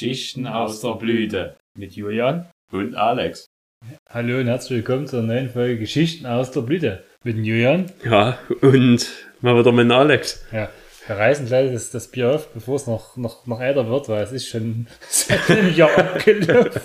[0.00, 3.44] Geschichten aus der Blüte mit Julian und Alex.
[4.08, 7.92] Hallo und herzlich willkommen zur neuen Folge Geschichten aus der Blüte mit dem Julian.
[8.02, 9.10] Ja, und
[9.42, 10.42] mal wieder mit Alex.
[10.52, 10.70] Ja,
[11.06, 14.24] wir reißen gleich das, das Bier auf, bevor es noch, noch, noch älter wird, weil
[14.24, 16.80] es ist schon seit einem Jahr abgelaufen.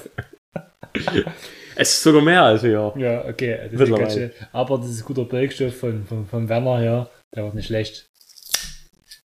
[1.77, 2.97] Es ist sogar mehr als ein Jahr.
[2.97, 3.69] Ja, okay.
[3.71, 4.31] Das ist ganz schön.
[4.51, 7.09] Aber das ist guter Berichtstoff von, von, von Werner her.
[7.33, 8.09] Der wird nicht schlecht.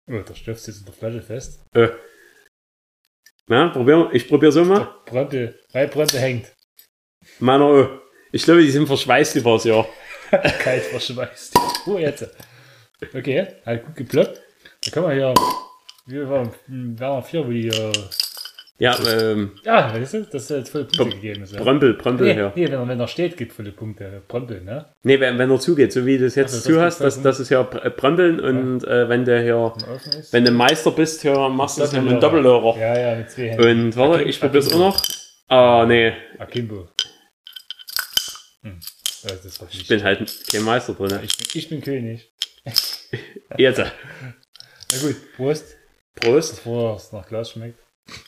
[0.09, 1.64] Oh, der Stoff sitzt in der Flasche fest.
[1.75, 1.89] Äh.
[3.46, 4.89] Na, probier, ich probier so mal.
[5.07, 6.46] Brömpel, weil Brömpel hängt.
[7.39, 7.89] Meiner, oh.
[8.31, 9.87] ich glaube, die sind verschweißt über das Jahr.
[10.31, 11.55] Kalt verschweißt.
[11.86, 12.29] Oh, jetzt.
[13.14, 14.41] Okay, hat gut geploppt.
[14.85, 15.35] Da kann man hier,
[16.07, 17.93] wie war Werner 4, wo die äh,
[18.79, 19.53] ja, ähm.
[19.64, 21.53] Ja, weißt du, dass jetzt volle Punkte gegeben ist.
[21.53, 21.61] Ja.
[21.61, 22.53] Prömpel, Prömpel, nee, ja.
[22.54, 24.22] Nee, wenn er, wenn er steht, gibt volle Punkte.
[24.26, 24.86] Prömpel, ne?
[25.03, 27.39] Nee, wenn, wenn er zugeht, so wie du es jetzt also, zu hast, das, das
[27.39, 29.03] ist ja Prömpeln und ja.
[29.03, 29.72] äh, wenn du hier,
[30.32, 32.77] wenn du Meister bist, hier machst du das ja mit Doppellörer.
[32.78, 33.86] Ja, ja, mit zwei Händen.
[33.86, 35.02] Und warte, Akim, ich probier's auch noch.
[35.48, 36.12] Ah, nee.
[36.38, 36.88] Akimbo.
[38.62, 38.80] Hm.
[39.25, 41.20] Also ich bin halt kein Meister drin.
[41.22, 42.32] Ich bin, ich bin König.
[43.58, 43.78] jetzt.
[43.78, 45.77] Na gut, Prost.
[46.16, 46.56] Prost.
[46.56, 47.78] Bevor es nach Glas schmeckt.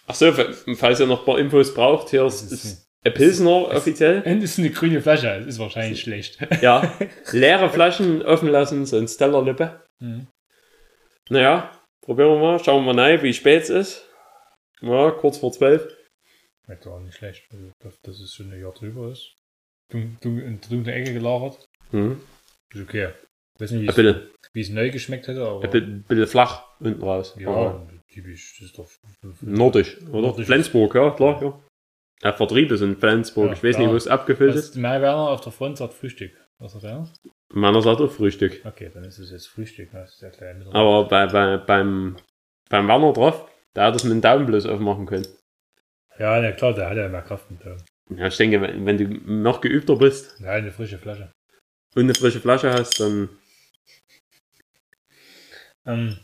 [0.07, 0.33] Achso,
[0.77, 4.23] falls ihr noch ein paar Infos braucht, hier ist, ist ein Pilsner es, offiziell.
[4.23, 6.39] Und ist eine grüne Flasche, das ist wahrscheinlich schlecht.
[6.63, 6.97] Ja,
[7.33, 9.83] leere Flaschen offen lassen, so ein Stellerlippe.
[10.01, 10.29] Mhm.
[11.29, 11.71] Naja,
[12.03, 14.11] probieren wir mal, schauen wir mal rein, wie spät es ist.
[14.81, 15.89] Ja, kurz vor zwölf.
[16.65, 17.71] Schmeckt auch nicht schlecht, also,
[18.03, 19.35] dass es schon ein Jahr drüber ist.
[19.93, 20.33] in der
[20.71, 21.65] dunklen Ecke gelagert.
[21.93, 22.21] Mhm.
[22.73, 23.11] Ist okay.
[23.57, 23.97] Ich weiß nicht,
[24.53, 25.63] wie es neu geschmeckt hätte, aber.
[25.63, 27.37] Ein bisschen flach unten raus.
[27.39, 28.57] Ja, aber typisch.
[28.59, 28.91] Das ist doch.
[29.43, 30.29] Nordisch, oder?
[30.29, 30.47] Nordisch.
[30.47, 31.61] Flensburg, ja, klar, ja.
[32.23, 33.49] Der Vertrieb ist in Flensburg.
[33.49, 34.77] Ja, ich weiß nicht, wo es abgefüllt ist.
[34.77, 36.33] Mein Werner auf der Front sagt Frühstück.
[36.59, 37.09] Was sagt er?
[37.53, 38.65] Meiner sagt auch Frühstück.
[38.65, 39.91] Okay, dann ist es jetzt Frühstück.
[39.93, 42.17] Das ist ja klein Aber bei, bei, beim,
[42.71, 45.27] beim Werner drauf, da hat es mit dem Daumen bloß aufmachen können.
[46.19, 47.85] Ja, ja, klar, der hat ja mehr Kraft mit Daumen.
[48.11, 50.41] Ja, ich denke, wenn, wenn du noch geübter bist.
[50.41, 51.33] Ja, eine frische Flasche.
[51.95, 53.29] Und eine frische Flasche hast, dann.
[55.87, 56.19] Ähm,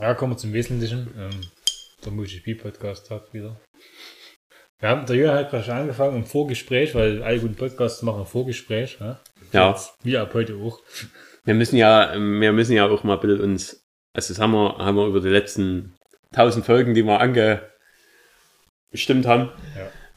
[0.00, 1.08] ja, kommen wir zum Wesentlichen.
[1.16, 1.30] Ähm,
[2.04, 3.60] der MotoGP-Podcast hat wieder.
[4.80, 8.20] Wir haben, der Jürgen hat gerade schon angefangen im Vorgespräch, weil alle guten Podcasts machen
[8.20, 8.98] ein Vorgespräch.
[9.00, 9.20] Ja.
[9.52, 9.80] ja.
[10.02, 10.80] Wie ab heute auch.
[11.44, 13.84] Wir müssen ja, wir müssen ja auch mal bitte uns,
[14.14, 15.94] also das haben wir, haben wir über die letzten
[16.32, 19.50] tausend Folgen, die wir angebestimmt haben,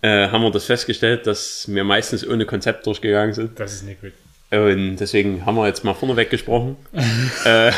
[0.01, 0.25] ja.
[0.25, 3.59] äh, haben wir das festgestellt, dass wir meistens ohne Konzept durchgegangen sind.
[3.59, 4.13] Das ist nicht gut.
[4.49, 6.77] Und deswegen haben wir jetzt mal vorneweg gesprochen.
[7.45, 7.71] äh,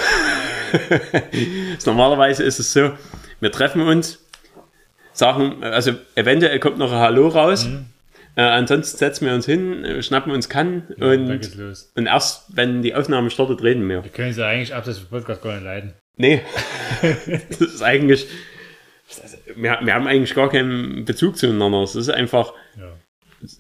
[1.86, 2.92] normalerweise ist es so,
[3.40, 4.20] wir treffen uns,
[5.14, 7.66] sagen, also eventuell kommt noch ein Hallo raus.
[7.66, 7.86] Mhm.
[8.36, 11.30] Äh, ansonsten setzen wir uns hin, schnappen uns kann ja, und,
[11.96, 14.04] und erst, wenn die Aufnahme startet, reden wir.
[14.04, 15.94] Wir können sie eigentlich ab das Podcast gar nicht leiden.
[16.16, 16.42] Nee,
[17.50, 18.28] das ist eigentlich,
[19.56, 21.82] wir, wir haben eigentlich gar keinen Bezug zueinander.
[21.84, 22.92] Es ist einfach, ja.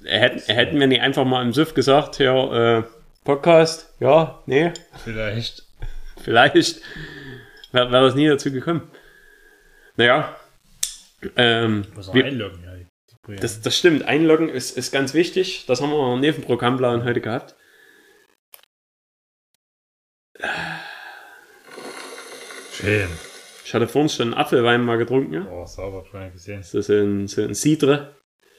[0.05, 2.83] hätten, hätten wir nicht einfach mal im Suff gesagt, ja, äh,
[3.25, 4.71] Podcast, ja, nee.
[5.03, 5.68] Vielleicht.
[6.23, 6.81] Vielleicht
[7.71, 8.89] wäre wär das nie dazu gekommen.
[9.95, 10.35] Naja.
[11.35, 13.35] Ähm, wir, einloggen, ja.
[13.35, 15.65] Das, das stimmt, einloggen ist, ist ganz wichtig.
[15.67, 17.55] Das haben wir neben Programmplan heute gehabt.
[22.71, 23.09] Schön.
[23.65, 25.33] Ich hatte vorhin schon einen Apfelwein mal getrunken.
[25.33, 25.47] Ja?
[25.51, 26.61] Oh, sauber, schon gesehen.
[26.61, 28.15] Das ist ein, so ein Cidre.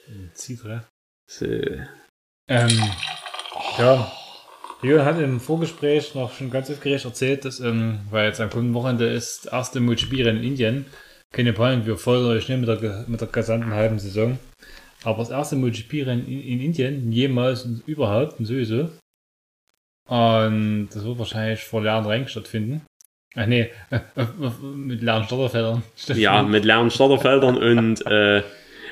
[0.06, 0.86] Ein Cidre?
[1.26, 1.46] So.
[1.46, 2.82] Ähm,
[3.78, 4.12] ja,
[4.82, 8.74] Jürgen hat im Vorgespräch noch schon ganz aufgeregt erzählt, dass, ähm, weil jetzt am kommenden
[8.74, 10.86] Wochenende ist das erste MotoGP-Rennen in Indien.
[11.32, 14.38] Keine Panik, wir folgen euch nicht mit der, mit der gesamten halben Saison.
[15.04, 18.90] Aber das erste MotoGP-Rennen in, in, Indien, jemals und überhaupt und sowieso.
[20.08, 22.82] Und das wird wahrscheinlich vor leeren Rängen stattfinden.
[23.36, 23.70] Ach nee,
[24.74, 25.82] mit leeren Starterfeldern.
[26.14, 28.42] Ja, mit leeren Starterfeldern und äh,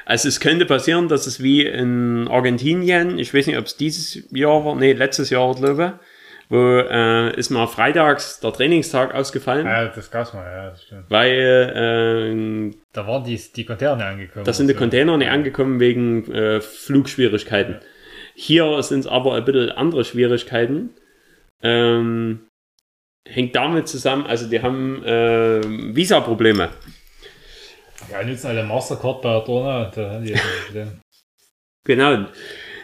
[0.08, 4.26] also es könnte passieren, dass es wie in Argentinien, ich weiß nicht, ob es dieses
[4.30, 6.06] Jahr war, nee, letztes Jahr, glaube ich,
[6.48, 9.66] wo äh, ist mal freitags der Trainingstag ausgefallen.
[9.66, 11.10] Ja, das gab's mal, ja, das stimmt.
[11.10, 14.46] Weil äh, da waren die, die Container angekommen.
[14.46, 17.74] Da sind die Container nicht angekommen wegen äh, Flugschwierigkeiten.
[17.74, 17.80] Ja.
[18.34, 20.94] Hier sind es aber ein bisschen andere Schwierigkeiten.
[21.62, 22.46] Ähm,
[23.26, 25.60] hängt damit zusammen, also die haben äh,
[25.94, 26.70] Visa-Probleme.
[28.10, 29.90] Ja, nutzen alle Mastercard bei.
[29.94, 30.34] Da die
[31.84, 32.26] genau.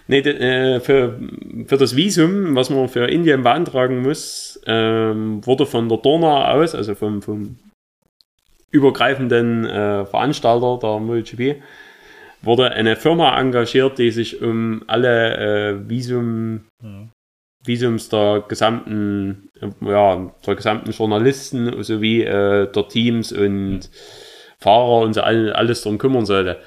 [0.06, 1.18] Nee, äh, für,
[1.66, 6.74] für das Visum, was man für Indien beantragen muss, ähm, wurde von der Dorna aus,
[6.74, 7.56] also vom, vom
[8.70, 11.62] übergreifenden äh, Veranstalter der MotoGP,
[12.42, 17.08] wurde eine Firma engagiert, die sich um alle äh, Visum, ja.
[17.64, 19.48] Visums der gesamten,
[19.80, 23.88] ja, der gesamten Journalisten sowie äh, der Teams und
[24.64, 26.58] Fahrer und so alles drum kümmern sollte.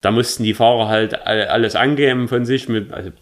[0.00, 3.12] Da mussten die Fahrer halt alles angeben von sich mit, also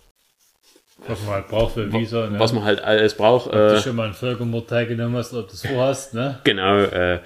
[1.06, 2.30] was man halt braucht für Visa.
[2.30, 2.38] Ne?
[2.38, 3.48] Was man halt alles braucht.
[3.48, 6.40] Ob äh, du schon mal einen Völkermord teilgenommen hast, ob du es vorhast, ne?
[6.44, 7.20] Genau, äh,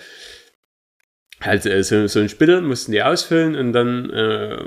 [1.41, 4.59] halt äh, so, so ein Spittel mussten die ausfüllen und dann äh,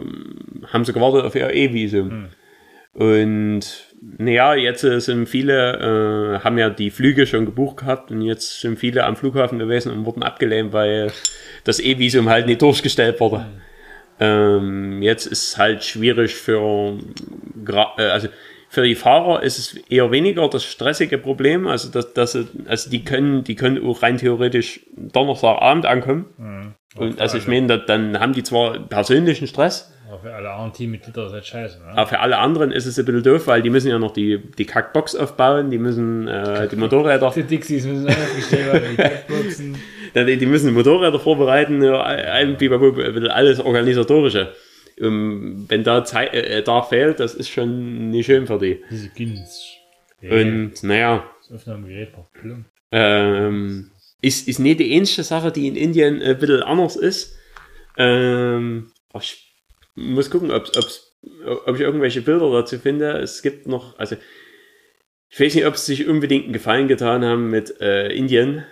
[0.68, 2.10] haben sie gewartet auf ihr E-Visum.
[2.10, 2.30] Hm.
[2.94, 8.22] Und naja, jetzt äh, sind viele, äh, haben ja die Flüge schon gebucht gehabt und
[8.22, 11.12] jetzt sind viele am Flughafen gewesen und wurden abgelehnt, weil
[11.64, 13.46] das E-Visum halt nicht durchgestellt wurde.
[13.46, 13.48] Hm.
[14.20, 16.98] Ähm, jetzt ist halt schwierig für,
[17.98, 18.28] äh, also
[18.70, 21.68] für die Fahrer ist es eher weniger das stressige Problem.
[21.68, 26.26] Also, dass, dass, also die können, die können auch rein theoretisch Donnerstagabend ankommen.
[26.38, 26.74] Mhm.
[26.96, 29.94] Und also ich meine, dann haben die zwar persönlichen Stress.
[30.12, 31.80] Aber für alle anderen Teammitglieder ist das scheiße.
[31.80, 31.86] Ne?
[31.94, 34.40] Aber für alle anderen ist es ein bisschen doof, weil die müssen ja noch die,
[34.58, 37.32] die Kackbox aufbauen, die müssen äh, die Motorräder.
[37.36, 39.78] Die Dixies müssen aufgestellt werden, die Kackboxen.
[40.16, 44.52] die, die müssen Motorräder vorbereiten, ja, alles organisatorische
[45.00, 48.82] ähm, wenn da Zeit, äh, da fehlt, das ist schon nicht schön für die.
[48.90, 49.78] Diese Gins.
[50.22, 51.24] Und naja.
[52.92, 53.92] Ähm,
[54.22, 57.36] ist, ist nicht die einzige Sache, die in Indien ein bisschen anders ist.
[57.98, 59.51] Ähm, ich
[59.96, 61.18] muss gucken, ob's, ob's,
[61.66, 63.18] ob ich irgendwelche Bilder dazu finde.
[63.20, 64.16] Es gibt noch, also
[65.30, 68.66] ich weiß nicht, ob es sich unbedingt einen Gefallen getan haben mit äh, Indien.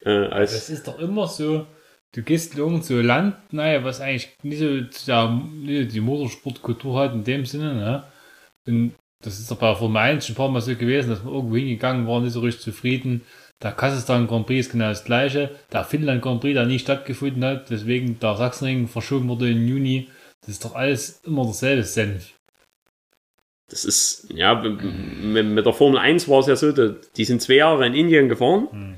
[0.00, 1.66] Äh, als das ist doch immer so
[2.14, 7.24] du gehst irgendein so Land, naja, was eigentlich nicht so ja, die Motorsportkultur hat in
[7.24, 8.04] dem Sinne, ne?
[8.66, 11.34] Und das ist doch bei Formel 1 schon ein paar Mal so gewesen, dass man
[11.34, 13.22] irgendwo hingegangen war, nicht so richtig zufrieden.
[13.62, 15.50] Der Kasachstan Grand Prix ist genau das gleiche.
[15.72, 20.08] Der Finnland Grand Prix, der nie stattgefunden hat, deswegen der Sachsenring verschoben wurde im Juni.
[20.46, 22.32] Das ist doch alles immer derselbe Senf.
[23.70, 27.86] Das ist, ja, mit der Formel 1 war es ja so, die sind zwei Jahre
[27.86, 28.68] in Indien gefahren.
[28.70, 28.94] Hm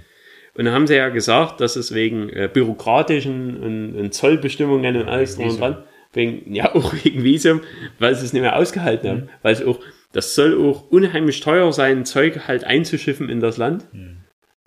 [0.57, 5.09] und dann haben sie ja gesagt, dass es wegen äh, bürokratischen und, und, Zollbestimmungen und
[5.09, 5.85] alles drum und dran,
[6.15, 7.61] wegen, ja, auch wegen Visum,
[7.99, 9.21] weil sie es nicht mehr ausgehalten haben.
[9.21, 9.29] Mhm.
[9.43, 9.79] Weil es auch,
[10.13, 13.93] das soll auch unheimlich teuer sein, Zeug halt einzuschiffen in das Land.
[13.93, 14.17] Mhm.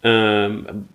[0.03, 0.87] Ähm,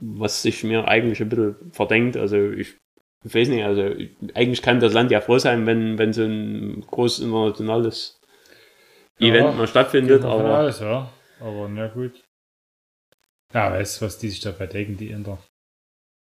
[0.00, 2.16] was sich mir eigentlich ein bisschen verdenkt.
[2.16, 2.76] Also ich,
[3.24, 6.22] ich weiß nicht, also ich, eigentlich kann das Land ja froh sein, wenn, wenn so
[6.22, 8.20] ein großes internationales
[9.18, 10.24] ja, Event mal stattfindet.
[10.24, 11.10] Aber, alles, ja.
[11.40, 12.22] aber na gut.
[13.52, 15.38] Ja, weißt du, was die sich dabei denken, die Inder?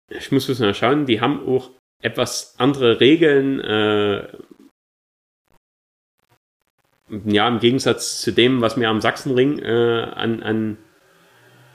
[0.08, 1.70] Ich muss mal schauen, die haben auch
[2.02, 3.60] etwas andere Regeln.
[3.60, 4.28] Äh,
[7.24, 10.78] ja, im Gegensatz zu dem, was wir am Sachsenring äh, an, an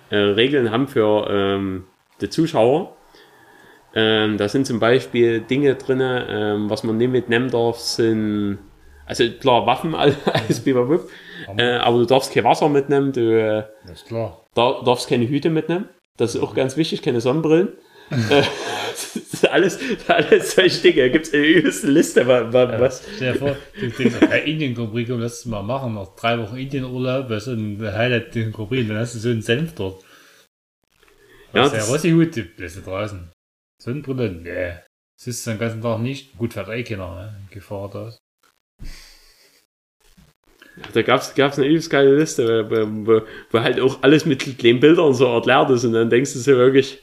[0.10, 1.86] äh, Regeln haben für ähm,
[2.22, 2.95] die Zuschauer.
[3.96, 8.60] Ähm, da sind zum Beispiel Dinge drin, ähm, was man nicht mitnehmen darf, sind
[9.06, 11.10] also klar Waffen als Biberwupp,
[11.58, 14.46] äh, aber du darfst kein Wasser mitnehmen, du äh, das ist klar.
[14.54, 15.90] Da, darfst keine Hüte mitnehmen.
[16.18, 17.70] Das ist auch ganz wichtig, keine Sonnenbrillen.
[18.10, 21.02] das ist alles, alles solche Dinge.
[21.02, 23.02] Da gibt es eine übelste Liste, was.
[23.02, 23.12] Ja.
[23.16, 25.96] Stell dir vor, du denkst, ja, Indien Grand Prix, lass es mal machen.
[25.96, 29.30] Nach drei Wochen Indien Urlaub, weißt du, ein Highlight Grand Prix, dann hast du so
[29.30, 30.04] einen Senf dort.
[31.54, 33.32] Ja, ja Rossi-Hut, bist du draußen.
[33.86, 34.74] Sonnenbrille, nee.
[35.16, 36.36] Das ist den ganzen Tag nicht.
[36.38, 37.36] Gut, fährt eh keiner, ne?
[37.52, 38.18] Gefahr da ist.
[40.94, 43.22] Da gab es eine übelst geile Liste, wo, wo,
[43.52, 46.52] wo, halt auch alles mit kleinen Bildern so erklärt ist und dann denkst du so
[46.54, 47.00] wirklich,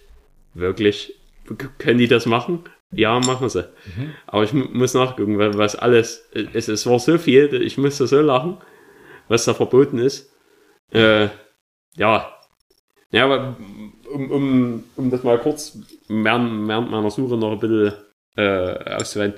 [0.54, 1.14] wirklich,
[1.78, 2.64] können die das machen?
[2.90, 3.62] Ja, machen sie.
[3.62, 4.14] Mhm.
[4.26, 8.58] Aber ich muss nachgucken, was alles, es, es war so viel, ich musste so lachen,
[9.28, 10.30] was da verboten ist.
[10.92, 11.28] Äh,
[11.94, 12.36] ja.
[13.12, 13.56] Ja, aber
[14.12, 15.78] um, um, um das mal kurz
[16.08, 17.92] während, während meiner Suche noch ein bisschen
[18.36, 19.34] äh, auszuwählen.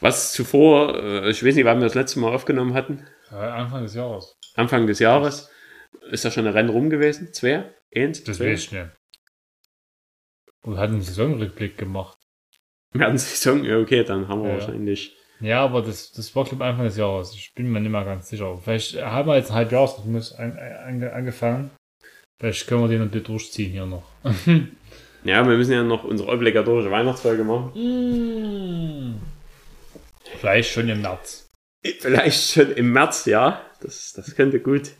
[0.00, 3.94] Was zuvor, äh, ich weiß nicht, wann wir das letzte Mal aufgenommen hatten, Anfang des
[3.94, 4.36] Jahres.
[4.54, 5.50] Anfang des Jahres.
[6.10, 7.32] Ist da schon ein Rennen rum gewesen?
[7.32, 7.72] Zwei?
[7.94, 8.22] Eins?
[8.24, 8.90] Das weiß ich nicht.
[10.62, 12.18] Und hat einen Saisonrückblick gemacht.
[12.92, 14.54] Wir hatten Saison, ja, okay, dann haben wir ja.
[14.54, 15.16] wahrscheinlich.
[15.40, 17.34] Ja, aber das, das war, glaube ich, Anfang des Jahres.
[17.34, 18.56] Ich bin mir nicht mehr ganz sicher.
[18.58, 21.70] Vielleicht haben wir jetzt ein an, an, angefangen.
[22.38, 24.04] Vielleicht können wir den und durchziehen hier noch.
[25.24, 27.72] ja, wir müssen ja noch unsere obligatorische Weihnachtsfolge machen.
[27.74, 29.20] Mm.
[30.38, 31.50] Vielleicht schon im März.
[32.00, 33.64] Vielleicht schon im März, ja.
[33.80, 34.92] Das, das könnte gut.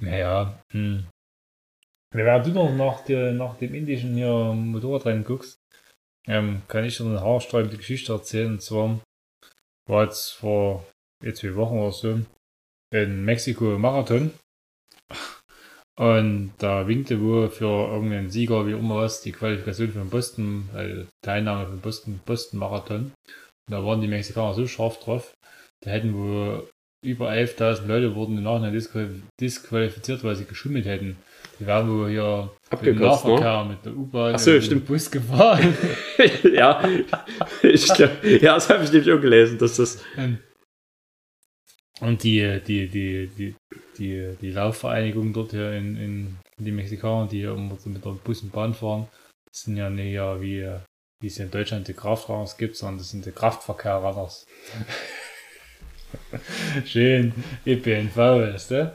[0.00, 0.62] Naja.
[0.72, 1.06] Hm.
[2.12, 5.58] Während du noch nach, der, nach dem indischen hier Motorradrennen guckst,
[6.26, 8.52] ähm, kann ich dir eine haarsträubende Geschichte erzählen.
[8.52, 9.00] Und zwar
[9.88, 10.86] war jetzt vor
[11.22, 12.20] jetzt zwei Wochen oder so
[12.92, 14.32] in Mexiko Marathon.
[15.96, 20.68] Und da winkte wohl für irgendeinen Sieger, wie immer was, die Qualifikation für den Boston,
[20.74, 23.12] also Teilnahme für den Boston, Boston Marathon.
[23.70, 25.34] Da waren die Mexikaner so scharf drauf.
[25.82, 26.68] Da hätten wohl
[27.04, 28.72] über 11.000 Leute wurden im Nachhinein
[29.40, 31.16] disqualifiziert, weil sie geschummelt hätten.
[31.60, 33.34] Die werden wohl hier mit Abgekürzt, ne?
[33.34, 34.80] Nahverkehr, mit der U-Bahn, so, mit dem.
[34.80, 35.76] Bus gefahren.
[36.52, 36.82] ja,
[37.62, 40.02] ich glaub, ja, das habe ich nämlich auch gelesen, dass das.
[42.00, 43.54] Und die, die, die, die,
[43.98, 48.10] die, die Laufvereinigung dort hier in, in die Mexikaner, die hier immer so mit der
[48.10, 49.08] Bus und Bahn fahren,
[49.50, 50.68] das sind ja nicht ja wie,
[51.20, 54.46] wie es in Deutschland die Kraftrunners gibt, sondern das sind die Kraftverkehrrunners.
[56.84, 57.32] Schön,
[57.66, 58.92] ÖPNV, weißt du?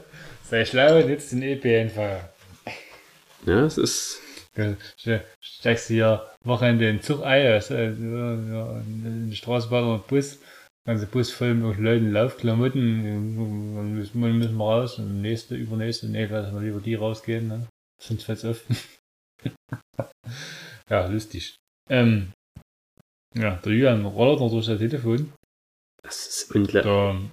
[0.48, 1.96] Sei schlau, jetzt den ÖPNV.
[3.46, 4.20] Ja, es ist.
[4.56, 9.84] Ja, ste- Steigst du hier Wochenende in den Zug ein, weißt du, in die Straßenbahn
[9.84, 10.38] oder Bus,
[10.86, 16.08] ganze Bus voll mit Leuten, Laufklamotten, dann müssen wir, müssen wir raus und nächste, übernächste,
[16.08, 17.68] nee, lassen wir lieber die rausgehen, ne?
[18.00, 18.64] Sonst fällt's auf.
[20.90, 21.56] ja, lustig.
[21.88, 22.32] Ähm,
[23.34, 25.32] ja, der Julian rollert noch durch das Telefon.
[26.02, 27.30] Das ist unglaublich.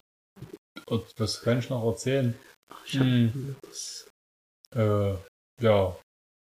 [0.85, 2.37] Da, was kann ich noch erzählen?
[2.85, 4.09] Ich hab, Hm, das,
[4.75, 5.15] äh,
[5.61, 5.97] ja,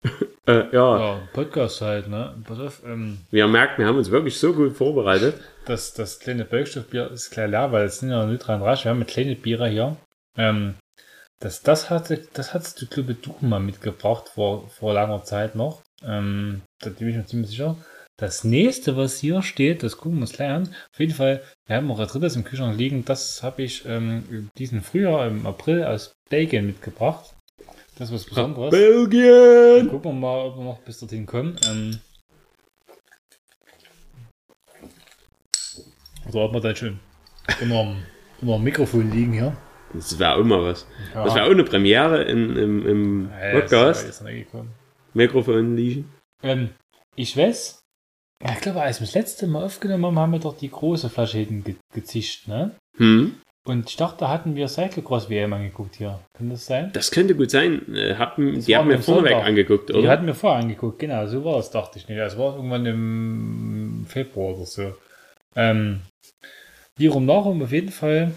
[0.47, 2.35] äh, ja, ja, Podcast halt, ne?
[2.45, 5.41] Pass auf, ähm, wie ihr merkt, wir haben uns wirklich so gut vorbereitet.
[5.67, 8.85] das, das kleine Bergstoffbier ist klar leer, weil es sind ja nur 33.
[8.85, 9.97] Wir haben kleine Biere hier.
[10.37, 10.75] Ähm,
[11.39, 15.55] das, das hatte, das hattest du, glaube ich, du mal mitgebracht vor, vor langer Zeit
[15.55, 15.83] noch.
[16.05, 17.77] Ähm, da bin ich mir ziemlich sicher.
[18.17, 20.69] Das nächste, was hier steht, das gucken wir uns gleich an.
[20.93, 23.05] Auf jeden Fall, wir haben noch ein drittes im Kühlschrank liegen.
[23.05, 27.35] Das habe ich ähm, diesen Frühjahr im April aus Belgien mitgebracht.
[28.03, 28.71] Das ist was Besonderes.
[28.73, 29.89] Belgien!
[29.89, 31.57] Gucken wir mal, ob wir noch bis dorthin kommen.
[31.71, 32.01] Ähm,
[36.29, 36.99] oder ob wir dann schon
[37.61, 38.03] immer am,
[38.41, 39.57] immer Mikrofon liegen hier.
[39.95, 40.85] Das wäre auch mal was.
[41.15, 41.23] Ja.
[41.23, 44.09] Das wäre auch eine Premiere in, im, im Ja, Podcast.
[44.09, 44.25] ist.
[45.15, 46.13] Mikrofon liegen.
[46.43, 46.71] Ähm,
[47.15, 47.85] ich weiß,
[48.53, 51.39] ich glaube, als wir das letzte Mal aufgenommen haben, haben wir doch die große Flasche
[51.39, 52.75] hinten ge gezischt, ne?
[52.97, 53.37] Hm.
[53.65, 56.19] Und ich dachte, da hatten wir Cyclocross WM angeguckt hier.
[56.37, 56.91] Kann das sein?
[56.95, 57.95] Das könnte gut sein.
[57.95, 59.47] Äh, Haben, die haben vorneweg Sonntag.
[59.47, 60.09] angeguckt, Die oder?
[60.11, 62.19] hatten wir vorher angeguckt, genau, so war es, dachte ich nicht.
[62.19, 64.97] Das war irgendwann im Februar oder so.
[65.55, 66.01] Ähm,
[66.99, 68.33] hierum nachum auf jeden Fall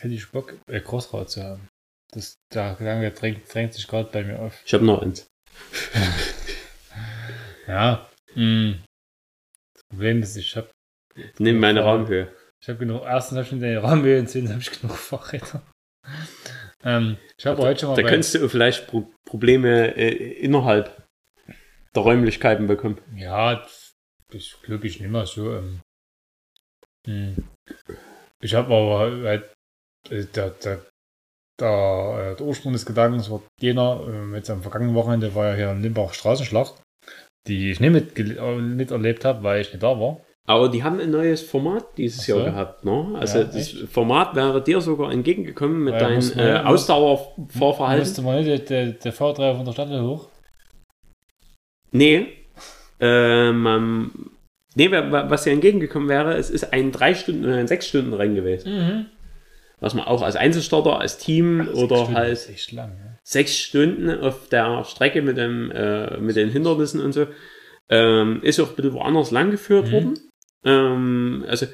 [0.00, 1.68] hätte ich Bock, äh, Crossrad zu haben.
[2.12, 4.60] Das, der Gedanke drängt, drängt sich gerade bei mir auf.
[4.64, 5.26] Ich habe noch eins.
[7.66, 8.08] Ja.
[8.34, 8.74] Mh.
[9.74, 10.70] Das Problem ist, ich habe
[11.38, 11.80] Nimm meine.
[11.80, 12.32] Raumhöhe.
[12.62, 15.62] Ich hab genug, erstens habe ich schon den Rahmenhöhe und zweitens habe ich genug Fahrräder.
[16.84, 21.02] Ähm, ich habe heute schon mal Da könntest du vielleicht Pro Probleme äh, innerhalb
[21.94, 23.00] der Räumlichkeiten bekommen.
[23.14, 23.66] Ja,
[24.30, 25.56] das glaube ich nicht mehr so.
[25.56, 25.80] Ähm,
[27.06, 27.36] hm.
[28.40, 29.52] Ich habe aber halt,
[30.10, 30.86] äh, der, der,
[31.58, 35.54] der, äh, der Ursprung des Gedankens war jener, äh, jetzt am vergangenen Wochenende war ja
[35.54, 36.82] hier in Limbach Straßenschlacht,
[37.46, 40.20] die ich nicht mitge- äh, miterlebt habe, weil ich nicht da war.
[40.48, 42.36] Aber die haben ein neues Format dieses Ach so.
[42.38, 42.84] Jahr gehabt.
[42.84, 43.16] Ne?
[43.18, 43.88] Also Ja, das echt?
[43.88, 47.98] Format wäre dir sogar entgegengekommen mit deinem äh, Ausdauerfahrverhalten.
[48.06, 50.28] Musste man nicht der, der, der V3 von der Stadt hoch?
[51.90, 52.26] Nee.
[53.00, 54.10] Ähm, ähm,
[54.74, 57.86] nee, wa- wa- was dir entgegengekommen wäre, es ist ein 3 Stunden oder ein 6
[57.88, 58.72] Stunden Rennen gewesen.
[58.72, 59.06] Mhm.
[59.80, 62.92] Was man auch als Einzelstarter, als Team oder halt Das ist echt lang.
[62.98, 63.18] Ja.
[63.22, 67.26] sechs Stunden auf der Strecke mit, dem, äh, mit den Hindernissen und so.
[67.90, 69.92] Ähm, ist auch ein bisschen woanders langgeführt Mhm.
[69.92, 70.14] worden.
[70.66, 71.66] Ähm, also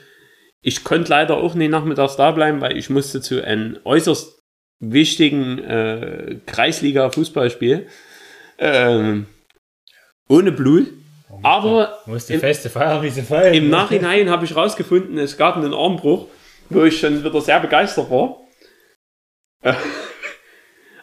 [0.60, 4.38] ich konnte leider auch nicht nachmittags da bleiben, weil ich musste zu einem äußerst
[4.78, 7.86] wichtigen äh, Kreisliga-Fußballspiel
[8.58, 9.26] ähm,
[10.28, 10.86] ohne Blut.
[11.42, 13.54] Aber Musste im- feste feiern, wie sie feiern.
[13.54, 16.28] im Nachhinein habe ich rausgefunden, es gab einen Armbruch,
[16.68, 18.38] wo ich schon wieder sehr begeistert war.
[19.62, 19.74] Äh,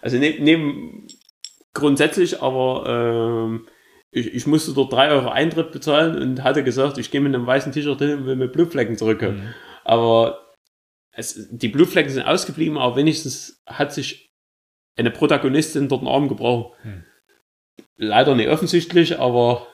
[0.01, 1.07] Also neben, neben
[1.73, 3.67] grundsätzlich, aber ähm,
[4.11, 7.45] ich, ich musste dort 3 Euro Eintritt bezahlen und hatte gesagt, ich gehe mit einem
[7.45, 9.37] weißen T-Shirt hin und will mit Blutflecken zurückkommen.
[9.37, 9.53] Mhm.
[9.83, 10.53] Aber
[11.11, 14.29] es, die Blutflecken sind ausgeblieben, aber wenigstens hat sich
[14.97, 16.73] eine Protagonistin dort einen Arm gebrochen.
[16.81, 17.03] Hm.
[17.97, 19.67] Leider nicht offensichtlich, aber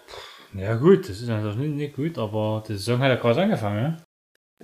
[0.53, 3.81] Ja, gut, das ist natürlich nicht, nicht gut, aber die Saison hat ja gerade angefangen,
[3.81, 3.97] ja?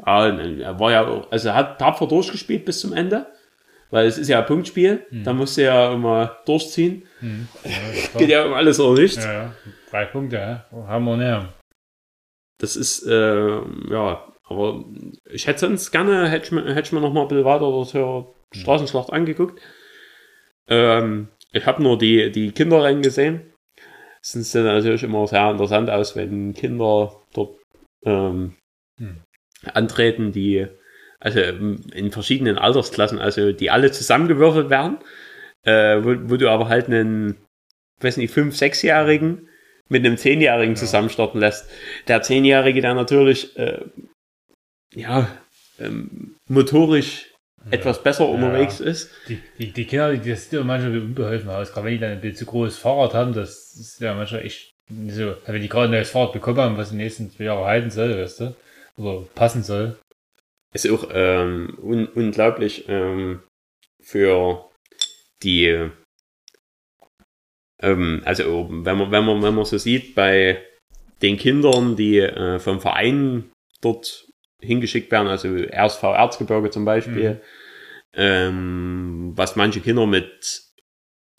[0.06, 3.28] Ja, er war ja auch, also er hat tapfer durchgespielt bis zum Ende,
[3.92, 5.24] weil es ist ja ein Punktspiel, Hm.
[5.24, 7.04] da musst du ja immer durchziehen.
[7.22, 7.48] Mhm.
[7.64, 7.72] Ja,
[8.10, 8.20] klar.
[8.20, 9.24] Geht ja um alles oder nichts.
[9.24, 9.56] ja, ja.
[9.90, 10.66] Drei Punkte, ja.
[10.88, 11.54] Haben wir näher.
[12.60, 14.84] Das ist, äh, ja, aber
[15.30, 17.72] ich hätte sonst gerne, hätte ich mir, hätte ich mir noch mal ein bisschen weiter
[17.72, 19.60] das hier Straßenschlacht angeguckt.
[20.68, 23.42] Ähm, ich habe nur die, die Kinderrennen gesehen.
[24.22, 27.58] Es sieht natürlich immer sehr interessant aus, wenn Kinder dort
[28.06, 28.56] ähm,
[29.00, 29.22] Hm.
[29.74, 30.68] antreten, die
[31.22, 34.98] also in verschiedenen Altersklassen, also die alle zusammengewürfelt werden,
[35.64, 37.38] äh, wo, wo du aber halt einen,
[38.02, 39.48] weiß nicht, fünf, sechsjährigen
[39.88, 40.80] mit einem zehnjährigen Ja.
[40.80, 41.70] zusammenstarten lässt.
[42.08, 43.80] Der zehnjährige, der natürlich äh,
[44.96, 45.30] ja
[45.80, 47.28] ähm, motorisch
[47.70, 49.12] etwas besser unterwegs ist.
[49.28, 51.72] Die, die, die Kinder, die, das sieht ja manchmal wie unbeholfen aus.
[51.72, 54.72] Gerade wenn die dann ein bisschen zu großes Fahrrad haben, das ist ja manchmal echt
[55.10, 55.36] so.
[55.46, 58.18] Wenn die gerade ein neues Fahrrad bekommen haben, was die nächsten zwei Jahre halten soll,
[58.18, 58.56] weißt du?
[58.98, 59.96] Oder passen soll.
[60.74, 63.42] Ist auch ähm, un unglaublich ähm,
[64.02, 64.70] für
[65.44, 65.90] die,
[67.82, 70.64] ähm, also wenn man, wenn man, wenn man so sieht, bei
[71.22, 73.52] den Kindern, die äh, vom Verein
[73.82, 74.28] dort
[74.62, 77.40] hingeschickt werden, also RSV Erzgebirge zum Beispiel, Mhm.
[78.14, 80.64] ähm, was manche Kinder mit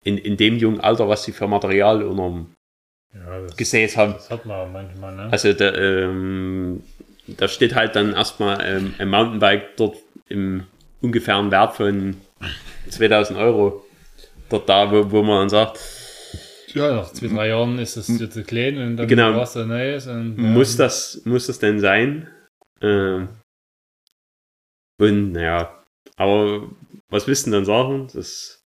[0.04, 2.54] in, in dem jungen Alter, was sie für Material unterm
[3.14, 4.14] Ja, das, Gesäß haben.
[4.14, 5.28] das hat man manchmal, ne?
[5.30, 6.82] Also da, ähm,
[7.36, 9.96] da steht halt dann erstmal ähm, ein Mountainbike dort
[10.28, 10.64] im
[11.00, 12.16] ungefähren Wert von
[12.88, 13.84] 2000 Euro.
[14.48, 15.78] Dort da, wo, wo man dann sagt,
[16.74, 19.36] Ja, nach zwei, drei Jahren ist es zu klein und dann Genau.
[19.36, 20.06] was da Neues.
[20.06, 20.42] Und, ja.
[20.42, 22.28] muss das, muss das denn sein?
[22.80, 23.28] Ähm,
[24.98, 25.82] und naja,
[26.16, 26.68] aber
[27.08, 28.08] was willst du denn dann sagen?
[28.14, 28.62] Das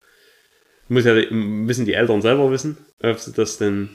[0.88, 3.88] muss ja, müssen die Eltern selber wissen, ob sie das denn,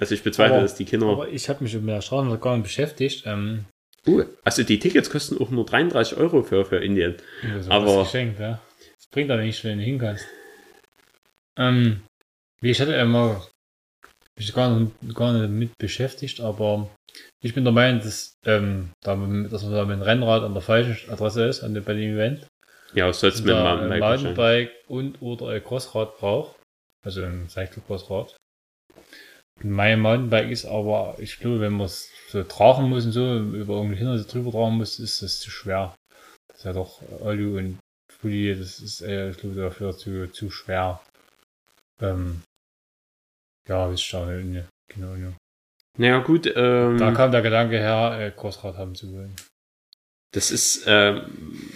[0.00, 2.56] also ich bezweifle, Aber- dass die Kinder, Aber ich habe mich mit der Straße gar
[2.56, 3.24] nicht beschäftigt.
[3.26, 3.64] Ähm,
[4.06, 7.16] uh, also die Tickets kosten auch nur 33 Euro für, für Indien.
[7.60, 8.60] so Aber- geschenkt, ja.
[8.96, 10.26] Das bringt aber nicht, wenn du hin kannst.
[11.56, 12.02] Ähm,
[12.60, 13.46] wie ich hatte immer
[14.38, 16.88] mich gar nicht, gar nicht mit beschäftigt, aber
[17.42, 20.62] ich bin der Meinung, dass, ähm, da, dass man da mit dem Rennrad an der
[20.62, 22.46] falschen Adresse ist, an dem, bei dem Event.
[22.94, 24.00] Ja, was sollst du mit dem Mountainbike?
[24.00, 26.56] Mountainbike und oder ein Crossrad braucht.
[27.04, 28.36] Also ein Cyclocrossrad.
[29.60, 33.74] Mein Mountainbike ist aber, ich glaube, wenn man es so tragen muss und so, über
[33.74, 35.94] irgendwie Hindernisse drüber tragen muss, ist das zu schwer.
[36.48, 37.78] Das ist ja doch Alu und
[38.20, 41.00] Fully, das ist, äh, ich glaube, dafür zu, zu schwer.
[42.00, 42.42] Ähm,
[43.68, 45.32] ja, ist schon, ne, genau, ja.
[45.98, 49.36] Naja, gut, ähm, Da kam der Gedanke her, äh, Crossrad haben zu wollen.
[50.32, 51.70] das ist, ähm,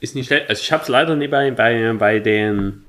[0.00, 0.48] ist nicht schlecht.
[0.48, 2.86] Also ich habe es leider nicht bei, bei, bei den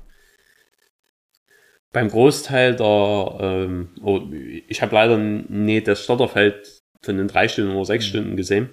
[1.92, 4.22] beim Großteil der, ähm, oh,
[4.68, 8.08] ich habe leider nicht das Starterfeld von den drei Stunden oder sechs Mhm.
[8.08, 8.70] Stunden gesehen.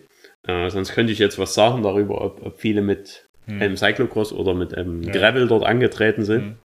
[0.47, 3.62] Äh, sonst könnte ich jetzt was sagen darüber, ob, ob viele mit Hm.
[3.62, 5.12] einem Cyclocross oder mit einem Ja.
[5.12, 6.41] Gravel dort angetreten sind.
[6.43, 6.58] Hm.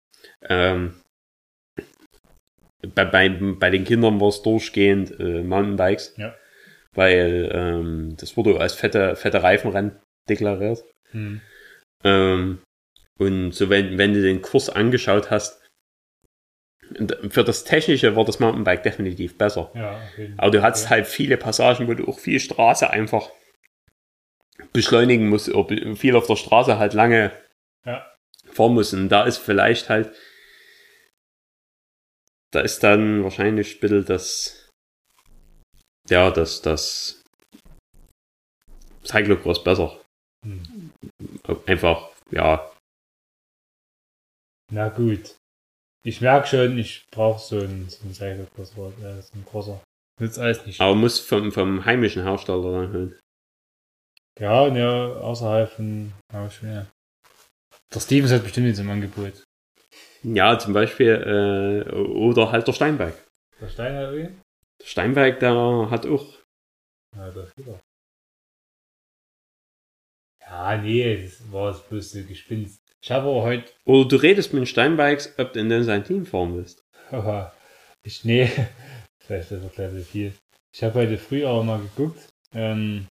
[0.49, 0.93] Ähm,
[2.93, 6.35] bei, bei, bei den Kindern war es durchgehend äh, Mountainbikes, Ja.
[6.93, 10.83] weil ähm, das wurde als fette, fette Reifenrennen deklariert.
[11.11, 11.41] Hm.
[12.03, 12.59] Ähm,
[13.17, 15.62] und so, wenn, wenn du den Kurs angeschaut hast,
[17.29, 19.71] für das Technische war das Mountainbike definitiv besser.
[19.73, 20.01] Ja,
[20.37, 23.29] Aber du hattest halt viele Passagen, wo du auch viel Straße einfach
[24.73, 27.31] beschleunigen musst, oder viel auf der Straße halt lange
[27.85, 28.13] Ja.
[28.51, 28.93] fahren musst.
[28.93, 30.15] Und da ist vielleicht halt,
[32.51, 34.69] da ist dann wahrscheinlich ein bisschen das,
[36.09, 37.21] ja, das, das
[39.03, 39.99] Cyclocross besser.
[40.45, 40.91] Hm.
[41.65, 42.69] Einfach, ja,
[44.71, 45.35] Na gut.
[46.05, 49.81] Ich merke schon, ich brauche so ein, so ein Cyclocross-Rad, äh, so ein großer.
[50.19, 50.81] Nützt alles nicht.
[50.81, 53.19] aber muss vom, vom heimischen Hersteller dann holen.
[54.37, 56.87] Ja, ne, außerhalb von ja, schwer.
[57.93, 59.43] Der Stevens hat bestimmt jetzt im Angebot.
[60.23, 63.13] Ja, zum Beispiel, äh, oder halt der Steinberg.
[63.61, 64.35] Der Stein hat irgendwie?
[64.81, 66.39] Der Steinberg, der hat auch
[67.15, 67.79] Ja, der wieder.
[70.41, 72.82] Ja, nee, das war das bloß so Gespinst.
[73.03, 76.25] Ich habe aber heute, Oder du redest mit Steinbikes, ob du in denn sein Team
[76.25, 76.85] fahren willst.
[77.11, 77.51] haha,
[78.01, 78.49] ich, nee,
[79.19, 80.33] vielleicht ist das gleich so viel.
[80.73, 82.29] Ich habe heute früh auch mal geguckt.
[82.53, 83.07] Ähm,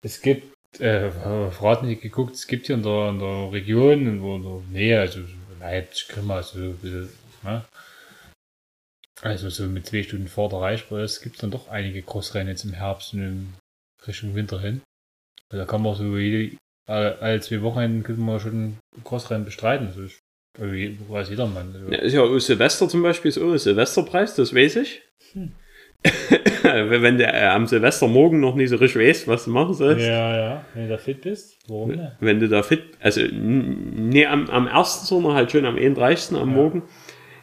[0.00, 1.10] es gibt, äh,
[1.50, 5.00] verraten nicht geguckt, es gibt hier in der, in der Region, wo in der Nähe,
[5.00, 5.22] also
[5.58, 7.08] Leipzig, Grimma, so ein bisschen,
[7.42, 7.64] ne?
[9.22, 12.64] Also so mit zwei Stunden vor der Reichweite, es gibt dann doch einige Crossrennen jetzt
[12.64, 13.54] im Herbst und in
[14.06, 14.82] Richtung Winter hin.
[15.48, 19.88] Also da kann man so jede, alle, alle zwei Wochenenden können wir schon Crossrennen bestreiten.
[19.88, 20.18] Also ich,
[20.58, 20.72] also
[21.08, 21.74] weiß jedermann.
[21.74, 25.02] Also, Ja, ist ja auch Silvester zum Beispiel so, ein Silvesterpreis, das weiß ich.
[25.32, 25.52] Hm.
[26.62, 30.36] Wenn du äh, am Silvestermorgen noch nicht so richtig weißt, was du machen sollst, ja,
[30.36, 32.12] ja, wenn du da fit bist, warum nicht?
[32.20, 36.36] wenn du da fit, also nee, am, am 1., sondern halt schon am 31.
[36.36, 36.56] am Ja.
[36.56, 36.82] Morgen,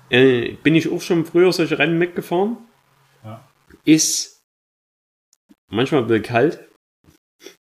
[0.09, 2.57] äh, bin ich auch schon früher solche Rennen mitgefahren.
[3.23, 3.45] Ja.
[3.85, 4.43] Ist
[5.69, 6.59] manchmal ein bisschen kalt.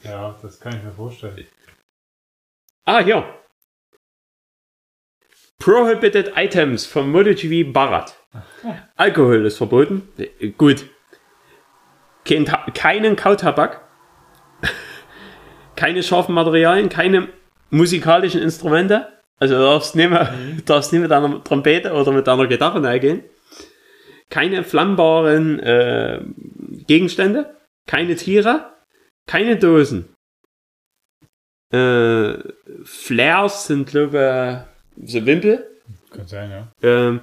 [0.05, 1.47] Ja, das kann ich mir vorstellen.
[2.85, 3.25] Ah, hier.
[5.59, 8.16] Prohibited Items vom MotoGP Barat.
[8.97, 10.09] Alkohol ist verboten.
[10.18, 10.87] Äh, Gut.
[12.27, 12.44] Kein
[12.75, 13.83] keinen Kautabak.
[15.77, 17.29] keine scharfen Materialien, keine
[17.70, 19.09] musikalischen Instrumente.
[19.38, 20.33] Also du darfst nicht, mehr,
[20.64, 23.25] darfst nicht mit deiner Trompete oder mit deiner Gitarre reingehen.
[24.31, 26.20] Keine flammbaren äh,
[26.87, 27.57] Gegenstände.
[27.87, 28.73] Keine Tiere.
[29.27, 30.13] Keine Dosen.
[31.72, 32.35] Äh,
[32.85, 35.66] Flares sind, glaube ich, so Wimpel.
[36.11, 36.72] Kann sein, ja.
[36.83, 37.20] Ähm,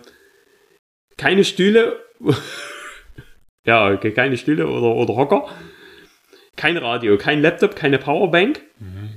[1.18, 2.00] keine Stühle.
[3.66, 5.48] ja, okay, keine Stühle oder, oder Hocker.
[6.58, 8.62] Kein Radio, kein Laptop, keine Powerbank.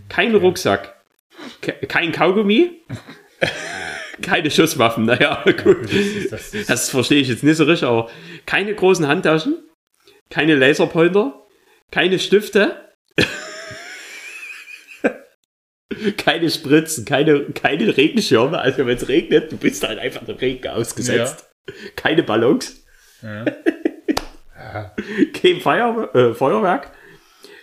[0.09, 0.95] Kein Rucksack.
[1.61, 2.83] Ke kein Kaugummi.
[4.23, 5.07] keine Schusswaffen.
[5.07, 5.85] Naja, gut.
[5.85, 8.11] Das, ist, das, ist, Das verstehe ich jetzt nicht so richtig, aber
[8.47, 9.57] keine großen Handtaschen,
[10.31, 11.43] keine Laserpointer,
[11.91, 12.94] keine Stifte,
[16.17, 18.59] keine Spritzen, keine, keine Regenschirme.
[18.59, 21.51] Also wenn es regnet, du bist halt einfach dem Regen ausgesetzt.
[21.97, 22.85] Keine Ballons,
[23.23, 23.45] ja.
[24.57, 24.95] Ja.
[25.41, 26.91] kein Feuer, äh, Feuerwerk,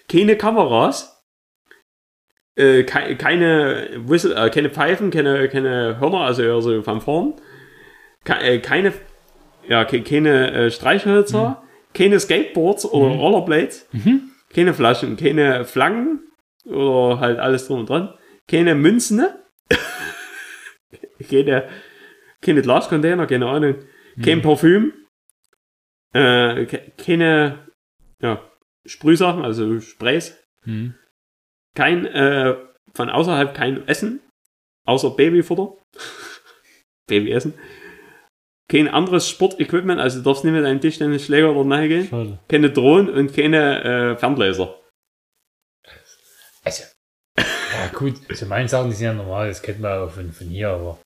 [0.09, 1.23] keine Kameras,
[2.55, 7.33] äh, kei- keine, Whistle, äh, keine Pfeifen, keine, keine Hörner, also eher so von vorn,
[8.23, 8.93] Ke äh, keine,
[9.67, 13.87] ja, ke keine äh, Streichhölzer, keine Skateboards oder Rollerblades,
[14.53, 16.21] keine Flaschen, keine Flaggen
[16.65, 18.13] oder halt alles drum und dran,
[18.47, 19.21] keine Münzen,
[21.29, 21.69] keine,
[22.41, 23.75] keine Glascontainer, keine Ahnung,
[24.23, 24.93] kein Parfüm,
[26.13, 27.67] äh, ke- keine
[28.21, 28.41] ja,
[28.85, 30.93] Sprühsachen, also Sprays, Hm.
[31.75, 32.55] kein äh,
[32.93, 34.19] von außerhalb kein Essen,
[34.85, 35.75] außer Babyfutter,
[37.07, 37.53] Babyessen,
[38.69, 42.39] kein anderes Sportequipment, also du darfst nicht mit einem Tischtennisschläger oder nachher gehen, Schade.
[42.47, 44.79] keine Drohnen und keine äh, Fernlaser.
[46.63, 46.83] Also,
[47.37, 50.47] ja gut, so meine Sachen, die sind ja normal, das kennt man auch von, von
[50.47, 50.99] hier, aber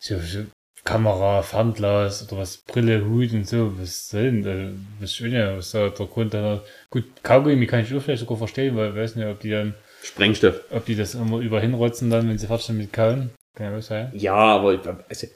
[0.00, 0.44] so, so
[0.84, 5.56] Kamera, Fernglas oder was, Brille, Hut und so, was soll denn, also, was schön ja,
[5.56, 8.96] was da der Grund dann, gut, Kaugummi kann ich auch vielleicht sogar verstehen, weil ich
[8.96, 10.60] weiß nicht, ob die dann, Sprengstoff.
[10.70, 13.80] ob die das immer über hinrotzen dann, wenn sie fertig sind mit Kauen, kann ja
[13.80, 15.26] sein, Ja, aber also,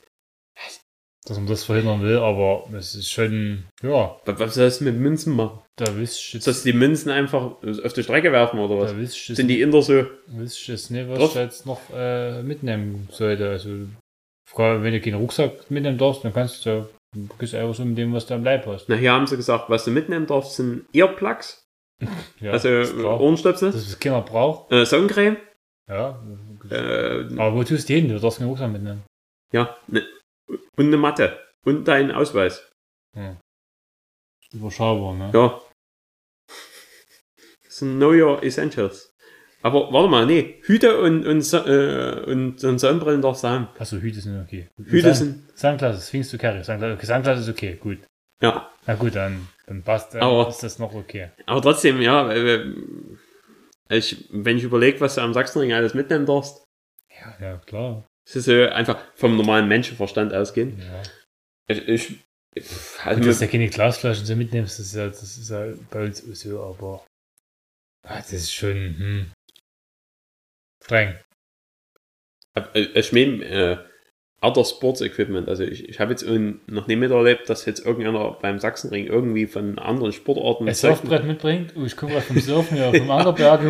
[1.29, 5.35] dass man das verhindern will, aber es ist schon, ja, was sollst du mit Münzen
[5.37, 5.61] machen?
[5.77, 7.53] da wisst ich jetzt, Sollst du die Münzen einfach
[7.85, 8.91] auf die Strecke werfen oder was?
[8.93, 10.05] da ich jetzt, Sind die Inder so?
[10.27, 11.31] wisst ich jetzt nicht, was Drauf?
[11.31, 13.69] ich jetzt noch äh, mitnehmen sollte, also,
[14.57, 18.13] wenn du keinen Rucksack mitnehmen darfst, dann kannst du, du gehst einfach so mit dem,
[18.13, 18.89] was du am Leib hast.
[18.89, 21.63] Na, hier haben sie gesagt, was du mitnehmen darfst, sind Earplugs,
[22.41, 22.69] Ja, also.
[22.71, 24.73] Ohrenstöpsel, Das ist keiner braucht.
[24.73, 25.37] äh, Sonnencreme,
[25.89, 26.19] Ja.
[26.71, 28.09] äh, Aber wo tust du hin?
[28.09, 29.03] Du darfst keinen Rucksack mitnehmen.
[29.53, 30.03] ja, ne,
[30.79, 32.71] und eine Matte und deinen Ausweis.
[34.53, 35.31] Überschaubar, ne?
[35.35, 35.61] Ja.
[37.65, 39.13] Das sind Know Your Essentials.
[39.61, 43.69] Aber warte mal, nee, Hüte und, und, äh, und, und Sonnenbrillen du haben.
[43.79, 44.69] Achso, Hüte sind okay.
[44.79, 46.63] Hüte sind, Sandglas, Sphinx to carry.
[46.63, 47.07] Sandglas, okay,
[47.41, 47.99] ist okay, gut.
[48.41, 51.31] ja, Na gut, dann, dann passt, dann Aber- ist das noch okay.
[51.45, 52.73] aber trotzdem, ja, äh,
[53.91, 56.65] ich, wenn ich überlege, was du am Sachsenring alles mitnehmen darfst,
[57.21, 58.07] Ja, ja, klar.
[58.29, 60.79] Es ist einfach vom normalen Menschenverstand ausgehen.
[60.79, 61.03] Ja.
[61.69, 62.17] Ich, ich,
[63.03, 66.05] also dass du mit, keine Glasflaschen so mitnimmst, das ist ja, das ist ja bei
[66.05, 67.07] uns auch so, aber
[68.07, 69.33] ah, das ist schon, hm,
[70.85, 71.15] streng.
[72.55, 73.79] äh, ich meine, äh,
[74.41, 78.59] Other Sports Equipment, also ich, ich habe jetzt noch nie miterlebt, dass jetzt irgendeiner beim
[78.59, 82.93] Sachsenring irgendwie von anderen Sportarten Ein Surfbrett mitbringt, oh, ich komme gerade vom Surfen, ja,
[82.93, 83.63] vom Angerberg.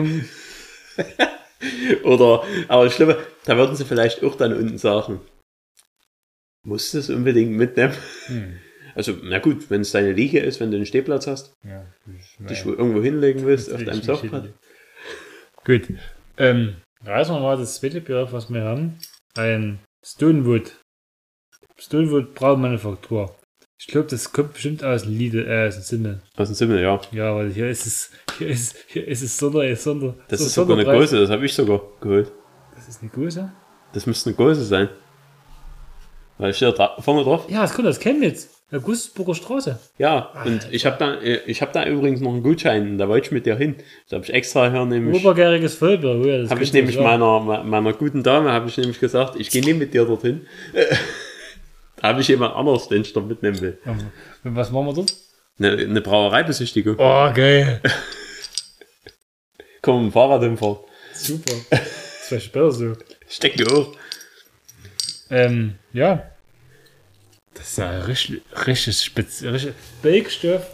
[2.04, 5.20] Oder, aber glaube, da würden sie vielleicht auch dann unten sagen,
[6.64, 7.94] musst du es unbedingt mitnehmen?
[8.26, 8.58] Hm,
[8.98, 12.46] Also, na gut, wenn es deine Liege ist, wenn du einen Stehplatz hast, ja, ich,
[12.48, 14.54] dich wo irgendwo hinlegen willst, auf deinem Surfbrett.
[15.64, 15.92] Gut.
[16.36, 18.98] Ähm, reißen wir mal das zweite Bier auf, was wir haben.
[19.36, 20.80] Ein Stonewood.
[21.76, 23.37] Stonewood Braumanufaktur.
[23.80, 26.20] Ich glaube, das kommt bestimmt aus Lidl, äh, aus dem Sinne.
[26.36, 27.00] Aus dem Zimmel, ja.
[27.12, 30.14] Ja, weil hier ist es, hier ist, hier ist es Sonder, Sonder.
[30.26, 30.84] Das so ist sogar eine.
[30.84, 32.32] Größe, das habe ich sogar geholt.
[32.74, 33.52] Das ist eine Größe?
[33.92, 34.88] Das müsste eine Größe sein.
[36.38, 37.46] Weil steht da vorne drauf.
[37.48, 38.48] Ja, das kommt aus Chemnitz.
[38.70, 39.78] Der Gustavsburger Straße.
[39.96, 43.28] Ja, und ich habe da, äh, ich habe da übrigens noch einen Gutschein, da wollte
[43.28, 43.76] ich mit dir hin.
[44.10, 46.20] Da habe ich extra hier nämlich, Obergäriges Vollbier.
[46.20, 49.64] Oh ja, habe ich nämlich meiner, meiner guten Dame, habe ich nämlich gesagt, ich gehe
[49.64, 50.42] nicht mit dir dorthin.
[52.00, 53.78] da habe ich jemand anderes, den ich da mitnehmen will.
[53.84, 55.14] Und was machen wir dort?
[55.58, 56.96] Eine, eine Brauereibesichtigung.
[56.98, 57.82] Oh, geil.
[59.82, 60.78] Komm mit dem Fahrrad hinfahren.
[61.14, 61.54] Super.
[61.70, 62.96] Das wäre besser so.
[63.28, 63.96] Steck dir hoch.
[65.30, 66.30] Ähm, ja.
[67.54, 69.42] Das ist ja richtig, richtig spitz.
[69.42, 70.64] Richtig Belgstoff,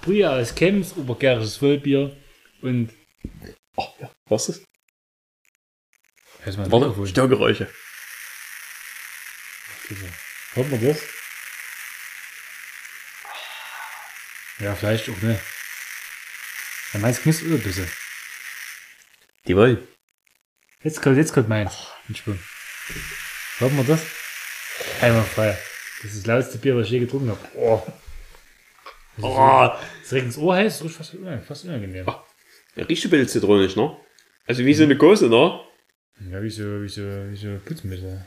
[0.00, 2.16] Brühe aus Chemnitz, obergärisches Vollbier
[2.62, 2.90] und.
[3.76, 4.10] Oh, ja.
[4.28, 4.64] Was ist?
[6.44, 7.06] Mal Warte?
[7.06, 7.68] Störgeräusche.
[10.54, 10.98] Hört man das?
[14.58, 15.40] Ja, vielleicht auch ne.
[16.92, 17.90] Ja, meins knistert auch ein bisschen.
[19.46, 19.86] Die wollen.
[20.82, 21.72] Jetzt kommt, jetzt kommt meins.
[22.08, 22.40] Entspannt.
[23.58, 24.02] Hört man das?
[25.00, 25.58] Einmal frei.
[26.02, 27.48] Das ist das lauteste Bier, was ich je getrunken habe.
[27.54, 27.82] Oh.
[29.20, 29.70] Oh,
[30.02, 32.06] Das regt ins Ohr heiß, das ist fast, unangenehm, fast unangenehm.
[32.76, 33.96] der riecht ein bisschen zitronisch, ne?
[34.46, 35.60] Also wie so eine Gose, ne?
[36.30, 38.26] Ja, wie so, wie so, wie so Putzmittel.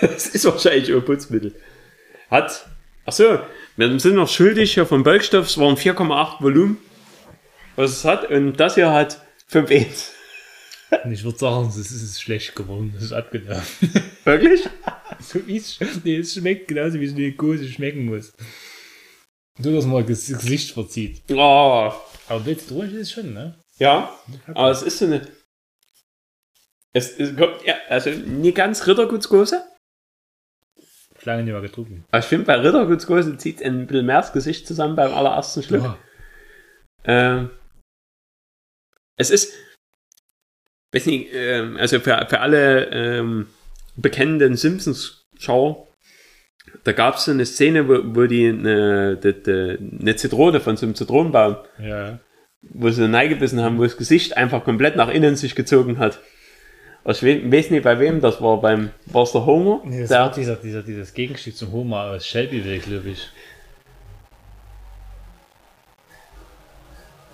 [0.00, 1.54] Das ist wahrscheinlich auch Putzmittel.
[2.30, 2.66] Hat,
[3.04, 3.40] ach so,
[3.76, 6.78] wir sind noch schuldig hier vom Bulkstoff, es waren 4,8 Volumen,
[7.76, 10.10] was es hat, und das hier hat 5,1.
[11.04, 13.92] Und ich würde sagen, es ist, schlecht geworden, es ist abgelaufen.
[14.24, 14.68] Wirklich?
[15.20, 18.32] so wie es, nee, es schmeckt genauso, wie es eine Gose schmecken muss.
[19.58, 21.22] So, dass man das Gesicht verzieht.
[21.30, 21.92] Oh,
[22.28, 23.62] Aber du ist es schon, ne?
[23.78, 24.14] ja,
[24.46, 25.26] aber es ist so eine,
[26.92, 29.62] es, es kommt, ja, also nie ganz Rittergutsgose,
[31.24, 32.04] Lange nicht mehr getrunken.
[32.10, 35.82] aber ich finde bei Rittergutsgose zieht ein bisschen mehr das Gesicht zusammen beim allerersten Schluck.
[35.84, 35.98] Ja.
[37.04, 37.50] Ähm,
[39.16, 39.52] es ist,
[40.92, 43.48] weiß nicht, ähm, also für, für alle ähm,
[43.96, 45.86] bekennenden Simpsons-Schauer,
[46.84, 50.76] da gab es so eine Szene, wo, wo die eine, die, die, eine Zitrone von
[50.76, 52.18] so einem Zitronenbaum, Ja.
[52.62, 56.20] wo sie neigebissen haben, wo das Gesicht einfach komplett nach innen sich gezogen hat.
[57.06, 59.80] Ich we- weiß nicht bei wem das war, beim, war es der Homer?
[59.84, 63.28] Nee, das der, war dieser, dieser, dieses Gegenstück zum Homer aus Shelbyville, glaube ich.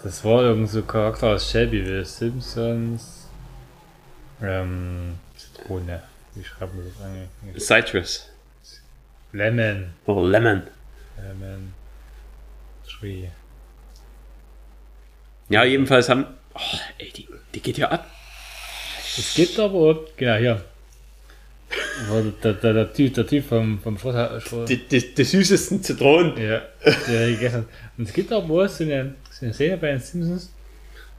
[0.03, 2.05] Das war irgend so Charakter aus Shelbyville.
[2.05, 3.29] Simpsons.
[4.41, 5.19] Ähm.
[5.37, 6.03] Zitrone.
[6.35, 7.65] Wie schreibt man das eigentlich?
[7.65, 8.31] Citrus.
[9.33, 9.91] Lemon.
[10.07, 10.63] Oder Lemon.
[11.17, 11.75] Lemon.
[12.89, 13.29] Tree.
[15.49, 16.61] Ja, jedenfalls haben, oh,
[16.99, 18.07] ey, die, die geht ja ab.
[19.19, 20.63] Es gibt aber, genau, hier.
[22.43, 23.99] Der, der, der, Typ, der Typ vom, vom.
[23.99, 26.37] Schloss Die, die, die süßesten Zitronen.
[26.37, 26.63] Ja,
[27.09, 27.67] der gegessen.
[27.99, 30.53] Und es gibt aber wohl so eine, so eine Szene bei den Simpsons,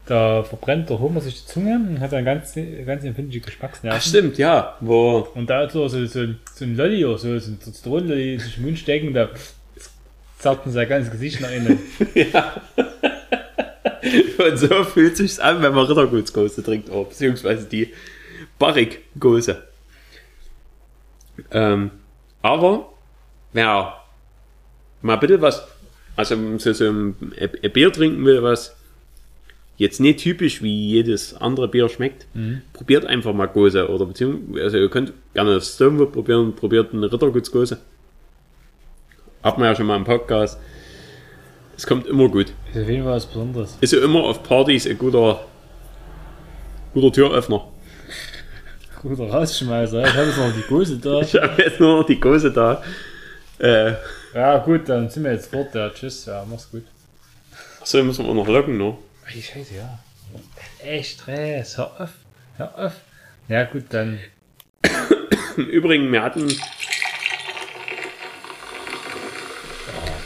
[0.06, 2.54] da verbrennt der Homer sich die Zunge und hat dann ganz,
[2.86, 4.00] ganz empfindliche Ach, Geschmacksnerven.
[4.00, 4.76] stimmt, ja.
[4.80, 8.38] Wo, Und da hat so, so, so, so ein Lolli oder so, so ein Zitronenlolli
[8.38, 9.28] sich im Mund stecken, da
[10.38, 11.78] zerrt ihm sein ganzes Gesicht nach innen.
[12.14, 12.62] ja.
[14.38, 17.92] Und so fühlt sich's an, wenn man Rittergutsgose trinkt, oh, beziehungsweise die
[18.58, 19.62] Barrick-Gose.
[21.50, 21.90] Ähm,
[22.42, 22.92] aber,
[23.52, 24.00] wer
[25.02, 25.66] mal bitte was,
[26.16, 28.74] also so, so ein, ein Bier trinken will, was
[29.76, 32.26] jetzt nicht typisch wie jedes andere Bier schmeckt,
[32.72, 37.10] probiert einfach mal Gose oder beziehungsweise, also ihr könnt gerne das Stonewood probieren, probiert eine
[37.10, 37.78] Rittergutsgose.
[39.44, 40.58] Hat man ja schon mal im Podcast.
[41.78, 42.52] Es kommt immer gut.
[42.74, 43.78] Ist auf jeden Fall was Besonderes.
[43.80, 45.46] Ist ja immer auf Partys ein guter,
[46.92, 47.68] guter Türöffner.
[49.00, 50.04] Guter Rausschmeißer.
[50.04, 51.20] Ich habe jetzt noch die Gose da.
[51.20, 52.82] Ich habe jetzt nur noch die Gose da.
[53.60, 53.92] Äh,
[54.34, 55.72] Ja, gut, dann sind wir jetzt fort.
[55.74, 56.26] Ja, tschüss.
[56.26, 56.82] Ja, mach's gut.
[57.84, 58.96] so müssen wir noch locken, ne?
[59.32, 59.98] Ey, Scheiße, ja.
[60.84, 61.78] Echt Stress.
[61.78, 62.10] Hör auf.
[62.56, 62.92] Hör auf.
[63.48, 64.18] Ja, gut, dann.
[65.56, 66.48] Im Übrigen, wir hatten,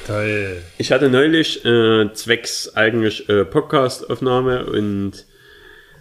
[0.06, 0.62] Toll.
[0.78, 5.26] ich hatte neulich äh, zwecks eigentlich äh, Podcast-Aufnahme und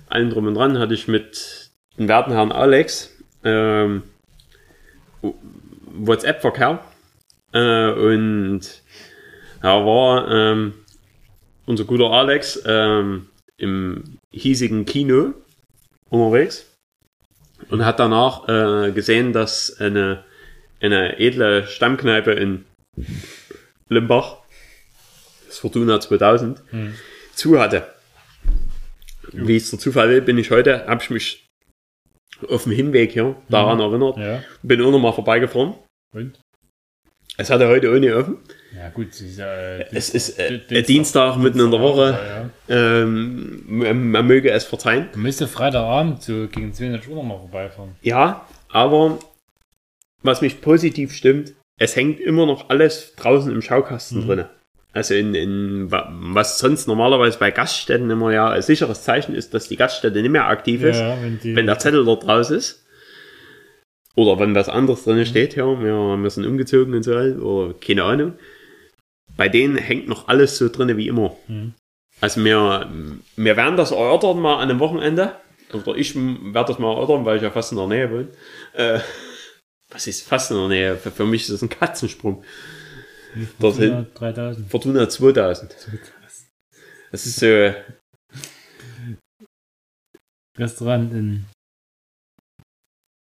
[0.08, 4.04] allem drum und dran hatte ich mit dem werten Herrn Alex ähm,
[5.22, 6.84] WhatsApp-Verkehr
[7.54, 8.62] äh, und
[9.62, 10.74] er war ähm,
[11.66, 15.34] unser guter Alex ähm, im hiesigen Kino
[16.10, 16.66] unterwegs
[17.70, 20.24] und hat danach äh, gesehen, dass eine,
[20.82, 22.66] eine edle Stammkneipe in
[23.92, 24.38] Limbach,
[25.48, 26.62] das Fortuna 2000,
[27.36, 27.88] zu hatte.
[29.34, 31.48] Wie es der Zufall will, bin ich heute, habe ich mich
[32.50, 34.44] auf dem Hinweg hier daran erinnert, Ja.
[34.64, 35.76] bin auch noch mal vorbeigefahren.
[36.16, 36.40] Und?
[37.38, 38.38] Es hatte heute ohne offen.
[38.76, 39.46] Ja, gut, es ist ja.
[39.54, 42.50] Äh, Es ist äh, Dienstag- Dienstag mitten in der Woche.
[42.68, 43.02] Ja.
[43.02, 45.10] Ähm, man, möge es verzeihen.
[45.14, 47.96] Du müsstest Freitagabend so gegen 22 Uhr nochmal vorbeifahren.
[48.02, 49.20] Ja, aber
[50.24, 54.50] was mich positiv stimmt, es hängt immer noch alles draußen im Schaukasten drinne.
[54.94, 59.54] Also in, in wa- was sonst normalerweise bei Gaststätten immer ja ein sicheres Zeichen ist,
[59.56, 61.56] dass die Gaststätte nicht mehr aktiv ist, Ja, wenn die.
[61.56, 62.86] wenn der Zettel dort raus ist.
[64.16, 68.04] Oder wenn was anderes drin steht, ja, wir, wir sind umgezogen und so, oder keine
[68.04, 68.34] Ahnung.
[69.38, 71.36] Bei denen hängt noch alles so drinne wie immer.
[71.48, 71.74] Mhm.
[72.20, 72.92] Also wir,
[73.38, 75.32] wir werden das erörtern mal an einem Wochenende.
[75.74, 78.28] Oder ich werde das mal erörtern, weil ich ja fast in der Nähe wohne.
[78.74, 79.00] Äh,
[79.92, 80.98] was ist fast in der Nähe?
[80.98, 82.44] Für, für mich ist das ein Katzensprung.
[83.60, 83.92] Dorthin.
[83.92, 84.70] Ja, 3000.
[84.70, 85.76] Fortuna 2000.
[87.12, 87.74] Das ist so,
[90.58, 91.46] Restaurant in.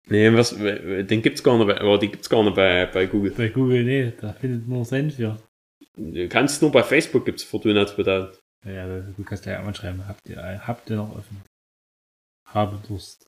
[0.09, 3.33] nee, was, den gibt's gar nicht bei, aber die gibt's gar nicht bei, bei Google.
[3.33, 5.41] Bei Google, nee, da findet nur Senf für.
[5.97, 8.41] Du kannst nur bei Facebook gibt's Fortuna 2000.
[8.65, 10.07] Ja, du kannst ja einmal schreiben.
[10.07, 11.43] Habt ihr, habt ihr noch offen?
[12.49, 13.27] Habe Durst.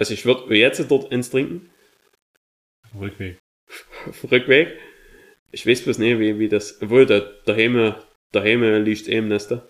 [0.00, 1.70] Also ich würde jetzt dort ins Trinken,
[2.98, 3.38] Rückweg.
[4.32, 4.76] Rückweg.
[5.52, 7.94] Ich weiß bloß nicht, wie, wie das, obwohl da, daheim,
[8.32, 9.68] daheim liegt eh im Nester.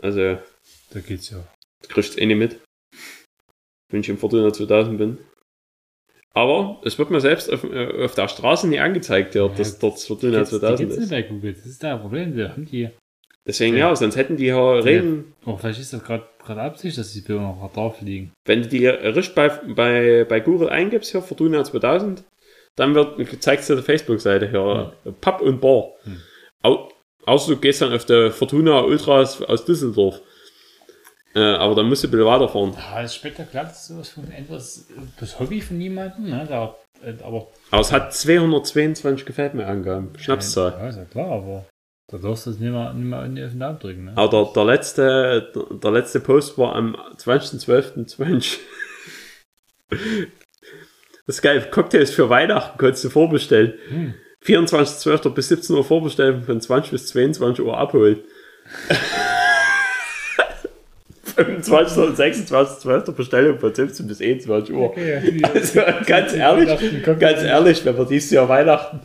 [0.00, 0.38] Also,
[0.90, 1.46] Da geht's ja.
[1.82, 2.60] du kriegst eh nicht mit.
[3.90, 5.18] wenn ich im Fortuna 2000 bin.
[6.34, 10.06] Aber es wird mir selbst auf, auf der Straße nie angezeigt, ja, dass dort das
[10.06, 11.10] Fortuna Jetzt, die 2000 gibt's nicht ist.
[11.10, 11.54] bei Google.
[11.54, 12.36] Das ist da ein Problem.
[12.36, 12.90] Wir haben die.
[13.48, 13.88] Deswegen Ja.
[13.88, 17.40] ja, sonst hätten die ja reden, Oh, vielleicht ist das gerade Absicht, dass die Bilder
[17.42, 18.30] noch drauf liegen.
[18.44, 22.22] wenn du die richtig bei, bei, bei Google eingibst, hier Fortuna 2000,
[22.76, 25.92] dann wird, zeigst du die Facebook-Seite hier, Pub und Bar.
[26.04, 26.20] Hm.
[26.62, 26.88] Au,
[27.26, 30.20] außer du gehst dann auf der Fortuna Ultras aus Düsseldorf.
[31.34, 32.72] Äh, aber dann musst du bisschen weiterfahren.
[32.74, 33.64] Ja, das ist spektakulär.
[33.64, 34.86] Das ist sowas von etwas
[35.20, 36.30] das Hobby von niemandem.
[36.30, 36.46] Ne?
[36.48, 40.12] Da, äh, aber Aber es hat 222 gefällt mir Angaben.
[40.18, 40.72] Schnapszahl.
[40.78, 41.66] Ja, ist ja klar, aber
[42.10, 44.04] da darfst du es nicht mehr, nicht mehr in den Namen drücken.
[44.06, 44.12] Ne?
[44.16, 48.58] Aber der, der, letzte, der, der letzte Post war am 20.12.20.
[49.90, 51.68] Das ist geil.
[51.70, 53.74] Cocktails für Weihnachten konntest du vorbestellen.
[53.88, 54.14] Hm.
[54.44, 55.30] 24.12.
[55.34, 58.20] bis 17 Uhr vorbestellen, von 20 bis 22 Uhr abholen.
[61.44, 61.98] 25.
[61.98, 63.12] und 26.12.
[63.12, 64.86] Bestellung von 17 bis 21 Uhr.
[64.86, 66.68] Okay, Also ganz ehrlich,
[67.04, 69.00] ganz ehrlich, wenn wir dieses Jahr Weihnachten,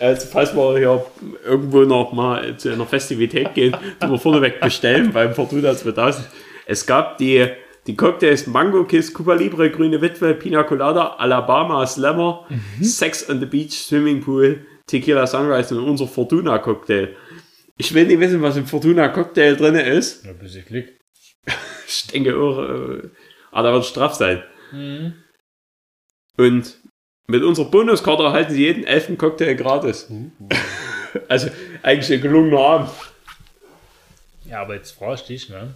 [0.00, 1.04] also falls wir hier
[1.44, 6.26] irgendwo noch mal zu einer Festivität gehen, tun wir vorneweg bestellen beim Fortuna 2000.
[6.66, 7.46] Es gab die,
[7.86, 12.46] die Cocktails Mango Kiss, Cuba Libre, Grüne Witwe, Pina Colada, Alabama Slammer,
[12.80, 17.08] Sex on the Beach, Swimming Pool, Tequila Sunrise und unser Fortuna Cocktail.
[17.78, 20.24] Ich will nicht wissen, was im Fortuna Cocktail drin ist.
[20.24, 20.86] Ja, bisschen Glück.
[21.86, 23.08] Ich denke auch, äh,
[23.52, 24.42] aber da wird straff sein.
[24.72, 25.14] Mhm.
[26.36, 26.76] Und
[27.26, 30.10] mit unserer Bonuskarte erhalten Sie jeden elften Cocktail gratis.
[31.28, 31.48] Also
[31.82, 32.90] eigentlich ein gelungener Abend.
[34.44, 35.74] Ja, aber jetzt fragst du dich, ne?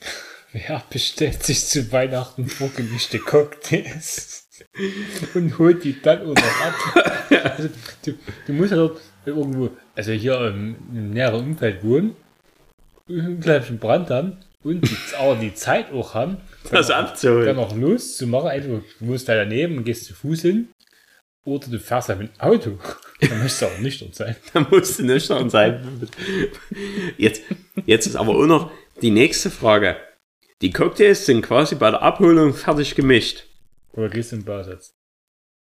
[0.52, 4.48] Wer bestellt sich zu Weihnachten vorgemischte Cocktails
[5.34, 7.26] und holt die dann unter ab?
[7.44, 7.68] Also,
[8.04, 8.14] du,
[8.46, 12.14] du musst ja dort irgendwo, also hier im, im näheren Umfeld wohnen,
[13.10, 16.38] einen kleinen Brand haben und die, aber die Zeit auch haben,
[16.70, 17.58] Das dann abzuholen.
[17.58, 18.50] auch loszumachen.
[18.50, 20.68] Entweder du musst da daneben und gehst zu Fuß hin
[21.44, 22.78] oder du fährst halt mit dem Auto.
[23.20, 24.36] Dann musst du auch nüchtern sein.
[24.52, 26.08] Da musst du nüchtern sein.
[27.18, 27.42] Jetzt,
[27.86, 28.70] jetzt ist aber auch noch
[29.02, 29.96] die nächste Frage.
[30.62, 33.44] Die Cocktails sind quasi bei der Abholung fertig gemischt.
[33.94, 34.90] Oder gehst du im Bausatz?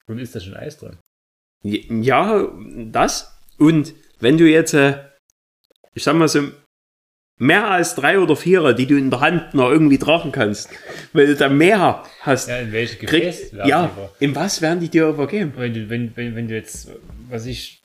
[0.08, 0.98] Und ist da schon Eis drin?
[1.64, 2.48] Ja,
[2.92, 3.38] das.
[3.58, 5.04] Und wenn du jetzt, äh,
[5.94, 6.50] ich sag mal so,
[7.40, 10.70] mehr als drei oder vier, die du in der Hand noch irgendwie tragen kannst,
[11.14, 14.80] wenn du da mehr hast, Ja, in welche krieg, Gefäß werden ja, in was werden
[14.82, 15.54] die dir übergeben?
[15.56, 16.90] Wenn du, wenn, wenn, wenn du jetzt,
[17.30, 17.82] was ich,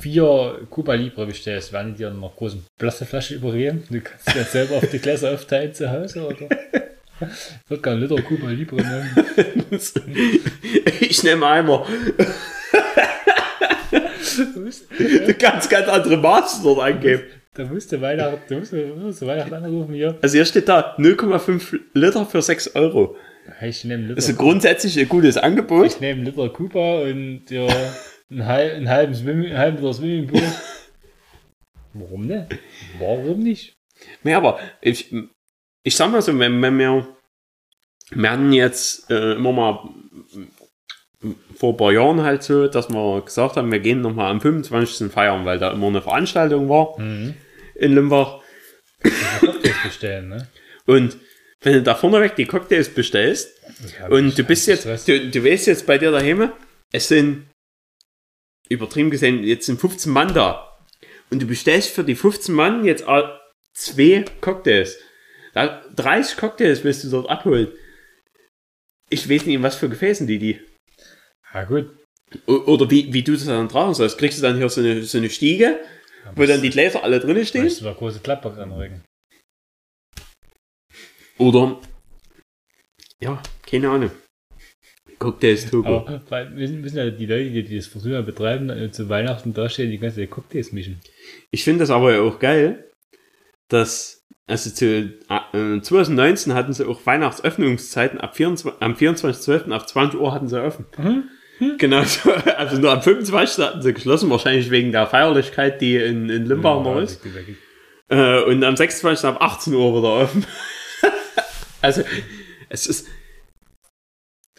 [0.00, 3.84] vier Cuba Libre bestellst, werden die dir noch großen Plastikflasche übergeben?
[3.90, 6.48] Du kannst dir selber auf die Gläser aufteilen zu Hause, oder?
[7.68, 9.80] Wird gar ein Liter Cuba Libre nehmen.
[11.00, 11.86] Ich nehme Eimer.
[14.38, 17.22] Du kannst ganz andere Maße dort angeben.
[17.58, 20.16] Da musst du Weihnachten, da musst du, musst du Weihnachten anrufen hier.
[20.22, 23.16] Also hier steht da 0,5 Liter für 6 Euro.
[23.60, 25.86] Ich nehme einen Das ist Liter, grundsätzlich ein gutes Angebot.
[25.86, 27.66] ich nehme einen Liter Cuba und ja,
[28.30, 30.42] einen, halb, einen halben, Swimming, einen halben Liter Swimmingpool.
[31.94, 32.46] Warum nicht?
[33.00, 33.74] Warum nicht?
[34.22, 35.12] Ja, aber ich,
[35.82, 37.08] ich sag mal so, wenn, wenn wir,
[38.12, 39.80] wir hatten jetzt äh, immer mal
[41.56, 45.10] vor ein paar Jahren halt so, dass wir gesagt haben, wir gehen nochmal am 25.
[45.10, 47.34] feiern, weil da immer eine Veranstaltung war Mhm.
[47.78, 48.40] In Limbach.
[49.40, 50.48] Cocktails bestellen, ne?
[50.86, 51.16] Und
[51.60, 53.50] wenn du da vorneweg die Cocktails bestellst
[54.10, 56.52] und du bist jetzt, du, du weißt jetzt bei dir daheim,
[56.92, 57.46] es sind
[58.68, 60.76] übertrieben gesehen, jetzt sind 15 Mann da.
[61.30, 63.04] Und du bestellst für die 15 Mann jetzt
[63.74, 64.98] zwei Cocktails.
[65.54, 67.68] Da- 30 Cocktails willst du dort abholen.
[69.10, 70.60] Ich weiß nicht, was für Gefäßen die die.
[71.54, 71.90] Ja, gut.
[72.46, 74.18] O- Oder wie, wie du das dann tragen sollst.
[74.18, 75.78] Kriegst du dann hier so eine, so eine Stiege,
[76.34, 77.62] wo dann die Gläser alle drinnen stehen?
[77.62, 79.02] Möchtest du da große Klappbox anregen?
[81.38, 81.80] Oder,
[83.20, 84.10] ja, keine Ahnung.
[85.18, 86.06] Cocktails Togo.
[86.06, 89.98] Aber müssen, müssen ja die Leute, die, das Fortuna betreiben, äh, zu Weihnachten dastehen, die
[89.98, 91.00] ganze Cocktails mischen.
[91.50, 92.90] Ich finde das aber auch geil,
[93.68, 94.86] dass, also zu,
[95.28, 99.72] äh, 2019 hatten sie auch Weihnachtsöffnungszeiten ab 24, am 24.12.
[99.72, 100.86] ab 20 Uhr hatten sie offen.
[101.78, 103.64] Genau, so, also nur am 25.
[103.64, 107.20] hatten sie geschlossen, wahrscheinlich wegen der Feierlichkeit, die in, in Limbach noch ist.
[108.08, 109.24] Äh, und am 26.
[109.24, 110.46] ab 18 Uhr wieder offen.
[111.82, 112.02] also,
[112.68, 113.08] es ist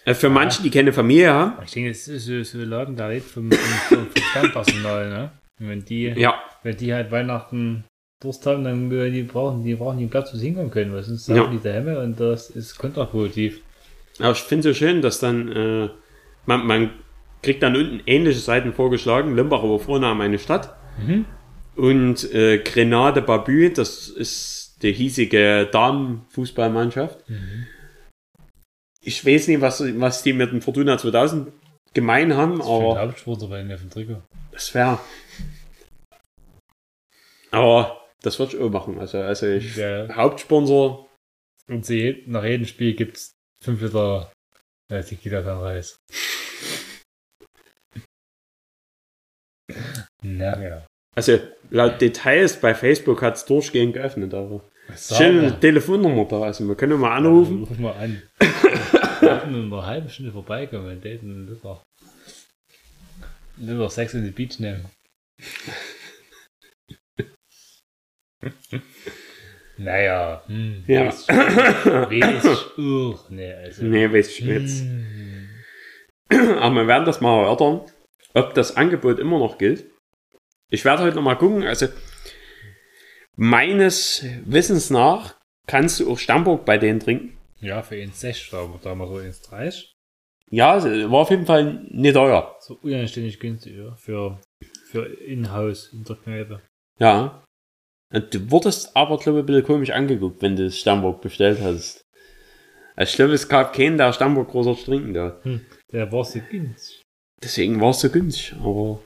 [0.05, 3.07] äh, für manche, die keine Familie haben, Ich denke, es ist so, so Laden da
[3.07, 5.31] lebt vom, vom, vom, Fernpersonal, ne?
[5.59, 7.83] Und wenn die, ja, wenn die halt Weihnachten
[8.21, 11.03] Durst haben, dann äh, die brauchen die brauchen den Platz, wo sie hinkommen können, weil
[11.03, 11.35] sonst Ja.
[11.35, 13.61] sagen die daheim und das ist kontraproduktiv.
[14.19, 15.89] Aber ich finde es so schön, dass dann, äh,
[16.45, 16.91] man, man
[17.41, 19.35] kriegt dann unten ähnliche Seiten vorgeschlagen.
[19.35, 20.75] Limbach aber Vorname eine Stadt.
[20.99, 21.25] Mhm.
[21.75, 27.23] Und äh, Grenade Babü, das ist die hiesige Damenfußballmannschaft.
[29.01, 31.51] Ich weiß nicht, was, was die mit dem Fortuna 2000
[31.93, 34.21] gemein haben, den aber Hauptsponsor bei den auf dem Trikot.
[34.51, 34.99] das wäre.
[37.51, 38.99] Aber das würde ich auch machen.
[38.99, 40.07] Also, also ich, Ja.
[40.13, 41.07] Hauptsponsor,
[41.67, 43.31] Und je, nach jedem Spiel gibt es
[43.63, 44.31] 5 Liter
[44.89, 45.99] äh, Tequila von Reis.
[50.21, 50.85] Naja.
[51.15, 56.25] also laut Details bei Facebook hat es durchgehend geöffnet, aber Was schön sagen eine Telefonnummer
[56.25, 56.41] da.
[56.41, 57.63] Also wir können mal anrufen.
[57.63, 58.21] Ruf mal an.
[59.21, 61.85] Wir hatten in einer halben Stunde vorbeikommen und daten einen Liter.
[63.57, 64.85] Liter Sex in the Beach nehmen.
[69.79, 70.43] naja.
[70.47, 71.07] Hm, Ja.
[71.07, 71.27] Weiß,
[73.29, 73.85] nee, also.
[73.85, 74.81] Nee, weiß ich jetzt.
[74.81, 75.49] Hm.
[76.59, 77.81] Aber wir werden das mal erörtern,
[78.33, 79.85] ob das Angebot immer noch gilt.
[80.69, 81.63] Ich werde heute noch mal gucken.
[81.63, 81.87] Also
[83.35, 85.35] meines Wissens nach
[85.67, 87.37] kannst du auch Stammburg bei denen trinken.
[87.61, 89.85] Ja, für 1,6 aber da mal so 1,30.
[90.51, 92.55] Ja, war auf jeden Fall nicht teuer.
[92.59, 93.95] So unanständig günstig, ja.
[93.95, 94.39] Für,
[94.89, 96.61] für In-House in der Kneipe.
[96.99, 97.43] Ja.
[98.11, 102.05] Du wurdest aber, glaube ich, ein bisschen komisch angeguckt, wenn du das Stammburg bestellt hast.
[102.95, 105.39] Also ich glaube, es gab keinen, der Stammburg großartig trinken da.
[105.43, 107.01] Hm, der war so günstig.
[107.41, 108.99] Deswegen war es so günstig, aber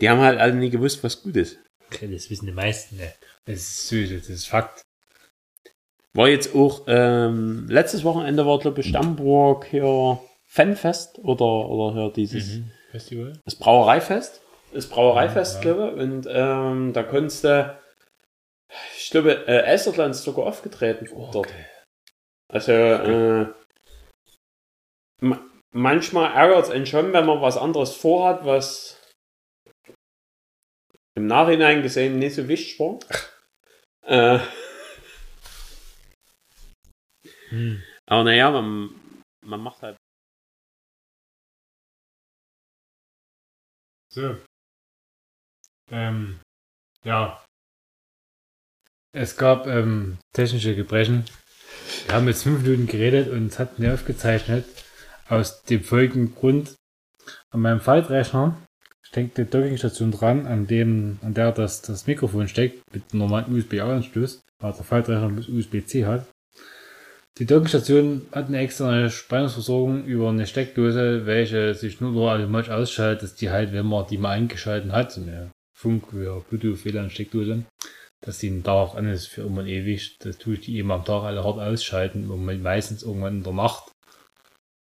[0.00, 1.58] die haben halt alle nie gewusst, was gut ist.
[1.86, 3.12] Okay, das wissen die meisten, ne.
[3.46, 4.82] Das ist so, das ist Fakt.
[6.12, 12.12] War jetzt auch, ähm, letztes Wochenende war, glaube ich, Stammburg hier Fanfest oder, oder hier
[12.12, 12.60] dieses,
[12.90, 13.40] Festival?
[13.44, 14.40] das Brauereifest.
[14.74, 16.02] Das Brauereifest, Ja, glaube ich.
[16.02, 17.80] Und ähm, da konntest du,
[18.98, 21.46] ich glaube, äh, Elsterland ist sogar aufgetreten dort.
[22.52, 23.46] Also, äh,
[25.20, 25.40] ma
[25.72, 29.00] manchmal ärgert es einen schon, wenn man was anderes vorhat, was
[31.16, 32.98] im Nachhinein gesehen nicht so wichtig war.
[34.02, 34.40] äh,
[37.50, 37.82] Hm.
[38.06, 39.96] aber naja, man, man macht halt.
[44.12, 44.36] So.
[45.90, 46.40] Ähm,
[47.04, 47.42] ja.
[49.12, 51.24] Es gab ähm, technische Gebrechen.
[52.06, 54.64] Wir haben jetzt fünf Minuten geredet und es hat mir aufgezeichnet.
[55.28, 56.74] Aus dem folgenden Grund.
[57.50, 58.56] An meinem Faltrechner
[59.02, 64.42] steckt eine Dockingstation dran, an dem, an der das, das Mikrofon steckt, mit normalen USB-Anschluss,
[64.60, 66.26] weil der Faltrechner bloß USB-C hat.
[67.38, 73.22] Die Dockingstation hat eine externe Spannungsversorgung über eine Steckdose, welche sich nur so automatisch ausschaltet,
[73.22, 77.64] dass die halt, wenn man die mal eingeschaltet hat, so eine Funk- oder Bluetooth-WLAN-Steckdose,
[78.20, 80.16] dass die dauerhaft an ist für immer und ewig.
[80.20, 83.52] Das tue ich die eben am Tag alle hart ausschalten und meistens irgendwann in der
[83.52, 83.90] Nacht.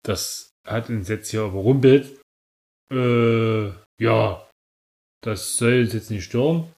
[0.04, 2.20] Das hat uns jetzt hier überrumpelt.
[2.92, 3.70] Äh,
[4.00, 4.48] ja,
[5.22, 6.72] das soll uns jetzt nicht stören,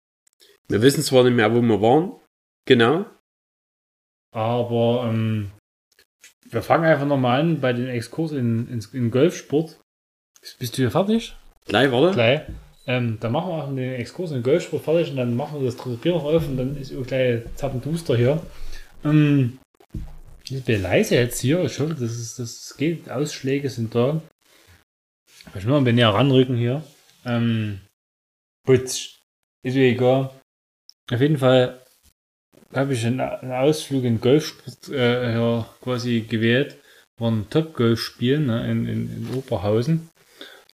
[0.69, 2.13] Wir wissen zwar nicht mehr, wo wir waren.
[2.65, 3.05] Genau.
[4.33, 5.51] aber ähm,
[6.49, 9.79] wir fangen einfach nochmal an bei den Exkurs in, in, in Golfsport.
[10.59, 11.35] Bist du hier fertig?
[11.65, 12.13] Gleich, warte.
[12.13, 12.41] Gleich.
[12.87, 15.65] Ähm, dann machen wir auch den Exkurs in den Golfsport fertig und dann machen wir
[15.65, 18.41] das dritte Bier noch auf und dann ist auch gleich Zappenduster hier.
[19.03, 19.59] Ähm,
[20.49, 21.63] ich bin leise jetzt hier.
[21.63, 23.09] Ich hoffe, das, ist, das geht.
[23.09, 24.21] Ausschläge sind da.
[25.55, 26.83] Ich will mal ein bisschen näher ranrücken hier.
[27.25, 27.81] Ähm,
[28.65, 29.19] putz.
[29.63, 30.29] Ist mir egal.
[31.11, 31.83] Auf jeden Fall
[32.73, 36.77] habe ich einen, Ausflug in Golfsport äh, quasi gewählt.
[37.19, 40.09] War ein Top-Golf spielen ne, in, in, in Oberhausen.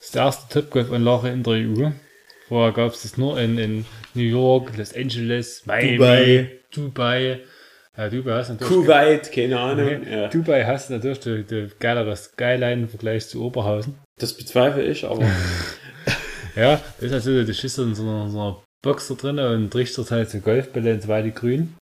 [0.07, 1.91] Das erste Top-Golf-Anlage in der EU.
[2.47, 6.51] Vorher gab es das nur in, in New York, Los Angeles, Miami, Dubai.
[6.73, 7.39] Dubai.
[7.97, 9.85] Ja, Dubai hast natürlich, Kuwait, keine Ahnung.
[9.85, 10.11] Okay.
[10.11, 10.27] Ja.
[10.29, 13.95] Dubai hast du natürlich die, die geilere Skyline im Vergleich zu Oberhausen.
[14.17, 15.25] Das bezweifle ich, aber
[16.55, 19.71] Ja, das ist also, du schießt in so einer, so einer Box da drin und
[19.71, 21.75] trichterst halt so Golfbälle ins weite Grün.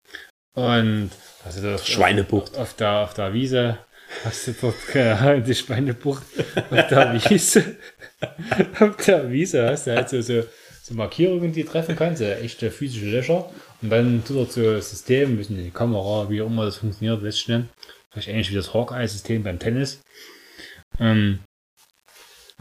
[0.55, 1.11] Und
[1.45, 2.55] also das Schweinebucht.
[2.55, 3.77] Auf, auf, der, auf der Wiese
[4.23, 6.23] hast du dort keine Ahnung, die Schweinebucht.
[6.71, 7.77] Auf der Wiese.
[8.79, 10.43] auf der Wiese hast du halt so, so,
[10.81, 13.49] so Markierungen, die du treffen kannst, so echte physische Löcher.
[13.81, 17.65] Und dann tut er so System, müssen die Kamera, wie auch immer das funktioniert, schnell.
[18.11, 20.01] Vielleicht ähnlich wie das Hawkeye-System beim Tennis.
[20.99, 21.39] Ähm,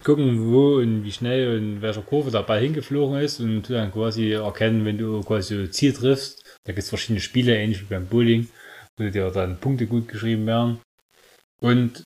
[0.02, 3.74] gucken, wo und wie schnell und in welcher Kurve der Ball hingeflogen ist und tu
[3.74, 6.42] dann quasi erkennen, wenn du quasi Ziel triffst.
[6.64, 8.48] Da gibt es verschiedene Spiele, ähnlich wie beim Bowling,
[8.96, 10.80] wo dir dann Punkte gut geschrieben werden.
[11.62, 12.02] Und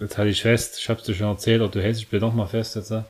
[0.00, 2.48] jetzt halte ich fest, ich hab's dir schon erzählt, aber du hältst dich bitte nochmal
[2.48, 2.90] fest jetzt.
[2.90, 3.02] äh,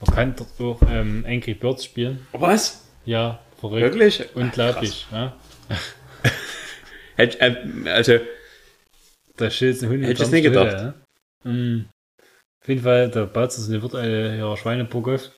[0.00, 2.26] Man kann dort auch ähm, Angry Birds spielen.
[2.32, 2.84] was?
[3.04, 3.82] Ja, verrückt.
[3.82, 4.34] Wirklich?
[4.34, 5.06] Unglaublich.
[5.10, 5.36] Ja.
[7.16, 7.56] Hätt, äh,
[7.86, 8.18] also,
[9.36, 10.72] Da steht ein Hund Hätte ich es nicht der gedacht.
[10.72, 10.94] Stelle,
[11.44, 11.50] ja.
[11.50, 11.88] Mm.
[12.62, 15.30] Auf jeden Fall, da baut es eine virtuelle ja, Schweineburg auf.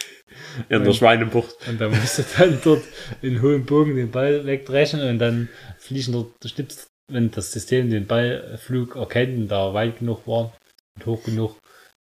[0.68, 1.56] in der Schweinebucht.
[1.68, 2.82] Und da musst du dann dort
[3.22, 5.48] in hohem Bogen den Ball wegdreschen und dann
[5.78, 10.56] fliegen dort, du schnippst, wenn das System den Ballflug erkennt und da weit genug war
[10.96, 11.58] und hoch genug,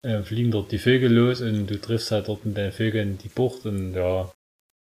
[0.03, 3.29] äh, fliegen dort die Vögel los und du triffst halt dort mit deinen Vögeln die
[3.29, 4.33] Bucht und ja,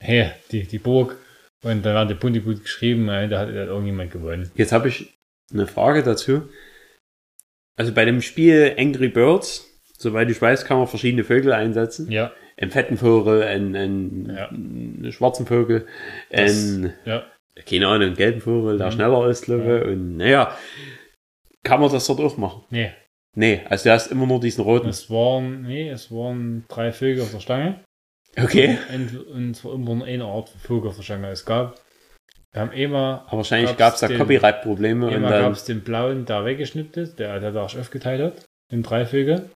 [0.02, 1.16] hey, die, die Burg.
[1.64, 4.50] Und dann werden die Punkte gut geschrieben, äh, da hat, da hat irgendjemand gewonnen.
[4.54, 5.18] Jetzt habe ich
[5.52, 6.48] eine Frage dazu.
[7.76, 9.66] Also bei dem Spiel Angry Birds,
[9.98, 12.10] soweit ich weiß, kann man verschiedene Vögel einsetzen.
[12.10, 14.48] Ja, Einen fetten Vogel, einen, einen, Ja.
[14.48, 15.86] einen schwarzen Vogel,
[16.30, 17.24] das, einen, ja,
[17.66, 18.92] keine Ahnung, einen gelben Vogel, der Mhm.
[18.92, 19.92] schneller ist, glaube ich.
[19.92, 20.56] Und naja,
[21.62, 22.62] kann man das dort auch machen?
[22.70, 22.92] nee,
[23.36, 24.88] Nee, also du hast immer nur diesen roten.
[24.88, 27.84] es waren, nee, es waren drei Vögel auf der Stange.
[28.40, 28.78] Okay.
[28.92, 31.28] Und, und es war immer nur eine Art Vogel auf der Stange.
[31.30, 31.78] Es gab,
[32.52, 35.52] wir haben immer, Aber wahrscheinlich gab es da Copyright-Probleme und immer gab dann.
[35.52, 39.50] es den blauen, der weggeschnitten ist, der, der da auch aufgeteilt hat, in drei Vögel.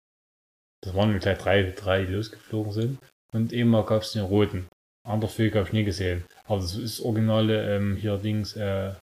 [0.81, 2.97] Das waren gleich drei, drei, die losgeflogen sind.
[3.33, 4.67] Und immer gab es den roten.
[5.05, 6.23] Andere Vögel habe ich nie gesehen.
[6.45, 8.93] Aber das ist originale, ähm, hier Dings, äh,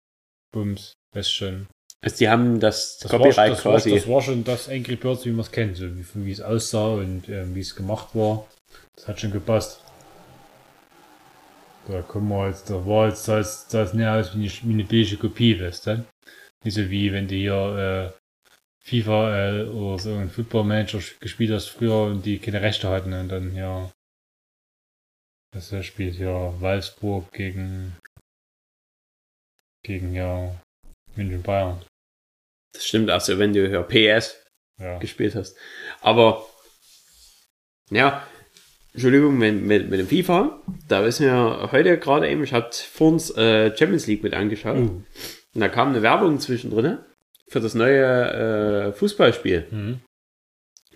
[0.52, 1.66] Bums, weißt schon.
[2.02, 3.94] Also die haben das, Das, Copyright war, das, war, quasi.
[3.94, 6.94] das war schon das Angry Birds, wie man es kennt, so wie, wie es aussah
[6.94, 8.46] und ähm, wie es gemacht war.
[8.96, 9.84] Das hat schon gepasst.
[11.88, 14.84] Da kommen wir jetzt, da war jetzt, das, das näher aus wie eine, wie eine
[14.84, 16.04] billige Kopie, weißt du?
[16.64, 18.20] Nicht so wie wenn du hier äh,
[18.82, 23.12] FIFA äh, oder so ein Football Manager gespielt hast früher und die keine Rechte hatten
[23.12, 23.90] und dann ja.
[25.52, 27.96] Das spielt ja Wolfsburg gegen
[29.82, 30.54] gegen ja
[31.16, 31.82] München Bayern.
[32.72, 34.36] Das stimmt, also wenn du hier PS
[34.78, 34.98] Ja.
[34.98, 35.56] gespielt hast.
[36.00, 36.46] Aber,
[37.90, 38.26] ja,
[38.92, 43.08] Entschuldigung, mit, mit, mit dem FIFA, da ist mir heute gerade eben, ich hatte vor
[43.08, 45.04] uns äh, Champions League mit angeschaut Uh.
[45.54, 46.98] und da kam eine Werbung zwischendrin
[47.48, 49.66] für das neue äh, Fußballspiel.
[49.70, 50.00] Mhm.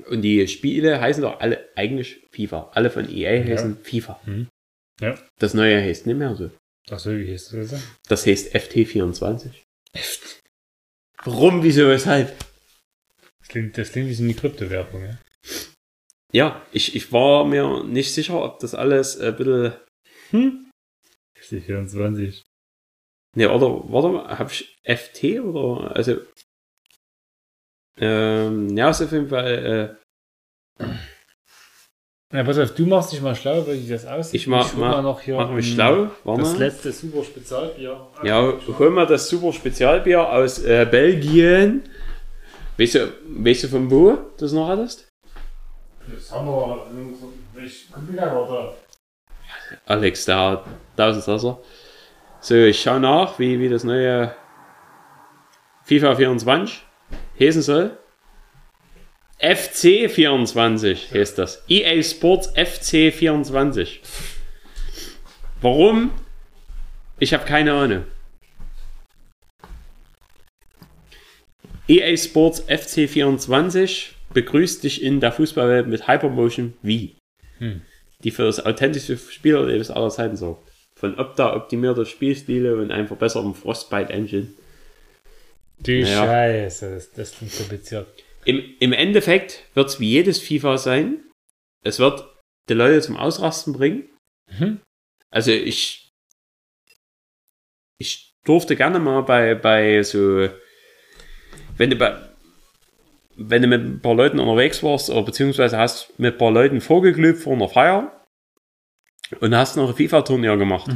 [0.09, 2.71] Und die Spiele heißen doch alle eigentlich FIFA.
[2.75, 4.21] Alle von EA heißen FIFA.
[4.27, 4.49] Mhm.
[5.01, 5.19] Ja.
[5.39, 6.51] Das neue heißt nicht mehr so.
[6.91, 7.83] Achso, wie hieß das?
[8.09, 9.51] Das heißt FT24.
[11.25, 12.37] Warum, wieso, weshalb?
[13.39, 15.19] Das klingt, das klingt wie so eine Kryptowährung, ja?
[16.33, 19.73] Ja, ich, ich war mir nicht sicher, ob das alles ein bisschen.
[20.31, 20.71] Hm?
[21.41, 22.43] FC24.
[23.37, 26.21] Ne, oder, warte, hab ich FT oder, also.
[27.99, 29.97] Ähm, ja, ist auf jeden Fall,
[30.81, 30.85] äh,
[32.33, 34.35] Na, pass auf, du machst dich mal schlau, wie das aussieht.
[34.41, 36.05] Ich mach- hol mach- mal noch hier machen wir ähm, schlau.
[36.07, 36.59] Das Warte.
[36.59, 38.09] letzte super Spezialbier.
[38.25, 41.83] Ja, hol mal das super Spezialbier aus äh, Belgien.
[42.77, 45.07] Weißt du, weißt du von wo das noch hattest?
[46.13, 48.75] Das haben wir in unserem welch Computer war
[49.87, 50.65] Alex, der hat
[50.97, 51.61] Tausendsasser.
[52.41, 54.35] So, ich schau nach, wie, wie das neue
[55.85, 56.85] FIFA 24
[57.39, 57.97] heißen soll.
[59.39, 61.65] FC 24 heißt das.
[61.69, 64.01] EA Sports FC 24.
[65.61, 66.13] Warum?
[67.19, 68.05] Ich habe keine Ahnung.
[71.89, 77.17] EA Sports FC 24 begrüßt dich in der Fußballwelt mit Hypermotion wie
[77.59, 77.83] Hm.
[78.25, 80.69] die für das authentische Spielerlebnis aller Zeiten sorgt.
[80.97, 84.11] Von Opta optimierter Spielstile und einem verbesserten Frostbite
[85.85, 86.25] Du Naja.
[86.25, 88.07] Scheiße, das, das klingt kompliziert.
[88.45, 91.25] Im, Im Endeffekt wird es wie jedes FIFA sein.
[91.83, 92.27] Es wird
[92.69, 94.09] die Leute zum Ausrasten bringen.
[94.59, 94.81] Mhm.
[95.31, 96.11] Also ich,
[97.99, 100.49] ich durfte gerne mal bei, bei so,
[101.77, 102.17] wenn du bei,
[103.37, 106.81] wenn du mit ein paar Leuten unterwegs warst, oder beziehungsweise hast mit ein paar Leuten
[106.81, 108.25] vorgeglüht vor einer Feier
[109.41, 110.91] und hast noch ein FIFA-Turnier gemacht.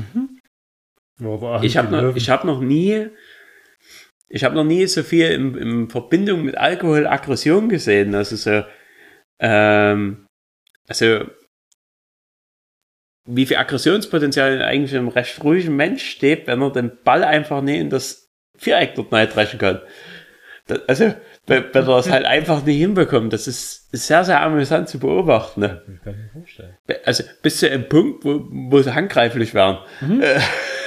[1.20, 3.09] Aber Ich habe noch, ich hab noch nie,
[4.29, 8.14] ich habe noch nie so viel in, in Verbindung mit Alkohol Aggression gesehen.
[8.14, 8.62] Also so,
[9.41, 10.26] ähm,
[10.87, 11.26] also
[13.24, 17.79] wie viel Aggressionspotenzial eigentlich im recht ruhigen Mensch steht, wenn er den Ball einfach nicht
[17.79, 19.81] in das Viereck dort dreschen kann.
[20.66, 21.14] Das, also,
[21.47, 24.99] wenn, wenn er es halt einfach nicht hinbekommt, das ist, ist sehr, sehr amüsant zu
[24.99, 25.61] beobachten.
[25.61, 25.83] Ne?
[26.87, 26.97] Das.
[27.05, 29.79] Also bis zu einem Punkt, wo, wo sie handgreiflich werden.
[30.20, 30.41] Äh,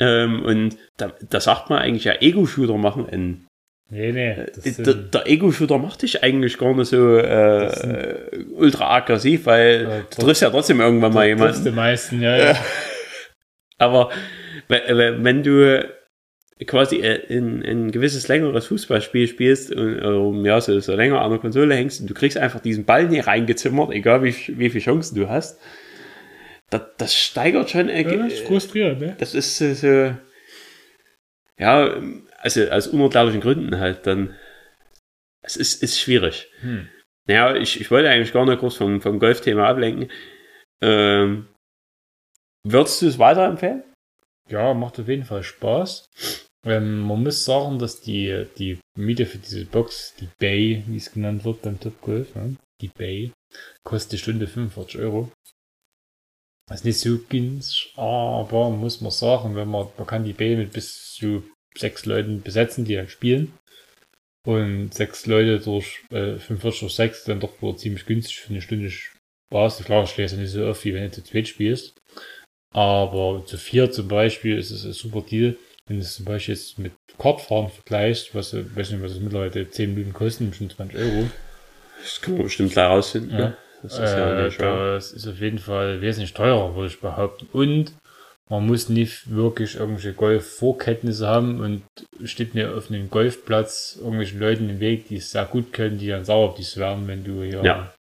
[0.00, 3.08] ähm, und da, da sagt man eigentlich ja Ego-Shooter machen.
[3.08, 3.46] In,
[3.90, 4.34] Nee, nee.
[4.34, 10.00] Der, sind, der Ego-Shooter macht dich eigentlich gar nicht so äh, ultra aggressiv, weil Ja,
[10.00, 11.64] du triffst ja trotzdem irgendwann mal das jemanden.
[11.64, 12.56] die meisten, ja, ja.
[13.78, 14.10] Aber
[14.68, 15.88] wenn, du
[16.66, 21.30] quasi äh, ein, ein gewisses längeres Fußballspiel spielst und ähm, ja, so, so länger an
[21.30, 24.84] der Konsole hängst und du kriegst einfach diesen Ball nicht reingezimmert, egal wie, wie viele
[24.84, 25.58] Chancen du hast,
[26.70, 27.88] das, das steigert schon.
[27.88, 29.16] Äh, ja das ist frustrierend, ne?
[29.18, 30.14] das ist so, so
[31.58, 32.00] ja,
[32.38, 34.36] also aus unerklärlichen Gründen halt dann.
[35.42, 36.50] Es ist, ist schwierig.
[36.60, 36.88] Hm.
[37.26, 40.10] Naja, ich, ich wollte eigentlich gar nicht groß vom, vom Golfthema ablenken.
[40.80, 41.48] Ähm,
[42.64, 43.82] würdest du es weiterempfehlen?
[44.48, 46.06] Ja, macht auf jeden Fall Spaß.
[46.64, 51.12] Ähm, man muss sagen, dass die, die Miete für diese Box, die Bay, wie es
[51.12, 52.56] genannt wird beim Top Golf, ne?
[52.80, 53.32] die Bay,
[53.84, 55.30] kostet die Stunde 45 Euro.
[56.68, 60.54] Das ist nicht so günstig, aber muss man sagen, wenn man, man kann die Bay
[60.54, 61.42] mit bis zu
[61.74, 63.52] sechs Leuten besetzen, die dann spielen.
[64.46, 68.62] Und sechs Leute durch äh, 45 durch 6 dann doch wohl ziemlich günstig für eine
[68.62, 69.84] Stunde Spaß.
[69.84, 71.94] Klar, ich ja nicht so oft, wie wenn du zu zweit spielst.
[72.72, 75.56] Aber zu vier zum Beispiel ist es ein super Deal.
[75.86, 79.70] Wenn du es zum Beispiel jetzt mit Kartfahren vergleichst, was, weiß nicht, was es mittlerweile
[79.70, 81.30] 10 Minuten kosten, bestimmt 20 Euro.
[82.02, 83.30] Das kann man bestimmt gleich rausfinden.
[83.32, 83.38] Ja.
[83.38, 83.56] ne?
[83.82, 87.48] Das ist ja Äh, das ist auf jeden Fall wesentlich teurer, würde ich behaupten.
[87.52, 87.92] Und
[88.48, 91.82] man muss nicht wirklich irgendwelche Golf-Vorkenntnisse haben und
[92.24, 96.08] steht mir auf einem Golfplatz irgendwelchen Leuten im Weg, die es sehr gut können, die
[96.08, 97.94] dann sauer auf dich werden, wenn du hier, Ja.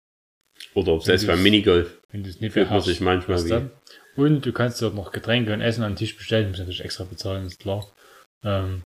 [0.74, 3.70] Oder ob selbst beim Minigolf wenn du es nicht fühlt man sich manchmal wie.
[4.16, 7.04] Und du kannst dort noch Getränke und Essen an den Tisch bestellen, musst natürlich extra
[7.04, 7.86] bezahlen, ist klar.
[8.44, 8.82] Ähm,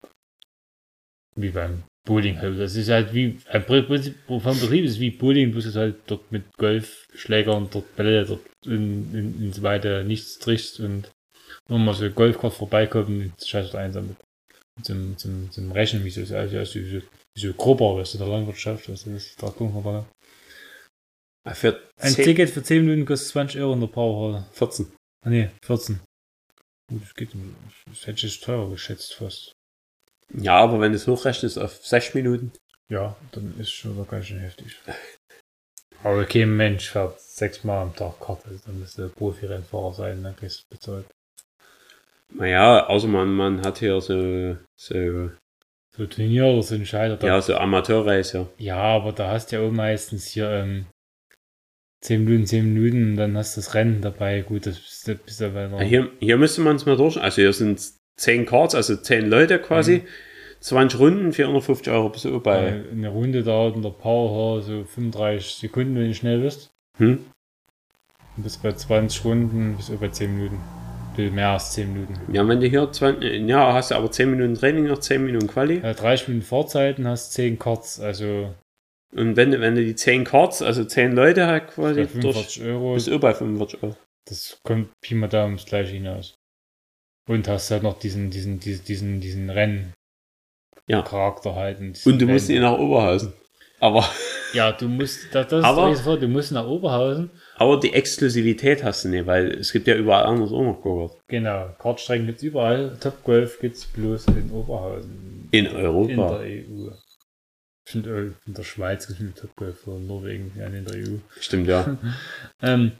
[1.35, 2.59] wie beim Bowling halt.
[2.59, 5.97] Das ist halt wie, ein Pri- Prinzip vom Betrieb ist wie Bowling, bloß es halt
[6.07, 11.11] dort mit Golfschlägern, dort Bälle, dort in, in, ins Weite nichts trichst und
[11.69, 14.17] nur mal so Golfkart vorbeikommen, und scheiße einsam mit.
[14.81, 17.01] Zum, zum, zum Rechnen, wie so, also, also, wie so,
[17.35, 20.05] wie so grober, weißt du, der Landwirtschaft, du, das ist da gucken wir
[21.45, 21.53] da.
[21.53, 24.45] Für Ein 10, Ticket für 10 Minuten kostet 20 Euro in der Powerhall.
[24.53, 24.87] 14.
[25.25, 25.99] Ah nee, 14.
[26.89, 27.29] Gut, das geht.
[27.87, 29.51] Das hätte ich teurer geschätzt fast.
[30.33, 32.51] Ja, aber wenn du es hochrechnest auf 6 Minuten.
[32.89, 34.77] Ja, dann ist schon wieder ganz schön heftig.
[36.03, 38.47] Aber kein Mensch fährt sechsmal am Tag Karte.
[38.49, 41.05] Also dann müsste Profi-Rennfahrer sein, dann kriegst du bezahlt.
[42.33, 45.31] Naja, außer man, man hat hier so, so,
[45.95, 47.17] So Turnier oder so ein Scheider.
[47.17, 50.85] Da, ja, so Amateurrace, ja, aber da hast du ja auch meistens hier ähm,
[52.01, 54.41] 10 Minuten, 10 Minuten und dann hast du das Rennen dabei.
[54.41, 56.95] Gut, das bist du, bist du bei einer, Ja, Hier, hier müsste man es mal
[56.95, 57.19] durch.
[57.19, 60.03] Also hier sind 10 Cards, also 10 Leute quasi.
[60.61, 62.67] 20 Runden, 450 Euro bis so bei.
[62.67, 66.69] äh, eine Runde dauert in der Powerhall so 35 Sekunden, wenn du schnell bist.
[66.97, 67.25] Hm?
[68.35, 70.59] Und bis bei 20 Runden, bis über 10 Minuten.
[71.15, 72.13] Bisschen mehr als 10 Minuten.
[72.33, 75.47] Ja, wenn du hier 20, ja, hast du aber 10 Minuten Training, noch 10 Minuten
[75.47, 75.77] Quali.
[75.77, 78.53] Äh, 30 Minuten Fahrzeiten hast 10 Cards, also
[79.15, 82.11] Und wenn du, wenn du die 10 Cards, also 10 Leute halt bei quasi durch,
[82.11, 82.93] 45 Euro.
[82.95, 83.95] bist du bei 45 Euro.
[84.25, 86.35] Das kommt Pi mal Daumen das gleiche hinaus.
[87.29, 89.93] Und hast halt noch diesen, diesen, diesen, diesen, diesen Rennen.
[90.87, 91.03] Ja.
[91.03, 91.93] Charakter halten.
[91.93, 92.71] diesen Und du musst ihn Rennen.
[92.73, 93.33] nach Oberhausen.
[93.79, 94.03] Aber,
[94.53, 97.29] Ja, du musst, das, das Aber- ist du musst nach Oberhausen.
[97.57, 101.19] aber die Exklusivität hast du nicht, weil es gibt ja überall anders auch noch Go-Kart.
[101.27, 102.97] Genau, Kartstrecken gibt's überall.
[102.99, 105.47] Top Golf gibt's bloß in Oberhausen.
[105.51, 106.39] In In Europa.
[106.39, 106.89] der EU.
[107.87, 111.17] Stimmt, in der Schweiz gibt es Top Golf oder Norwegen, ja, in der EU.
[111.39, 111.95] Stimmt, ja.
[112.63, 112.93] Ähm,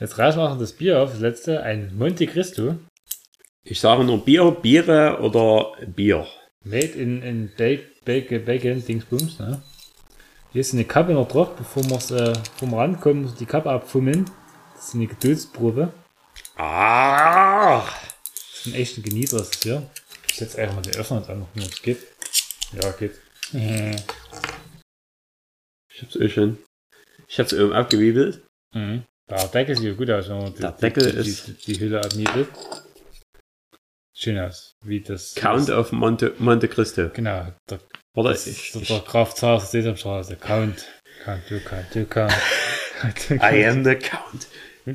[0.00, 2.76] jetzt reißen wir noch das Bier auf, das letzte, ein Monte Cristo,
[3.64, 6.26] Ich sage nur Bier, Biere oder Bier.
[6.64, 7.50] made in, in
[8.04, 9.62] Bacon, Bacon, Dingsbums, ne?
[10.52, 13.46] Hier ist eine Kappe noch drauf, bevor, wir's, äh, bevor wir rankommen, muss ich die
[13.46, 14.30] Kappe abfummeln.
[14.74, 15.92] Das ist eine Geduldsprobe.
[16.56, 17.82] Ah!
[17.82, 19.90] Das ist ein echter Genießer, ist das hier.
[20.28, 21.98] Ich setze einfach mal den Öffner jetzt an, ob es geht.
[22.80, 23.14] Ja, geht.
[25.96, 26.58] Ich hab's eh schon.
[27.28, 28.42] Ich hab's oben abgewiebelt.
[28.74, 29.04] Mhm.
[29.30, 32.02] Der Deckel sieht gut aus, wenn man die, Der Deckel die, ist- die, die Hülle
[32.04, 32.48] abnietet.
[34.16, 35.34] Schön aus, wie das.
[35.34, 37.10] Count of Monte, Monte Cristo.
[37.12, 37.80] Genau, der,
[38.14, 38.30] Oder?
[38.30, 40.36] das Ich, ich, der Kraftzahl Sesamstraße.
[40.36, 40.86] Count.
[41.24, 42.32] Count, du, count, du, count.
[43.42, 44.46] I am the Count.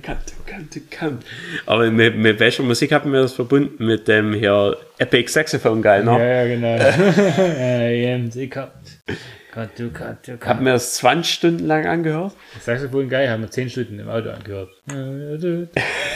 [0.03, 1.25] Count, count, count.
[1.65, 3.85] Aber mit, mit welcher Musik haben wir das verbunden?
[3.85, 6.35] Mit dem hier Epic Saxophone geil, Ja, ne?
[6.35, 6.77] ja, genau.
[7.91, 8.71] I am the count.
[9.51, 10.63] Count, du, count, du, Haben count.
[10.65, 12.33] wir das 20 Stunden lang angehört?
[12.61, 14.69] Saxophon geil, haben wir 10 Stunden im Auto angehört.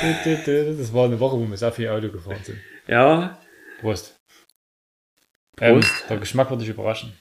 [0.03, 2.59] Das war eine Woche, wo wir sehr viel Auto gefahren sind.
[2.87, 3.39] Ja,
[3.79, 4.15] Prost.
[5.59, 6.09] Ähm, Prost.
[6.09, 7.13] der Geschmack wird dich überraschen.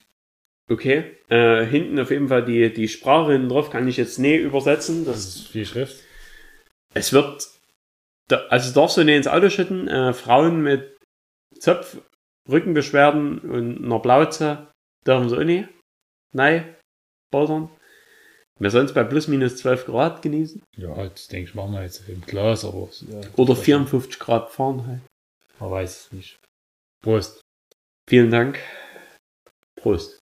[0.69, 1.17] okay.
[1.29, 5.05] Äh, hinten auf jeden Fall die, die Sprache hinten drauf kann ich jetzt nie übersetzen.
[5.05, 6.03] Das Das, ist viel Schrift.
[6.93, 7.47] es wird,
[8.49, 9.87] also darfst du nicht ins Auto schütten.
[9.87, 10.97] Äh, Frauen mit
[11.59, 11.97] Zopf,
[12.49, 14.71] Rückenbeschwerden und einer Plauze
[15.07, 15.69] dürfen sie auch nicht.
[16.33, 16.75] Nein,
[17.31, 17.69] bouldern.
[18.59, 20.61] Wir sollen es bei plus minus 12 Grad genießen.
[20.77, 25.01] Ja, das denke ich, machen wir jetzt im Glas, aber ja, Oder 54 Grad Fahrenheit.
[25.59, 26.39] Man weiß es nicht.
[27.01, 27.41] Prost.
[28.09, 28.59] Vielen Dank.
[29.75, 30.19] Prost.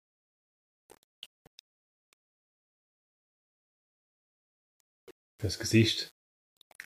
[5.41, 6.09] Das Gesicht.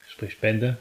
[0.08, 0.80] Sprich Bände.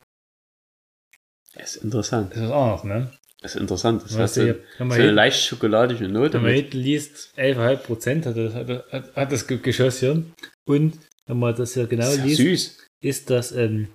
[1.53, 2.31] Das ist interessant.
[2.31, 3.11] Das ist was anderes, ne?
[3.41, 4.03] Das ist interessant.
[4.03, 6.35] Das du, so, hier, so eine leicht schokoladige Note.
[6.35, 10.23] Wenn man hinten liest, 11,5 Prozent hat, das- hat, hat, hat das Ge- Geschoss hier.
[10.67, 12.87] Und wenn man das hier genau Sehr liest, süß.
[13.01, 13.93] ist das ähm,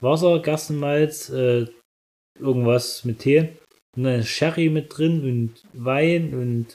[0.00, 1.66] Wasser, Gerstenmalz, äh,
[2.40, 3.50] irgendwas mit Tee.
[3.96, 6.74] Und dann ist Sherry mit drin und Wein und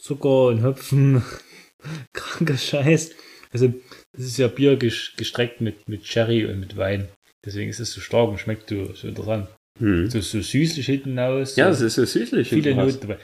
[0.00, 1.22] Zucker und Hopfen.
[2.12, 3.12] Kranker Scheiß.
[3.52, 3.72] Also,
[4.12, 7.08] das ist ja Bier ges- gestreckt mit, mit Sherry und mit Wein.
[7.44, 9.48] Deswegen ist es so stark und schmeckt so, so interessant.
[9.78, 10.10] Hm.
[10.10, 11.56] So, so süßlich hinten aus.
[11.56, 12.48] Ja, das ist so süßlich.
[12.48, 12.74] viele.
[12.74, 13.18] Noten dabei.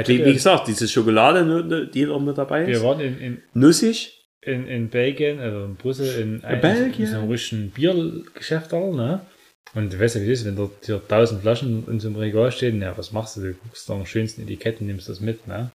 [0.00, 2.82] Ich Wie, wie gesagt, diese Schokoladenote, die da mit dabei wir ist.
[2.82, 4.22] waren in, in, Nussig.
[4.42, 7.06] in, in Belgien, also in Brüssel, in, ein, Belgien?
[7.06, 9.26] in so einem richtigen Biergeschäft da, ne?
[9.74, 12.18] Und du weißt ja, wie das ist, wenn dort hier tausend Flaschen in so einem
[12.18, 13.40] Regal stehen, ja, was machst du?
[13.40, 15.70] Du guckst da am schönsten Etiketten, nimmst das mit, ne?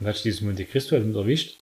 [0.00, 1.60] Und hast dieses Monte Cristo halt mit erwischt.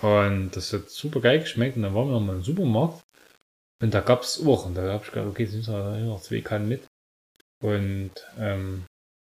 [0.00, 1.76] Und das hat super geil geschmeckt.
[1.76, 3.02] Und dann waren wir nochmal im Supermarkt.
[3.82, 4.66] Und da gab's auch.
[4.66, 6.82] Und da hab ich gedacht, okay, jetzt müssen wir noch zwei Kannen mit.
[7.62, 8.84] Und, ähm,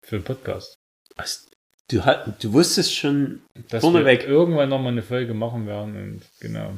[0.05, 0.75] für den Podcast.
[1.17, 1.49] Was?
[1.91, 3.43] Du, hat, du wusstest schon.
[3.71, 6.75] dass wir irgendwann nochmal eine Folge machen werden und genau.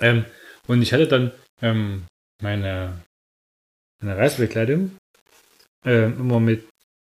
[0.00, 0.26] Ähm,
[0.66, 1.32] und ich hatte dann
[1.62, 2.06] ähm,
[2.42, 3.02] meine,
[4.00, 4.92] meine Reisbekleidung
[5.84, 6.68] ähm, immer mit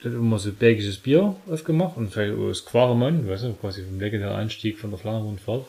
[0.04, 4.36] immer so belgisches Bier aufgemacht und vielleicht auch das Quaremont, weißt du, quasi vom legendären
[4.36, 5.66] Anstieg von der Flandern-Rundfahrt.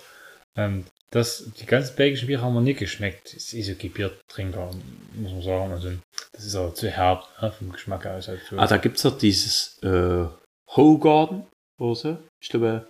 [0.56, 3.34] Ähm, das, die ganzen belgischen Biere haben mir nicht geschmeckt.
[3.34, 4.70] Das ist so Biertrinker,
[5.14, 5.72] muss man sagen.
[5.72, 5.90] Also,
[6.32, 8.26] das ist auch zu herb ne, vom Geschmack aus.
[8.26, 8.40] Halt.
[8.56, 10.26] Ah, da gibt es doch dieses äh,
[10.70, 11.46] Hogarden
[11.78, 12.18] oder so.
[12.40, 12.88] Ich glaube,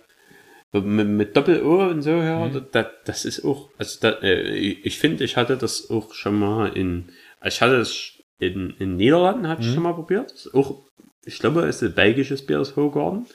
[0.73, 2.47] mit, mit Doppel-O und so, ja.
[2.47, 2.65] Mhm.
[2.71, 3.69] Da, das ist auch.
[3.77, 7.11] Also, da, äh, ich ich finde, ich hatte das auch schon mal in.
[7.43, 9.73] Ich hatte es in, in Niederlanden, hatte ich Mhm.
[9.73, 10.31] schon mal probiert.
[10.31, 10.83] Ist auch,
[11.25, 13.25] ich glaube, es ist ein belgisches Bier, das Hogarden.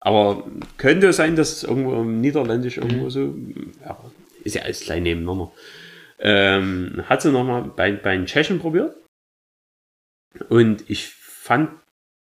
[0.00, 3.34] Aber könnte sein, dass es irgendwo im Niederländisch irgendwo so.
[3.84, 3.98] Ja,
[4.44, 5.52] ist ja alles klein nebeneinander.
[6.18, 8.96] Ähm, hat sie nochmal bei, bei den Tschechen probiert.
[10.48, 11.70] Und ich fand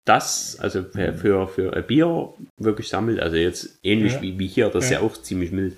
[0.04, 4.22] das, also für, für, für ein Bier wirklich sammelt, also jetzt ähnlich Ja.
[4.22, 5.00] wie, wie hier, das ist Ja.
[5.00, 5.76] ja auch ziemlich mild.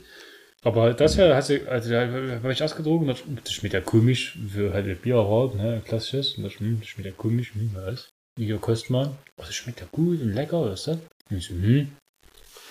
[0.67, 4.73] Aber das hier, hast du, also habe ich ausgedruckt, das, das schmeckt ja komisch für
[4.73, 6.35] halt ein Bierrad, ne, klassisches.
[6.35, 8.09] Und das, hm, das schmeckt ja komisch, hm, was?
[8.37, 9.17] Hier kostet man.
[9.37, 10.99] Oh, das schmeckt ja gut und lecker, was ist das?
[11.31, 11.93] Und ich so, hm.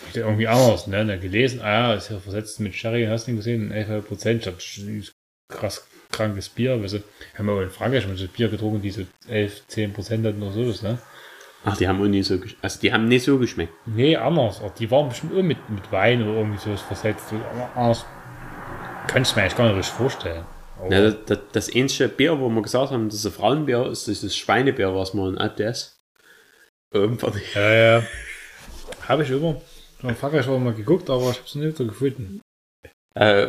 [0.08, 1.06] Ist ja irgendwie anders, ne?
[1.06, 4.46] Dann gelesen, ah ja, ist ja versetzt mit Sherry, hast du nicht gesehen, 11 Prozent.
[4.46, 5.14] Das ist
[5.48, 7.04] krass krankes Bier, weißt du.
[7.38, 10.52] Haben wir in Frankreich mal so Bier getrunken, die so 11, 10 Prozent hatten oder
[10.52, 11.00] sowas, ne?
[11.66, 13.74] Ach, die haben auch nicht so, gesch- also die haben nicht so geschmeckt.
[13.86, 14.60] Nee, anders.
[14.62, 17.26] Aber Die waren bestimmt auch mit, mit Wein oder irgendwie sowas versetzt.
[17.34, 18.06] Aber anders
[19.08, 20.46] kannst du mir eigentlich gar nicht richtig vorstellen.
[20.90, 24.08] Ja, das, das, das ähnliche Bier, wo wir gesagt haben, das ist ein Frauenbier, ist
[24.08, 25.98] dieses Schweinebier, was man in ADS
[26.94, 28.04] irgendwann ja, ja.
[29.08, 29.62] Habe ich immer.
[30.04, 32.42] In Frankreich war mal geguckt, aber ich habe es nicht so gefunden.
[33.16, 33.48] äh,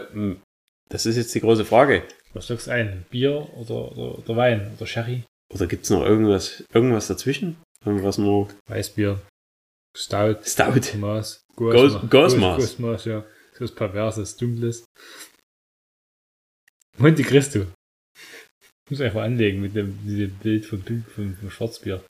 [0.88, 2.02] Das ist jetzt die große Frage.
[2.32, 3.04] Was sagst du ein?
[3.10, 5.24] Bier oder, oder, oder Wein oder Sherry?
[5.52, 7.56] Oder gibt es noch irgendwas, irgendwas dazwischen?
[7.84, 9.20] Irgendwas nur Weißbier.
[9.96, 10.42] Stout.
[10.44, 10.96] Stout.
[10.98, 11.42] Maß.
[11.54, 12.56] Gos- Gosmaß.
[12.58, 13.24] Gosmaß, ja.
[13.54, 14.84] So was Perverses, Dunkles.
[16.98, 17.66] Monte Cristo.
[18.90, 22.04] Muss einfach anlegen mit dem, mit dem Bild vom, vom, vom Schwarzbier.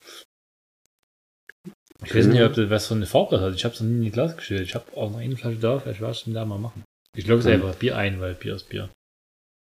[2.04, 3.54] Ich weiß nicht, ob das was für eine Farbe hat.
[3.54, 4.62] Ich habe es noch nie in die Glas gestellt.
[4.62, 5.78] Ich habe auch noch eine Flasche da.
[5.80, 6.84] Vielleicht werde ich es da mal machen.
[7.16, 7.52] Ich glaube, es Hm.
[7.54, 8.90] einfach Bier ein, weil Bier ist Bier.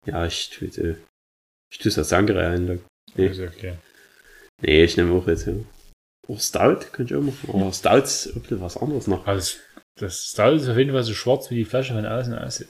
[0.07, 0.97] Ja, ich tue, äh,
[1.73, 2.81] ich tue das Sangre ein.
[3.15, 3.27] Nee.
[3.29, 3.79] Ist okay.
[4.61, 5.55] Nee, ich nehme auch jetzt, ja.
[6.31, 7.51] Auch Stout könnte ich auch machen.
[7.53, 9.27] Aber Stout ist ein bisschen was anderes noch.
[9.27, 9.59] Also,
[9.97, 12.69] das Stout ist auf jeden Fall so schwarz, wie die Flasche von außen aussieht.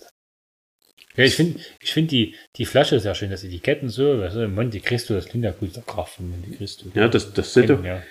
[1.16, 4.48] Ja, ich finde ich find die, die Flasche sehr schön, das Etiketten so, weißt du,
[4.48, 6.86] Monte Cristo, das klingt ja gut, der Kraft von Monte Cristo.
[6.94, 8.02] Ja, das, das sind doch, ja.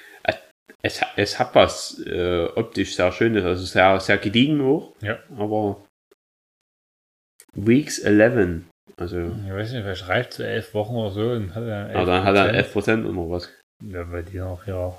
[0.81, 4.93] es, es hat was äh, optisch sehr schönes, also sehr, sehr gediegen auch.
[5.01, 5.17] Ja.
[5.37, 5.85] Aber
[7.53, 8.63] Weeks 11,
[8.97, 12.05] also, Ich weiß nicht, vielleicht reicht zu elf Wochen oder so und hat er aber
[12.05, 13.49] dann hat er 11% oder was.
[13.81, 14.93] Ja, weil die noch ja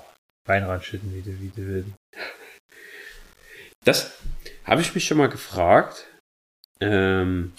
[0.45, 1.89] Wein ranschütten, wie du, wie du willst.
[3.83, 4.17] Das
[4.63, 6.07] habe ich mich schon mal gefragt.
[6.79, 7.53] Ähm,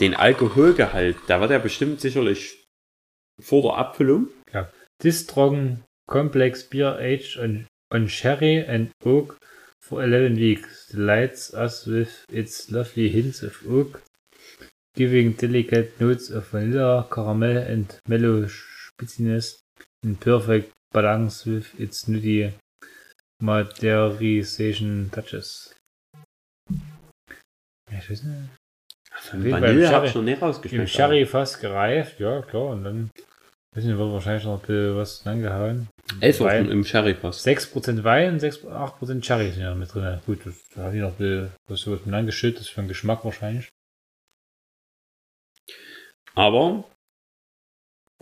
[0.00, 2.64] den Alkoholgehalt, da wird er bestimmt sicherlich
[3.40, 4.28] vor der Abfüllung.
[5.00, 9.38] This strong complex beer aged on, on sherry and oak
[9.80, 14.02] for 11 weeks delights us with its lovely hints of oak,
[14.94, 19.60] giving delicate notes of vanilla, caramel and mellow spitziness
[20.02, 22.52] in perfect balance with its nutty
[23.42, 25.74] maderization touches.
[27.90, 28.50] Ja, ich weiß nicht.
[29.32, 30.90] Vanille im habe ich Sherry- noch nicht Im rausgeschmeckt.
[30.90, 33.10] Sherry fast gereift, ja klar, und dann
[33.74, 35.88] weiß nicht, wird wahrscheinlich noch ein bisschen was angehauen.
[36.10, 36.70] aber 11 Wein.
[36.70, 37.46] Im Sherry fast.
[37.46, 40.20] 6% Wein, 6, 8% Cherry sind ja mit drin.
[40.26, 40.40] Gut,
[40.74, 43.24] da habe ich noch ein bisschen was sowas mit angeschüttet, das ist für den Geschmack
[43.24, 43.68] wahrscheinlich.
[46.34, 46.84] Aber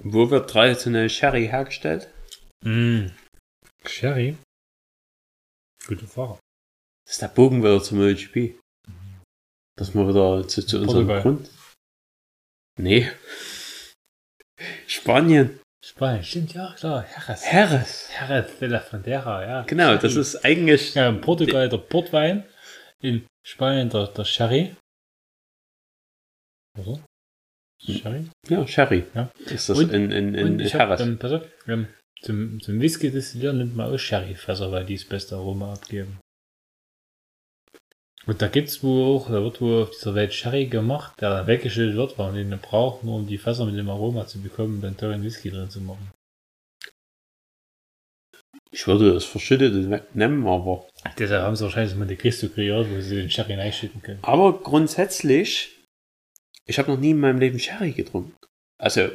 [0.03, 2.09] wo wird traditionell Sherry hergestellt?
[2.65, 3.07] Mm.
[3.85, 4.37] Sherry.
[5.87, 6.39] Gute Frage.
[7.05, 8.59] Das ist der Bogen wieder zum MotoGP.
[9.77, 11.23] Dass wir wieder zu, zu unserem Portugal.
[11.23, 11.51] Grund.
[12.79, 13.11] Nee.
[14.87, 15.61] Spanien.
[15.85, 17.07] Spanien, stimmt, ja, klar.
[17.09, 17.47] Jerez.
[17.53, 18.09] Harris.
[18.19, 19.63] Jerez de la Frontera, ja.
[19.63, 19.99] Genau, Sherry.
[20.03, 20.95] das ist eigentlich.
[20.95, 22.45] Ja, in Portugal der Portwein,
[23.01, 24.75] in Spanien der, der Sherry.
[26.79, 27.01] Oder?
[27.81, 28.29] Sherry?
[28.49, 29.05] Ja, Sherry.
[29.15, 29.31] Ja.
[29.47, 31.87] Ist das Und- in, in, in Und ich hab, ähm, pass auf, ähm,
[32.23, 36.19] zum, zum Whisky destillieren nimmt man auch Sherryfässer, weil die das beste Aroma abgeben.
[38.27, 41.47] Und da gibt's wohl auch, da wird wohl auf dieser Welt Sherry gemacht, der dann
[41.47, 44.77] weggeschüttet wird, weil man den braucht, nur um die Fässer mit dem Aroma zu bekommen
[44.77, 46.11] und dann tollen Whisky drin zu machen.
[48.73, 50.87] Ich würde das Verschüttete nehmen, aber.
[51.19, 54.19] Deshalb haben sie wahrscheinlich mal die Christo kreiert, wo sie den Sherry reinschütten können.
[54.23, 55.77] Aber grundsätzlich,
[56.67, 58.35] ich habe noch nie in meinem Leben Sherry getrunken.
[58.79, 59.09] Also,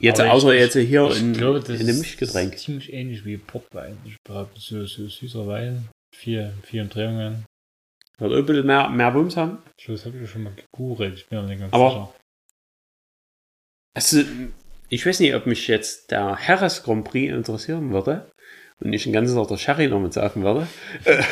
[0.00, 2.58] jetzt Aber außer ich- jetzt hier Ich in, glaube, das in dem ist Mischgetränk.
[2.58, 3.98] ziemlich ähnlich wie Portwein.
[4.04, 7.44] Ich behaupte, so, so süßer Wein, vier, vier Umdrehungen.
[8.18, 9.58] Wird auch ein bisschen mehr, mehr Bums haben.
[9.78, 12.14] Ich glaube, das habe ich schon mal gegoogelt, ich bin mir nicht ganz Aber- sicher.
[13.94, 14.22] Also,
[14.88, 18.30] ich weiß nicht, ob mich jetzt der Harris Grand Prix interessieren würde
[18.80, 20.66] und ich den ganzen Tag der Sherry noch mit sagen würde.
[21.04, 21.22] Äh,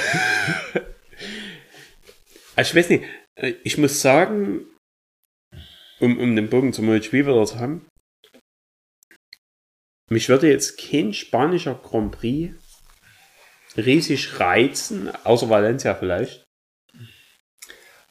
[2.56, 3.04] also, ich weiß nicht,
[3.36, 4.66] äh, ich muss sagen,
[6.00, 7.86] um, um den Bogen zum MotoGP wieder zu haben,
[10.11, 12.54] mich würde jetzt kein spanischer Grand Prix
[13.76, 16.44] riesig reizen, außer Valencia vielleicht.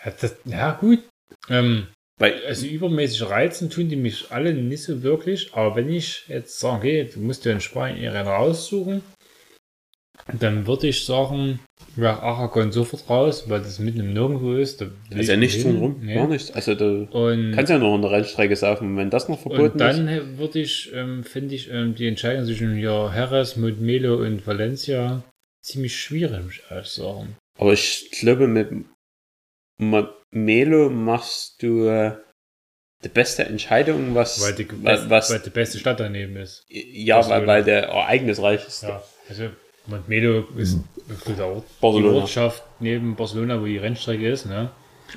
[0.03, 0.99] Ja, das, ja gut.
[1.49, 1.87] Ähm,
[2.17, 5.53] Weil, also übermäßig reizen tun die mich alle nicht so wirklich.
[5.53, 9.01] Aber wenn ich jetzt sage, okay, du musst dir in Spanien raussuchen,
[10.39, 11.59] dann würde ich sagen,
[11.97, 14.82] ja, Aragon sofort raus, weil das mitten im Nirgendwo ist.
[14.82, 15.80] Da ist ja ich nichts hin.
[15.80, 16.16] drum, Nee.
[16.16, 16.51] gar nichts.
[16.51, 20.38] Also, du Und, kannst ja noch der Rennstrecke saufen, wenn das noch verboten und dann
[20.38, 25.24] würde ich, ähm, finde ich, ähm, die Entscheidung zwischen ja, Jerez, Melo und Valencia
[25.63, 27.36] ziemlich schwierig, muss ich ehrlich sagen.
[27.57, 28.70] Aber ich glaube, mit
[30.32, 32.18] Melo machst du äh,
[33.03, 36.63] die beste Entscheidung, was, Weil die, was weil die beste Stadt daneben ist.
[36.70, 38.84] ja, weil, weil der ereignisreich ist.
[38.84, 39.49] Ja, also
[39.88, 40.79] Montmelo ist
[41.38, 42.17] der Ort, die Barcelona.
[42.21, 44.71] Ortschaft neben Barcelona, wo die Rennstrecke ist, ne?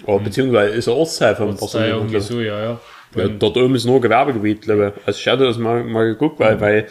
[0.05, 1.97] Oder beziehungsweise ist er Ortsteil von Ortsteil Barcelona.
[1.97, 2.81] irgendwie so, ja, ja.
[3.16, 5.07] Ja, dort oben ist nur Gewerbegebiet, glaube ich.
[5.07, 6.89] Also ich hatte das mal, mal geguckt, weil, weil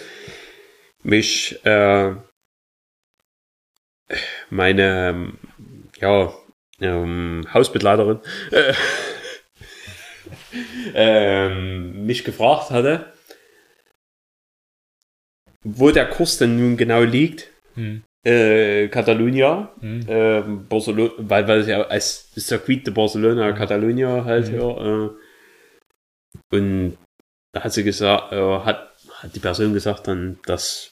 [1.03, 2.15] mich äh,
[4.49, 5.37] meine ähm,
[5.99, 6.33] ja,
[6.79, 8.19] ähm, Hausbegleiterin
[8.51, 8.73] äh,
[10.95, 13.13] ähm, mich gefragt hatte,
[15.63, 17.51] wo der Kurs denn nun genau liegt.
[17.77, 24.51] Hm, Äh, Catalunya, hm, Barcelona, weil, weil es ja als Circuit de Barcelona, Catalunya halt
[24.51, 24.59] Mhm.
[24.59, 25.05] ja.
[25.05, 25.09] Äh,
[26.51, 26.97] und
[27.53, 30.91] da hat sie gesagt, äh, hat, hat die Person gesagt dann, dass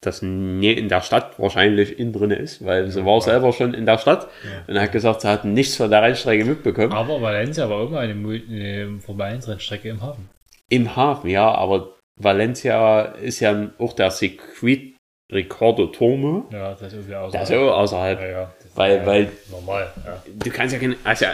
[0.00, 3.20] das in der Stadt wahrscheinlich innen drin ist, weil sie Ja, war ja.
[3.20, 4.72] selber schon in der Stadt ja.
[4.72, 6.92] und hat gesagt, sie hat nichts von der Rennstrecke mitbekommen.
[6.92, 10.28] Aber Valencia war immer eine, eine Formel-1-Rennstrecke im Hafen.
[10.70, 14.94] Im Hafen, ja, aber Valencia ist ja auch der Circuit
[15.32, 16.46] Ricardo Tormo.
[16.50, 17.32] Ja, das ist irgendwie außerhalb.
[17.32, 18.20] Der ist ja auch außerhalb.
[18.20, 20.22] ja, ja, das Weil- ist weil- normal, ja.
[20.42, 21.26] Du kannst ja keine, also,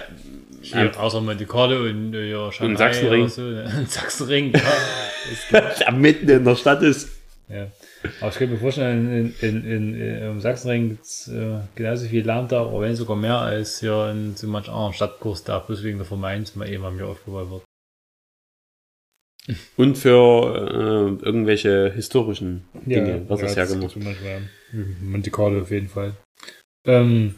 [0.62, 3.20] Hier, außer Monte Carlo und äh, ja, Shanghai Sachsenring.
[3.22, 3.72] oder So, ne?
[3.78, 5.60] Und Sachsenring, ja.
[5.80, 7.08] Der mitten in der Stadt ist.
[7.48, 7.66] Ja.
[8.20, 12.06] Aber ich könnte mir vorstellen, in, in, in, in, im Sachsenring gibt es äh, genauso
[12.06, 15.58] viel Lärm da, aber wenn sogar mehr als hier in so manch anderen Stadtkurs, da
[15.58, 17.62] bloß wegen der Formel 1 mal eben am Jahr aufgebaut wird.
[19.76, 23.90] Und für äh, irgendwelche historischen Dinge wird das ja gemacht.
[23.90, 24.84] zum Beispiel, ja.
[25.02, 26.16] Monte Carlo auf jeden Fall.
[26.86, 27.36] Ähm,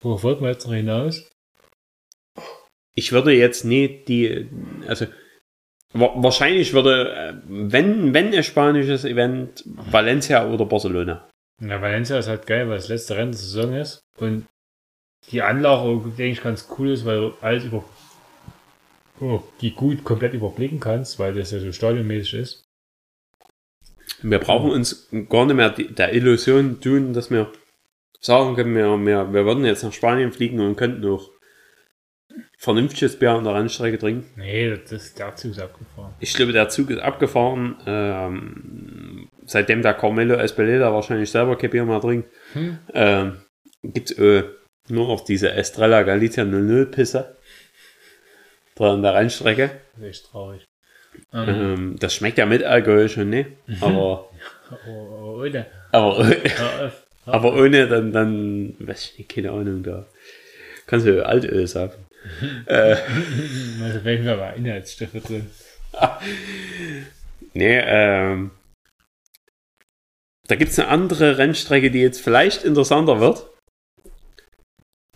[0.00, 1.28] worauf wollten wir jetzt noch hinaus?
[2.94, 4.48] Ich würde jetzt nicht die,
[4.86, 5.06] also
[5.92, 11.28] wa wahrscheinlich würde, äh, wenn, wenn ein spanisches Event, Valencia oder Barcelona.
[11.60, 14.46] Ja, Valencia ist halt geil, weil das letzte Rennen der Saison ist und
[15.30, 17.84] die Anlage eigentlich ganz cool ist, weil alles über
[19.60, 22.62] die gut komplett überblicken kannst, weil das ja so stadionmäßig ist.
[24.22, 27.50] Wir brauchen uns gar nicht mehr der Illusion tun, dass wir
[28.20, 31.30] sagen können, wir, wir, wir würden jetzt nach Spanien fliegen und könnten auch
[32.58, 34.26] vernünftiges Bier an der Rennstrecke trinken.
[34.36, 36.14] Nee, das der Zug ist abgefahren.
[36.20, 37.76] Ich glaube, der Zug ist abgefahren.
[37.86, 42.78] Ähm, seitdem der Carmelo Espeleta wahrscheinlich selber kein Bier mehr trinkt, Hm?
[42.94, 43.36] ähm,
[43.82, 44.44] gibt es äh,
[44.88, 47.35] nur noch diese Estrella Galicia 00 Pisse
[48.76, 49.70] dran an der Rennstrecke.
[49.96, 50.64] Das ist traurig.
[51.32, 53.46] Ähm, Ähm, das schmeckt ja mit Alkohol schon, ne?
[53.80, 54.30] Aber,
[54.70, 55.66] oh, oh, ohne.
[55.92, 56.32] aber,
[57.26, 60.06] aber ohne dann, dann, weiß ich nicht, keine Ahnung, da
[60.86, 61.94] kannst du Altöl sagen.
[62.66, 62.96] äh,
[63.82, 65.50] Also wenn wir mal Inhaltsstoffe drin.
[67.54, 68.50] nee, ähm,
[70.48, 73.46] da gibt es eine andere Rennstrecke, die jetzt vielleicht interessanter wird.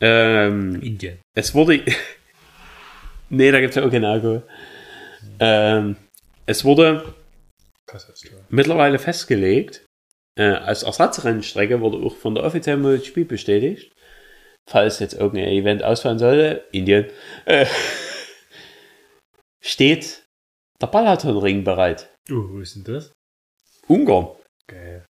[0.00, 1.18] Ähm, Indien.
[1.36, 1.84] es wurde.
[3.30, 4.42] Nee, da gibt es ja auch kein Alkohol.
[5.38, 5.96] Ähm,
[6.46, 7.14] es wurde
[8.50, 9.86] mittlerweile festgelegt,
[10.38, 13.92] äh, als Ersatzrennstrecke wurde auch von der offiziellen MotoGP bestätigt,
[14.68, 17.06] falls jetzt irgendein Event ausfallen sollte, Indien,
[17.46, 17.66] äh,
[19.60, 20.24] steht
[20.80, 22.14] der Balatonring bereit.
[22.30, 23.12] Uh, wo ist denn das?
[23.88, 24.28] Ungarn.
[24.66, 25.04] Geil.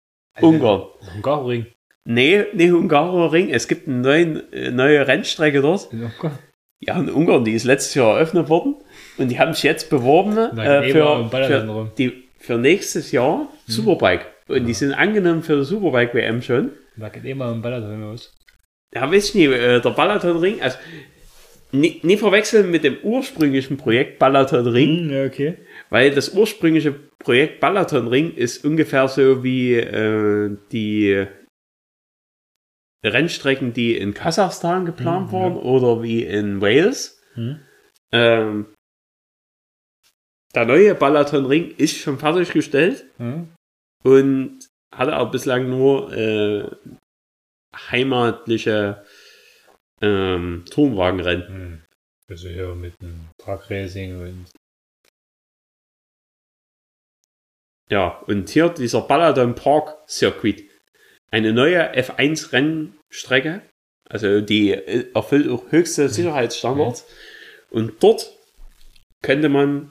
[0.40, 0.88] Ungarn.
[1.14, 1.66] Ungarn.
[2.04, 3.48] Nee, nee, Hungaroring.
[3.50, 5.92] Es gibt eine äh, neue Rennstrecke dort.
[5.92, 6.38] In Ungarn.
[6.80, 8.76] Ja, in Ungarn, die ist letztes Jahr eröffnet worden.
[9.18, 14.26] Und die haben sich jetzt beworben äh, für, für, die, für nächstes Jahr Superbike.
[14.48, 16.70] Und die sind angenommen für die Superbike-WM schon.
[16.96, 18.32] Da geht immer ein Balaton los.
[18.94, 20.78] Ja, weiß ich nicht, äh, der Balatonring, also
[21.72, 25.56] nie, nie verwechseln mit dem ursprünglichen Projekt Balatonring, ja, okay.
[25.90, 31.26] weil das ursprüngliche Projekt Balatonring ist ungefähr so wie äh, die
[33.06, 37.20] Rennstrecken, die in Kasachstan geplant Mhm, wurden oder wie in Wales.
[37.34, 37.60] Hm?
[38.12, 38.66] Ähm,
[40.54, 43.48] der neue Balatonring ist schon fertiggestellt Hm?
[44.04, 44.60] und
[44.94, 46.70] hatte auch bislang nur äh,
[47.90, 49.04] heimatliche
[50.00, 51.48] ähm, Turmwagenrennen.
[51.48, 51.82] Hm.
[52.28, 54.46] Also hier mit einem Truckracing und
[57.88, 60.68] Ja, und hier dieser Balaton Park Circuit.
[61.30, 62.52] Eine neue F1
[63.10, 63.62] Rennstrecke.
[64.08, 67.06] Also die äh, erfüllt auch höchste Sicherheitsstandards.
[67.70, 68.32] Und dort
[69.22, 69.90] könnte man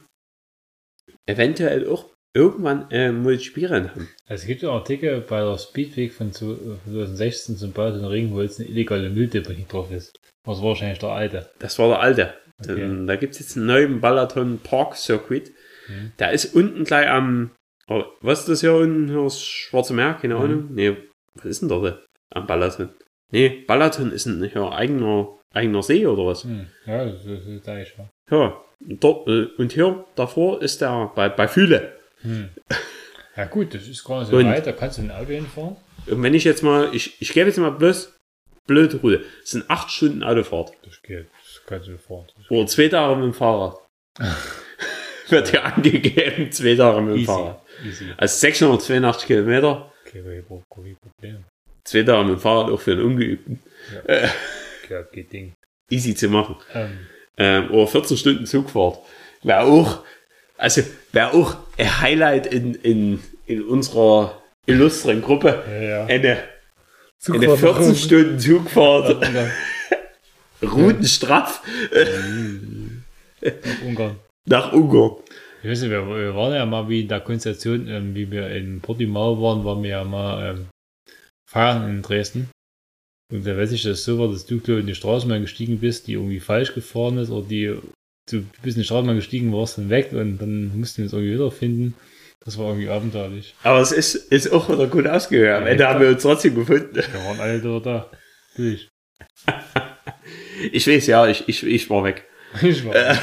[1.28, 4.09] eventuell auch irgendwann äh, MotoGP-Rennen haben.
[4.28, 8.59] Also es gibt einen Artikel bei der Speedweek von 2016 zum Balaton Ring, wo jetzt
[8.59, 10.16] eine illegale Mülldeponie drauf ist.
[10.45, 11.49] Das war wahrscheinlich der alte.
[11.59, 12.34] Das war der alte.
[12.61, 12.82] Okay.
[12.82, 15.51] Ähm, Da gibt es jetzt einen neuen Balaton Park Circuit.
[15.88, 16.11] Mhm.
[16.20, 17.51] Der ist unten gleich am.
[17.88, 19.13] Oh, was ist das hier unten?
[19.13, 20.13] Das Schwarze Meer?
[20.16, 20.41] Keine Mhm.
[20.41, 20.68] Ahnung.
[20.74, 20.97] Nee,
[21.36, 22.05] was ist denn dort?
[22.34, 22.89] Am Balaton.
[23.36, 26.43] Nee, Balaton ist ein hier, eigener, eigener See oder was?
[26.45, 26.67] Hm.
[26.86, 28.09] Ja, das ist, das ist gleich, ja.
[28.31, 31.97] Ja, und dort, äh, und hier davor ist der bei, bei Fühle.
[32.21, 32.49] Hm.
[33.36, 35.75] Ja gut, das ist gar nicht so Und- weit, da kannst du ein Auto hinfahren.
[36.07, 38.13] Und wenn ich jetzt mal, ich, ich gebe jetzt mal bloß
[38.67, 39.25] blöde Route.
[39.43, 40.71] Es sind acht Stunden Autofahrt.
[40.83, 42.27] Das geht, das kannst du fahren.
[42.49, 43.77] Oder zwei Tage mit dem Fahrrad.
[45.29, 47.61] Wird ja angegeben, zwei Tage mit dem easy, Fahrrad.
[47.86, 48.05] easy.
[48.15, 51.43] Also 682 Kilometer, Okay, kein Problem.
[51.86, 53.59] Zwei Tage mit dem Fahrrad auch für einen Ungeübten.
[54.03, 54.29] Okay,
[54.89, 55.53] das geht Ding.
[55.89, 56.57] Easy zu machen.
[56.73, 56.97] Ähm,
[57.38, 58.97] Ähm, oder 14 Stunden Zugfahrt.
[59.43, 60.03] Wäre auch,
[60.57, 60.81] also
[61.11, 65.63] wäre auch ein Highlight in, in, in unserer illustren Gruppe.
[65.67, 66.05] ja, ja.
[66.05, 66.38] Eine,
[67.19, 67.95] Zugfahrt eine nach 14 Rom.
[67.95, 69.27] Stunden Zugfahrt.
[70.63, 71.61] Routenstraff
[73.41, 74.15] Nach Ungarn.
[74.45, 75.17] nach Ungarn.
[75.61, 78.49] Ich weiß nicht, wir, wir waren ja mal wie in der Konstellation, ähm, wie wir
[78.49, 80.67] in Portimao waren, waren wir ja mal ähm,
[81.56, 82.49] feiern in Dresden.
[83.32, 85.41] Und da weiß ich, dass es so war, dass du glaub, ich, in die Straßenbahn
[85.41, 87.76] gestiegen bist, die irgendwie falsch gefahren ist, oder die
[88.30, 91.34] du bist in die Straßenbahn gestiegen, warst dann weg und dann mussten wir uns irgendwie
[91.34, 91.95] wiederfinden.
[92.43, 93.56] Das war irgendwie abenteuerlich.
[93.64, 95.64] Aber es ist, ist auch wieder gut ausgegangen.
[95.64, 96.93] Am Ende haben wir uns trotzdem gefunden.
[96.93, 97.80] Wir waren alle da.
[97.80, 98.12] da.
[98.56, 98.89] Durch.
[100.72, 102.28] Ich weiß, ja, ich, ich, ich war weg.
[102.62, 102.95] Ich war.
[102.95, 103.16] Äh.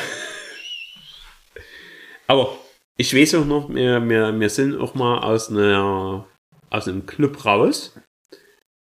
[2.27, 2.57] Aber
[2.97, 6.29] ich weiß auch noch, wir, wir, wir sind auch mal aus, einer,
[6.71, 7.95] aus einem Club raus.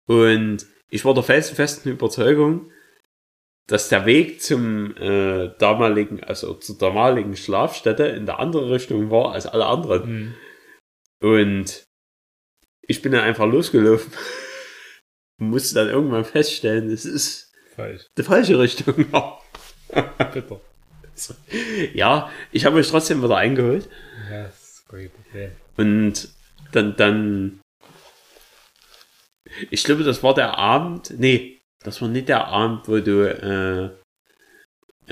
[0.07, 2.71] Und ich war der felsen festen Überzeugung,
[3.67, 9.33] dass der Weg zum äh, damaligen, also zur damaligen Schlafstätte in der andere Richtung war
[9.33, 10.03] als alle anderen.
[10.05, 10.35] Hm.
[11.21, 11.85] Und
[12.83, 14.13] ich bin dann einfach losgelaufen.
[15.39, 18.07] Und musste dann irgendwann feststellen, das ist Falsch.
[18.17, 18.95] die falsche Richtung.
[20.33, 20.61] Bitter.
[21.95, 23.89] ja, ich habe mich trotzdem wieder eingeholt.
[24.31, 25.51] Ja, das ist kein Problem.
[25.77, 26.29] Und
[26.73, 27.61] dann, dann,
[29.71, 33.91] ich glaube, das war der Abend, nee, das war nicht der Abend, wo du, äh,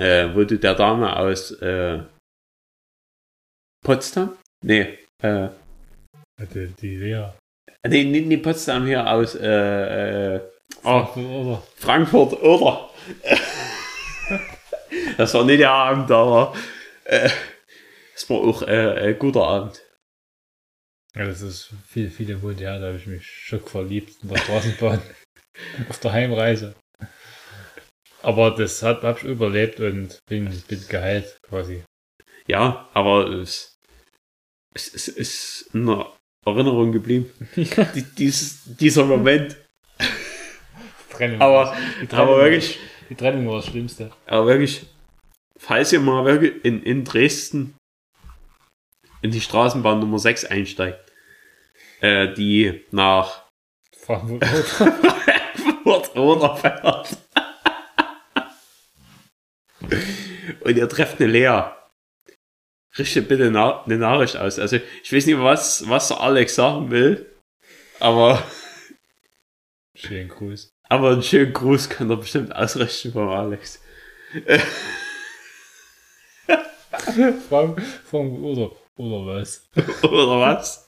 [0.01, 2.01] äh, wo du der Dame aus, äh,
[3.84, 4.36] Potsdam?
[4.64, 5.49] Nee, äh,
[6.53, 7.32] Die, die Lea.
[7.86, 10.40] nee, nee, nee, Potsdam hier aus, äh, äh,
[10.84, 11.62] oh, Oder?
[11.76, 12.90] Frankfurt, oder?
[15.18, 16.55] das war nicht der Abend, aber,
[17.05, 17.28] äh,
[18.14, 19.84] es war auch, äh, ein guter Abend.
[21.14, 24.38] Ja, das ist viel, viele Monate her, da habe ich mich schock verliebt in der
[24.38, 25.00] Straßenbahn.
[25.88, 26.74] auf der Heimreise.
[28.22, 31.84] Aber das hat, hab ich überlebt und bin, bin geheilt quasi.
[32.48, 33.76] Ja, aber es,
[34.74, 36.12] es, es ist in der
[36.46, 37.30] Erinnerung geblieben.
[37.56, 39.56] Die, dieses, dieser Moment.
[41.10, 41.40] Trennung.
[41.40, 44.10] Aber, die Trennung, aber wirklich, Die Trennung war das Schlimmste.
[44.26, 44.86] aber wirklich,
[45.56, 47.76] falls ihr mal wirklich in, in Dresden
[49.22, 51.03] in die Straßenbahn Nummer 6 einsteigt,
[52.05, 53.44] äh, die nach
[53.96, 54.44] Frankfurt.
[56.14, 57.16] Oder fährt.
[60.61, 61.62] Und ihr trefft eine Lea.
[62.98, 64.59] Richte bitte na eine Nachricht aus.
[64.59, 67.34] Also, ich weiß nicht, was, was der Alex sagen will,
[68.00, 68.42] aber,
[69.94, 70.70] Schönen Gruß.
[70.88, 73.80] aber einen schönen Gruß kann er bestimmt ausrichten vom Alex.
[77.48, 79.68] Frank, Frank oder, oder was?
[80.02, 80.84] Oder was?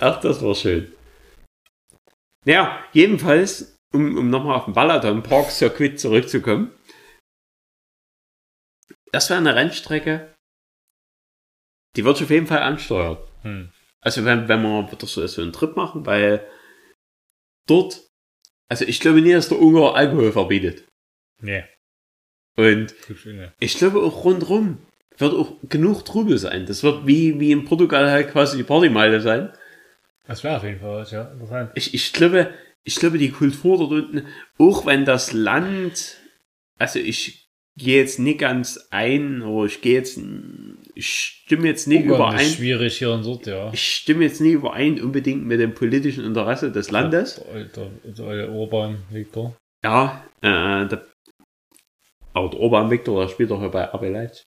[0.00, 0.92] Ach, das war schön.
[2.44, 6.72] Ja, jedenfalls, um, um nochmal auf den Balaton Park Circuit zurückzukommen.
[9.12, 10.34] Das wäre eine Rennstrecke,
[11.96, 13.18] die wird auf jeden Fall ansteuern.
[13.42, 13.72] Hm.
[14.00, 16.46] Also wenn, wenn wir wieder so, so einen Trip machen, weil
[17.66, 18.06] dort,
[18.68, 20.86] also ich glaube nicht, dass der Ungar Alkohol verbietet.
[21.40, 21.64] Nee,
[22.56, 22.94] Und
[23.58, 24.85] ich glaube auch rundrum
[25.18, 26.66] wird auch genug Trubel sein.
[26.66, 29.52] Das wird wie, wie in Portugal halt quasi die Partymeile sein.
[30.26, 31.30] Das wäre auf jeden Fall was, ja.
[31.30, 31.70] Interessant.
[31.74, 32.50] Ich, ich glaube,
[32.84, 34.26] ich glaube, die Kultur dort unten,
[34.58, 36.16] auch wenn das Land,
[36.78, 40.18] also ich gehe jetzt nicht ganz ein, oder ich gehe jetzt,
[40.94, 43.70] ich stimme jetzt nicht Ungarn ist überein, schwierig hier und dort, ja.
[43.72, 47.40] ich stimme jetzt nicht überein unbedingt mit dem politischen Interesse des Landes.
[47.52, 49.54] Der der Urban Viktor.
[49.84, 51.06] Ja, äh, der,
[52.32, 54.46] aber der Orban Viktor, der spielt doch ja bei RB Leipzig.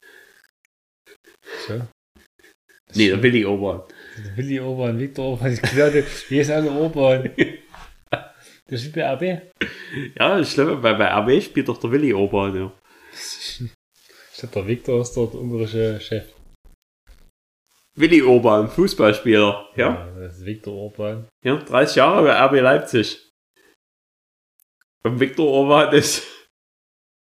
[1.68, 1.82] So.
[2.96, 3.84] Nee, der Willi Orban.
[4.18, 7.30] Der Willi Urban, Viktor glaube, hier ist alle Urban.
[8.70, 9.42] Der spielt bei RB.
[10.18, 12.72] Ja, ich glaube, bei, bei RB spielt doch der Willi Orban, ja.
[13.12, 13.68] Ich
[14.38, 16.34] glaube, der Viktor ist dort der ungarische Chef.
[17.96, 20.12] Willi Orban, Fußballspieler, ja.
[20.16, 21.28] Das ist Viktor Urban.
[21.44, 23.30] Ja, 30 Jahre bei RB Leipzig.
[25.04, 26.28] Und Viktor Orban ist,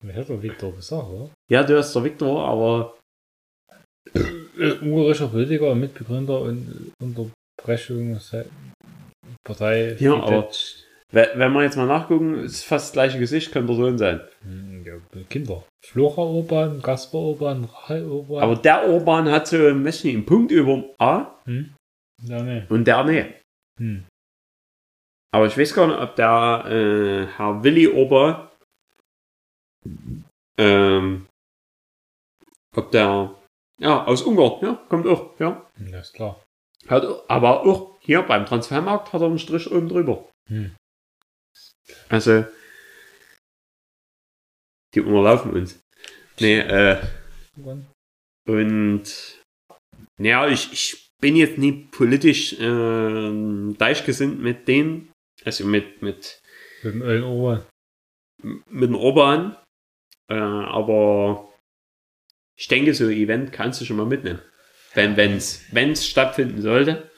[0.02, 1.30] Wer hat der Viktor gesagt, oder?
[1.50, 2.98] ja, du hast der Viktor, aber
[4.58, 8.46] Äh, ungarischer Politiker und Mitbegründer und Unterbrechung der
[9.44, 9.96] Partei.
[10.00, 10.50] Ja, aber-
[11.12, 14.22] we- wenn wir jetzt mal nachgucken, ist fast das gleiche Gesicht, könnte der Sohn sein.
[14.44, 14.94] Hm, Ja,
[15.30, 15.64] Kinder.
[15.86, 18.44] Flora Urban, Gaspar Urban, Rahel Urban.
[18.44, 21.74] Aber der Orban hat so ein bisschen einen Punkt über dem A Hm?
[22.24, 22.64] Ja, nee.
[22.70, 23.26] und der nee.
[23.80, 24.06] Hm.
[25.34, 28.50] Aber ich weiß gar nicht, ob der äh, Herr Willi Orban,
[30.60, 31.28] ähm,
[32.76, 33.36] ob der,
[33.84, 35.70] ja, aus Ungarn, ja, kommt auch, ja.
[35.78, 36.42] Ja, ist klar.
[36.88, 40.30] Hat, aber auch hier beim Transfermarkt hat er einen Strich oben drüber.
[40.50, 40.76] Hm.
[42.10, 42.46] Also,
[44.94, 45.80] die unterlaufen uns.
[46.40, 47.02] Nee, äh,
[48.48, 49.04] und
[50.20, 55.12] ja, ich, ich bin jetzt nie politisch äh, gleichgesinnt mit denen,
[55.46, 56.42] also mit, mit,
[56.84, 57.66] Mit dem Urban.
[58.42, 59.58] mit dem Orban,
[60.30, 61.53] äh, aber
[62.56, 64.40] ich denke, so ein Event kannst du schon mal mitnehmen.
[64.94, 67.10] Wenn wenn's stattfinden sollte,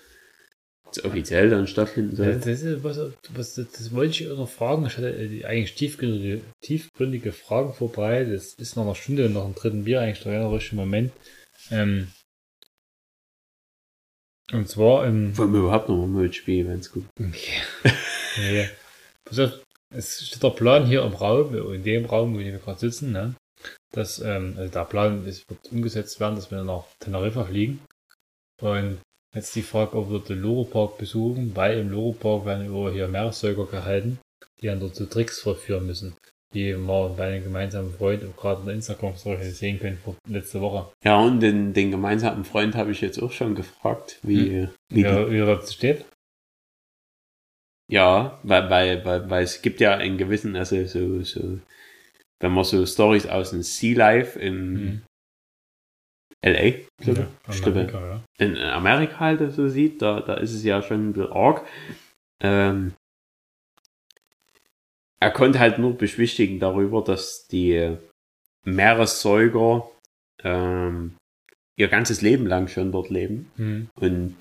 [1.04, 2.40] offiziell dann stattfinden sollte.
[2.40, 4.86] das, ist was, was, das, wollte ich auch noch fragen.
[4.86, 8.34] Ich hatte äh, eigentlich tiefgründige, tiefgründige Fragen vorbereitet.
[8.34, 11.12] Das ist nach einer Stunde und nach dem dritten Bier eigentlich der richtige Moment.
[11.72, 12.08] Ähm,
[14.54, 18.70] und zwar im Wollen wir überhaupt noch mal mitspielen, wenn's gut Nee.
[19.24, 19.60] Pass auf,
[19.90, 23.36] es steht der Plan hier im Raum, in dem Raum, wo wir gerade sitzen, ne?
[23.94, 27.80] Dass, ähm, also der Plan ist, wird umgesetzt werden, dass wir nach Teneriffa fliegen.
[28.62, 29.00] Und
[29.34, 33.66] jetzt die Frage, ob wir den Loro-Park besuchen, weil im Loro-Park werden über hier Meeressäuger
[33.66, 34.20] gehalten,
[34.62, 36.16] die dann dort zu Tricks vorführen müssen.
[36.54, 40.62] Die wir bei einem gemeinsamen Freund und gerade in der Instagram-Story sehen können vor letzte
[40.62, 40.90] Woche.
[41.04, 45.04] Ja, und den, den gemeinsamen Freund habe ich jetzt auch schon gefragt, wie, wie Wie,
[45.04, 46.06] er- wie er dazu steht.
[47.88, 51.60] ja, weil, weil, weil, weil es gibt ja einen gewissen, also so, so,
[52.46, 55.02] wenn man so Stories aus dem Sea Life in Mhm.
[56.44, 58.24] LA, glaube Ja, ich, Amerika, ja.
[58.38, 61.66] in Amerika halt so sieht, da, da ist es ja schon ein bisschen arg.
[62.44, 62.94] Ähm,
[65.20, 67.98] er konnte halt nur beschwichtigen darüber, dass die
[68.64, 69.90] Meeressäuger
[70.44, 71.16] ähm,
[71.78, 73.90] ihr ganzes Leben lang schon dort leben Mhm.
[73.96, 74.36] und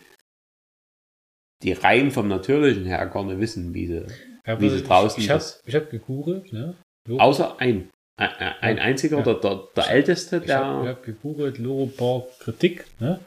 [1.62, 4.06] die rein vom Natürlichen her gar nicht wissen, wie sie.
[4.46, 6.76] Ja, Wie sie draußen Ich, ich habe das- ich hab gegoogelt, ne?
[7.08, 7.88] Lo- Außer ein.
[8.16, 8.30] Ein,
[8.60, 9.22] ein einziger, Ja.
[9.24, 10.90] der, der, der älteste, Ich habe der.
[10.92, 13.20] hab gegoogelt Loro Park Kritik, ne?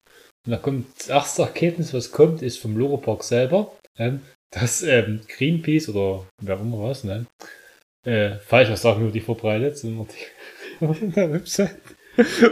[0.45, 4.81] Und da kommt das erste Ergebnis, was kommt, ist vom Loro Park selber, ähm, dass
[4.83, 7.25] ähm, Greenpeace oder wer auch immer was, ne?
[8.05, 11.75] Äh, falsche Sachen über die verbreitet sind auf die- auf der Website.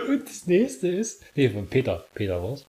[0.10, 2.66] Und das nächste ist, nee, von Peter, Peter war's.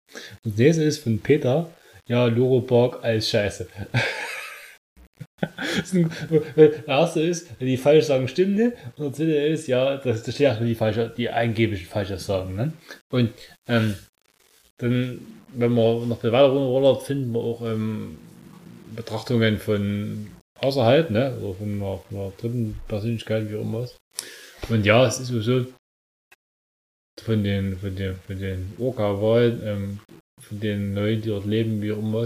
[0.43, 1.69] Und das nächste ist von Peter,
[2.09, 3.67] ja, Loro Park als Scheiße.
[3.81, 4.01] Das ist ein-
[5.19, 5.32] weil
[6.55, 8.73] Der erste ist, die falsch sagen, stimmt nicht.
[8.97, 12.55] Und der zweite ist, ja, das, das steht erstmal die falsche, die angeblichen falsche sagen.
[12.55, 12.73] Ne?
[13.09, 13.31] Und
[13.67, 13.95] ähm,
[14.77, 15.19] dann,
[15.53, 18.17] wenn man noch weiter runterrollert, finden wir auch ähm,
[18.95, 20.27] Betrachtungen von
[20.59, 21.37] außerhalb, ne?
[21.41, 23.87] Oder von einer, von einer dritten Persönlichkeit, wie auch immer.
[24.69, 25.65] Und ja, es ist so,
[27.21, 29.99] von den, von den, von den Orca-Wahlen, ähm,
[30.39, 32.25] von den Neuen, die dort leben, wie auch immer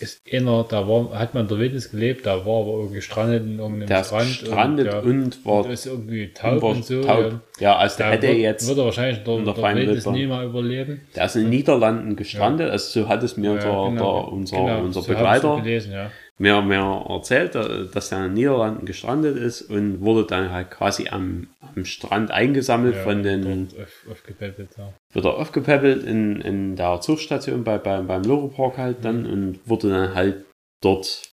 [0.00, 3.44] ist einer, da war, hat man in der Wildnis gelebt, da war aber irgendwie gestrandet
[3.44, 4.26] in irgendeinem der Strand.
[4.26, 7.02] Strandet und, und, war und ist irgendwie taub und so.
[7.02, 7.40] Taub.
[7.60, 8.66] Ja, also der hätte wird, jetzt.
[8.66, 11.02] Wird er wahrscheinlich in der, in der, der Wildnis nie mal überleben.
[11.14, 12.72] Der ist in den Niederlanden gestrandet, ja.
[12.72, 15.92] also so hat es mir ja, der, genau, der, unser, genau, unser so Begleiter gelesen,
[15.92, 16.10] ja.
[16.38, 21.08] mehr, mehr erzählt, dass er in den Niederlanden gestrandet ist und wurde dann halt quasi
[21.08, 21.46] am,
[21.76, 23.68] am Strand eingesammelt von den.
[23.80, 24.92] Auf, aufgepäppelt, ja.
[25.12, 29.32] Wird er aufgepäppelt in, in der Zugstation bei, bei, beim Loro Park halt dann mhm.
[29.32, 30.44] und wurde dann halt
[30.82, 31.30] dort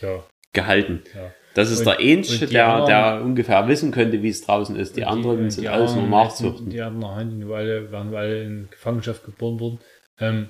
[0.00, 0.24] ja.
[0.52, 1.02] gehalten.
[1.14, 1.32] Ja.
[1.54, 4.76] Das ist Und- der Ähnliche, die der, anderen- der ungefähr wissen könnte, wie es draußen
[4.76, 4.96] ist.
[4.96, 6.68] Die Und anderen sind die alles nur Nachzuchten.
[6.68, 9.80] Die anderen Hand, die alle, waren alle in Gefangenschaft geboren worden.
[10.20, 10.48] Ähm,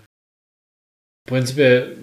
[1.29, 1.97] prinzipiell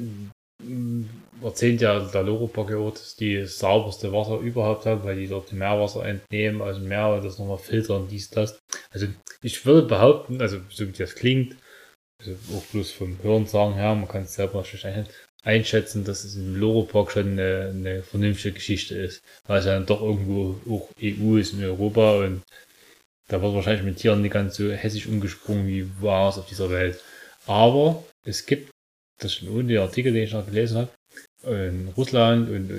[1.44, 6.61] erzählt ja der Loro-Paket, dass die sauberste Wasser überhaupt haben, weil die dort Meerwasser entnehmen
[6.61, 8.60] aus dem Meer und das nochmal filtern, dies, das.
[8.91, 9.07] Also
[9.41, 11.56] ich würde behaupten, also so wie das klingt,
[12.20, 15.07] also auch bloß vom Hörensagen her, man kann es selber ein-
[15.44, 19.86] einschätzen, dass es im Loro-Park schon eine, eine vernünftige Geschichte ist, weil es ja dann
[19.86, 22.41] doch irgendwo auch EU ist in Europa und
[23.28, 27.02] da wird wahrscheinlich mit Tieren nicht ganz so hässlich umgesprungen wie woanders auf dieser Welt.
[27.45, 28.72] Aber es gibt,
[29.20, 30.90] das schon ohne den Artikel, den ich noch gelesen habe,
[31.44, 32.70] in Russland und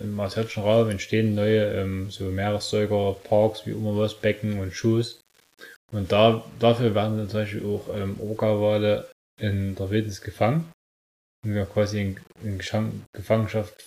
[0.00, 5.20] im asiatischen Raum entstehen neue ähm, so Meeressäuger, Parks, wie immer was, Becken und Shoes.
[5.92, 9.10] Und da, dafür werden dann zum Beispiel auch ähm, Orca-Wale
[9.40, 10.72] in der Wildnis gefangen
[11.44, 13.84] und ja quasi in, in Geschang- Gefangenschaft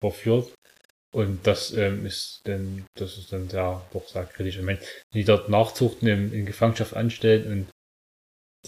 [0.00, 0.52] verführt.
[1.12, 4.58] Und das ähm, ist dann, das ist dann sehr, doch sehr kritisch.
[4.58, 4.78] Ich meine,
[5.14, 7.66] die dort Nachzuchten in, in Gefangenschaft anstellen und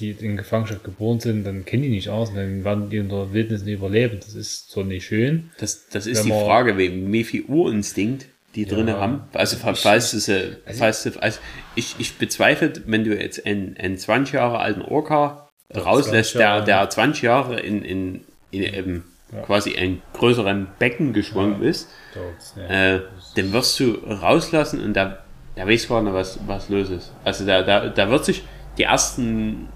[0.00, 3.32] die in Gefangenschaft geboren sind, dann kennen die nicht aus, dann werden die in der
[3.32, 4.18] Wildnis nicht überleben.
[4.20, 5.50] Das ist zwar nicht schön.
[5.58, 8.68] Das, das ist die man- Frage, wie, viel Urinstinkt die Ja.
[8.68, 9.22] drinne haben.
[9.34, 11.38] Also, fa- Ich- falls du sie, Also- falls du, also
[11.74, 16.38] ich, ich bezweifle, wenn du jetzt einen, einen 20 Jahre alten Orca Ja, rauslässt, 20
[16.38, 18.20] der, der 20 Jahre in, in,
[18.50, 19.42] in eben Ja.
[19.42, 23.00] quasi ein größeren Becken geschwommen ist, Das, ne, äh,
[23.36, 25.22] den wirst du rauslassen und der,
[25.56, 27.12] der weiß gar nicht, was, was los ist.
[27.24, 28.42] Also der, der, der wird sich
[28.78, 29.68] die ersten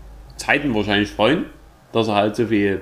[0.42, 1.46] Zeiten wahrscheinlich freuen,
[1.92, 2.80] dass er halt so viel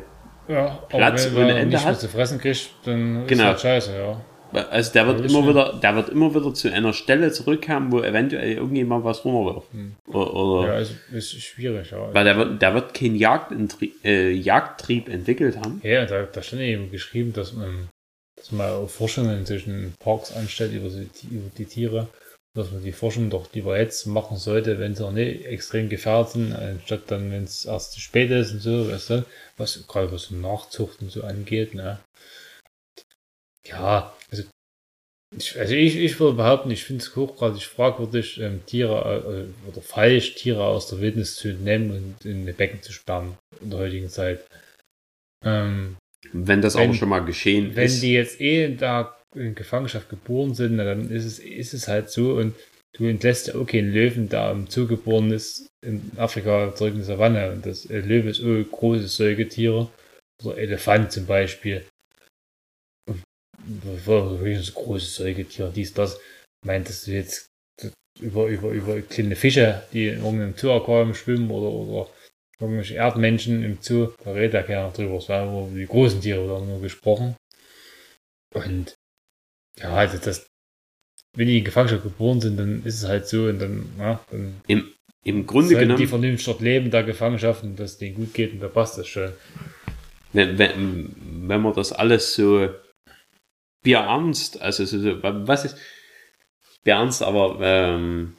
[0.49, 2.01] ja, Platz aber wenn, ohne Ende nicht hat.
[2.01, 3.43] zu fressen kriegt, dann Genau.
[3.45, 4.21] ist halt scheiße, ja.
[4.69, 8.55] Also der wird immer wieder, der wird immer wieder zu einer Stelle zurückkommen, wo eventuell
[8.55, 9.69] irgendjemand was runterwirft.
[10.09, 12.13] Oder, oder Ja, ist, ist schwierig, ja.
[12.13, 15.81] weil der wird, der wird keinen Jagdintri äh, Jagdtrieb entwickelt haben.
[15.85, 17.89] Ja, da, da stand eben geschrieben, dass man,
[18.35, 22.09] dass man Forschungen zwischen Parks anstellt über die, über die Tiere,
[22.57, 26.33] dass man die Forschung doch lieber jetzt machen sollte, wenn sie noch nicht extrem gefährdet
[26.33, 30.11] sind, anstatt dann, wenn es erst zu spät ist und so, weißt du, was gerade
[30.11, 32.01] was Nachzucht und so angeht, ne?
[33.67, 34.45] Ja, also
[35.37, 39.81] ich, also ich, ich würde behaupten, ich finde es hochgradig fragwürdig, ähm, Tiere äh, oder
[39.81, 43.79] falsch, Tiere aus der Wildnis zu entnehmen und in die Becken zu sperren in der
[43.79, 44.45] heutigen Zeit.
[45.45, 45.97] Ähm,
[46.33, 48.03] Wenn das Wenn- aber schon mal geschehen wenn ist.
[48.03, 52.11] die jetzt eh da in Gefangenschaft geboren sind, na, dann ist es, ist es halt
[52.11, 52.55] so und
[52.97, 57.01] du entlässt ja okay einen Löwen, der im Zoo geboren ist, in Afrika zurück in
[57.01, 59.91] die Savanne und das äh, Löwe ist oh, große Säugetiere
[60.43, 61.85] oder Elefant zum Beispiel.
[63.09, 63.23] Und
[64.05, 64.39] so
[64.75, 66.19] große Säugetiere, dies, das.
[66.63, 67.47] Meintest du jetzt
[68.21, 72.11] über, über, über kleine Fische, die in irgendeinem Zoo-Aquarium schwimmen oder, oder
[72.61, 75.17] irgendwelche Erdmenschen im Zoo, da redet ja keiner drüber.
[75.17, 77.37] Es war über die großen Tiere da nur gesprochen.
[78.55, 78.95] Und
[79.79, 80.47] ja, also das,
[81.37, 84.61] wenn die in Gefangenschaft geboren sind, dann ist es halt so und dann, ja, dann
[84.67, 84.93] Im,
[85.25, 88.61] Im Grunde genommen, die vernünftig dort leben, da Gefangenschaft und dass denen gut geht und
[88.61, 89.33] da passt das schon.
[90.33, 91.15] wenn, wenn,
[91.49, 92.69] wenn man das alles so
[93.83, 95.77] bierernst, also so, so, was ist
[96.85, 98.37] bierernst, aber ähm,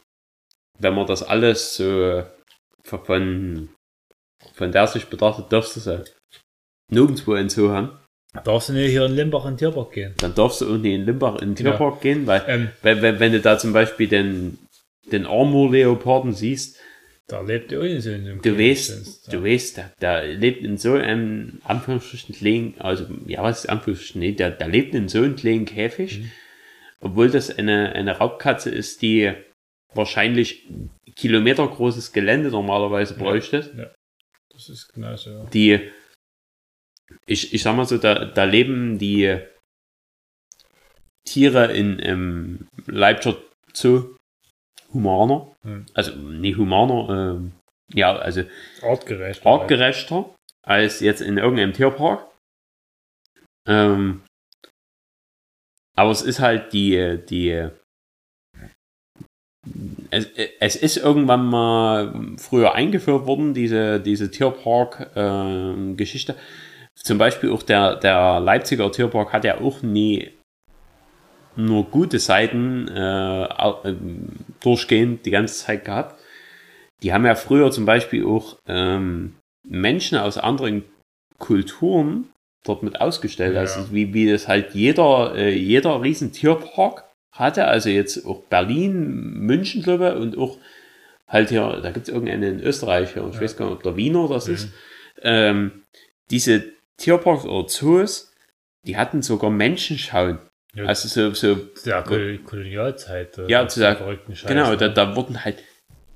[0.79, 2.23] wenn man das alles so
[2.83, 3.69] von,
[4.53, 6.03] von der Sicht betrachtet, darfst du es ja
[6.89, 7.97] nirgendwo in Zoo haben.
[8.45, 10.13] Darfst du nicht hier in Limbach in Tierpark gehen?
[10.19, 11.71] Dann darfst du auch nicht in Limbach in Genau.
[11.71, 14.57] Tierpark gehen, weil Ähm, wenn, wenn, wenn du da zum Beispiel den,
[15.11, 16.77] den Armor-Leoparden siehst,
[17.27, 20.63] da lebt ihr auch nicht so in dem Du weißt, du weißt, der, der lebt
[20.63, 24.21] in so einem Anführungsstrichen kleinen, also ja, was ist Anführungsstrichen?
[24.21, 26.31] Nee, der, der lebt in so einem kleinen Käfig, Mhm.
[27.01, 29.31] obwohl das eine, eine Raubkatze ist, die
[29.93, 30.67] wahrscheinlich
[31.17, 33.19] kilometergroßes Gelände normalerweise Ja.
[33.19, 33.93] bräuchte.
[34.53, 35.45] Das ist genauso, ja.
[35.53, 35.79] Die,
[37.25, 39.39] ich, ich sag mal so, da, da leben die
[41.27, 43.37] Tiere in im Leipziger
[43.73, 44.15] Zoo
[44.93, 45.85] humaner, Hm.
[45.93, 47.51] also nicht humaner, ähm,
[47.93, 48.43] ja, also
[48.81, 49.45] Artgerecht.
[49.45, 50.33] artgerechter
[50.63, 52.25] als jetzt in irgendeinem Tierpark.
[53.67, 54.23] Ähm,
[55.95, 57.69] aber es ist halt die, die,
[60.09, 60.25] es,
[60.59, 66.35] es ist irgendwann mal früher eingeführt worden, diese, diese Tierpark-Geschichte.
[67.03, 70.31] Zum Beispiel auch der, der Leipziger Tierpark hat ja auch nie
[71.55, 73.43] nur gute Seiten äh,
[73.83, 74.29] ähm,
[74.61, 76.19] durchgehend die ganze Zeit gehabt.
[77.03, 79.35] Die haben ja früher zum Beispiel auch ähm,
[79.67, 80.83] Menschen aus anderen
[81.39, 82.29] Kulturen
[82.63, 83.55] dort mit ausgestellt.
[83.55, 83.61] Ja.
[83.61, 87.65] Also wie, wie das halt jeder, äh, jeder riesen Tierpark hatte.
[87.65, 89.09] Also jetzt auch Berlin,
[89.39, 90.57] München, glaube ich, und auch
[91.27, 93.97] halt hier, da gibt es irgendeinen in Österreich, hier, ich weiß gar nicht, ob der
[93.97, 94.53] Wiener das Mhm.
[94.53, 94.69] ist.
[95.23, 95.71] Ähm,
[96.29, 96.63] diese
[97.01, 98.31] Tierparks oder Zoos,
[98.85, 100.39] die hatten sogar Menschenschauen.
[100.73, 101.55] Ja, Also so, so
[101.85, 103.37] der Kol Kolonialzeit.
[103.37, 104.77] äh, Ja, zu der- verrückten Scheiß, genau, ne?
[104.77, 105.57] da, da wurden halt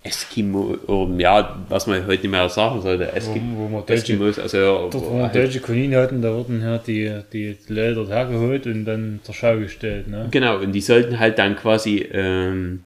[0.03, 4.37] Eskimo, oder, ja, was man heute nicht mehr sagen sollte, Eskimo, wo, wo deutsche, Eskimos,
[4.37, 4.57] also
[4.91, 9.19] dort, wo halt, deutsche Kolonien hatten, da wurden ja die, die Leute hergeholt und dann
[9.23, 10.07] zur Schau gestellt.
[10.07, 10.27] Ne?
[10.31, 12.83] genau, und die sollten halt dann quasi, ähm,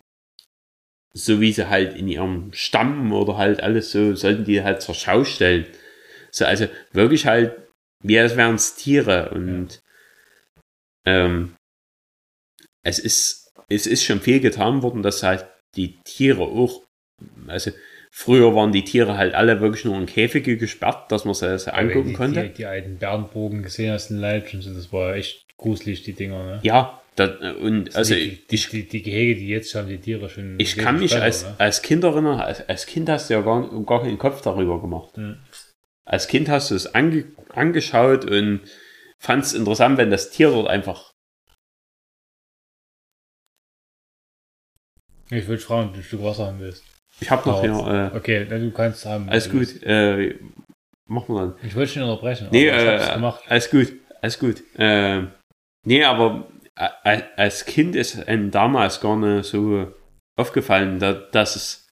[1.13, 4.95] so wie sie halt in ihrem Stamm oder halt alles so, sollten die halt zur
[4.95, 5.65] Schau stellen.
[6.31, 7.51] So, also wirklich halt,
[8.03, 9.81] wie als wären es Tiere und
[11.05, 11.55] ähm,
[12.83, 15.45] es ist, es ist schon viel getan worden, dass halt
[15.75, 16.83] die Tiere auch,
[17.47, 17.71] also
[18.11, 21.73] früher waren die Tiere halt alle wirklich nur in Käfige gesperrt, dass man sie, sie
[21.73, 22.43] angucken die, konnte.
[22.43, 26.13] Die, die alten Bärenbogen gesehen hast in Leipzig und so, das war echt gruselig, die
[26.13, 26.43] Dinger.
[26.43, 26.59] Ne?
[26.63, 30.55] Ja, da, und also die, die, die, die Gehege, die jetzt haben, die Tiere schon.
[30.57, 31.55] Ich kann mich besser, als, ne?
[31.57, 35.17] als Kind erinnern, als, als Kind hast du ja gar, gar keinen Kopf darüber gemacht.
[35.17, 35.37] Hm.
[36.09, 38.61] Als Kind hast du es ange, angeschaut und
[39.19, 41.11] fand es interessant, wenn das Tier dort einfach.
[45.29, 46.83] Ich würde fragen, ob du ein Stück Wasser haben willst.
[47.19, 48.11] Ich habe noch hier.
[48.13, 49.29] Äh, Okay, du kannst haben.
[49.29, 49.83] alles gut.
[49.83, 50.39] Äh,
[51.07, 51.55] machen wir dann.
[51.61, 52.47] Ich wollte nicht unterbrechen.
[52.51, 53.43] Nee, aber ich äh, gemacht.
[53.47, 53.93] alles gut.
[54.21, 54.63] Alles gut.
[54.79, 55.27] Äh,
[55.85, 56.49] nee, aber
[57.03, 59.93] äh, als Kind ist einem damals gar nicht so
[60.37, 61.87] aufgefallen, da, dass es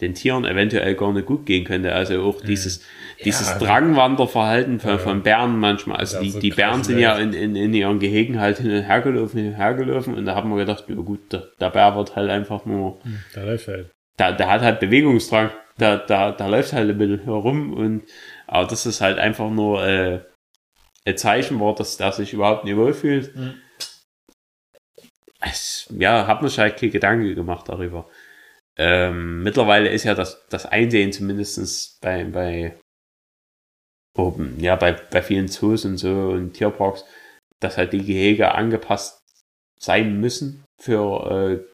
[0.00, 1.94] den Tieren eventuell gar nicht gut gehen könnte.
[1.94, 2.84] Also auch dieses,
[3.24, 3.58] dieses Ja.
[3.58, 4.98] Drangwanderverhalten von, Ja.
[4.98, 5.98] von Bären manchmal.
[5.98, 8.70] Also Ja, die, so die Bären sind ja in, in, in ihren Gehegen halt hin
[8.70, 11.48] und her gelaufen, hin und her gelaufen und da haben wir gedacht, ja gut, der,
[11.60, 13.90] der Bär wird halt einfach nur, Hm, Der läuft halt.
[14.18, 15.50] der, der hat halt Bewegungsdrang,
[15.80, 18.02] der, der, der läuft halt ein bisschen herum und
[18.46, 20.20] aber das ist halt einfach nur äh,
[21.06, 23.34] ein Zeichen war, dass der sich überhaupt nicht wohlfühlt.
[23.34, 23.54] Mhm.
[25.40, 28.08] Es, ja, hab mir halt keine Gedanken gemacht darüber.
[28.76, 32.76] Ähm, mittlerweile ist ja das, das Einsehen zumindestens bei, bei,
[34.18, 37.04] oben, ja, bei, bei vielen Zoos und so und Tierparks,
[37.60, 39.20] dass halt die Gehege angepasst
[39.80, 41.64] sein müssen für äh,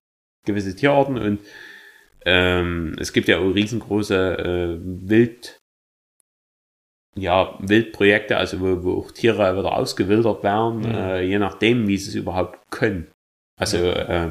[0.46, 1.40] gewisse Tierarten und
[2.26, 5.58] ähm, es gibt ja auch riesengroße äh, Wild,
[7.16, 10.94] ja, Wildprojekte, also wo, wo auch Tiere wieder ausgewildert werden, Mhm.
[10.94, 13.10] äh, je nachdem, wie sie es überhaupt können.
[13.60, 14.30] Also äh,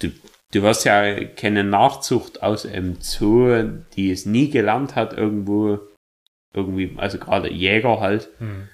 [0.00, 0.12] du,
[0.52, 3.64] du wirst ja keine Nachzucht aus einem Zoo,
[3.96, 5.80] die es nie gelernt hat, irgendwo,
[6.54, 8.68] irgendwie, also gerade Jäger halt, Hm.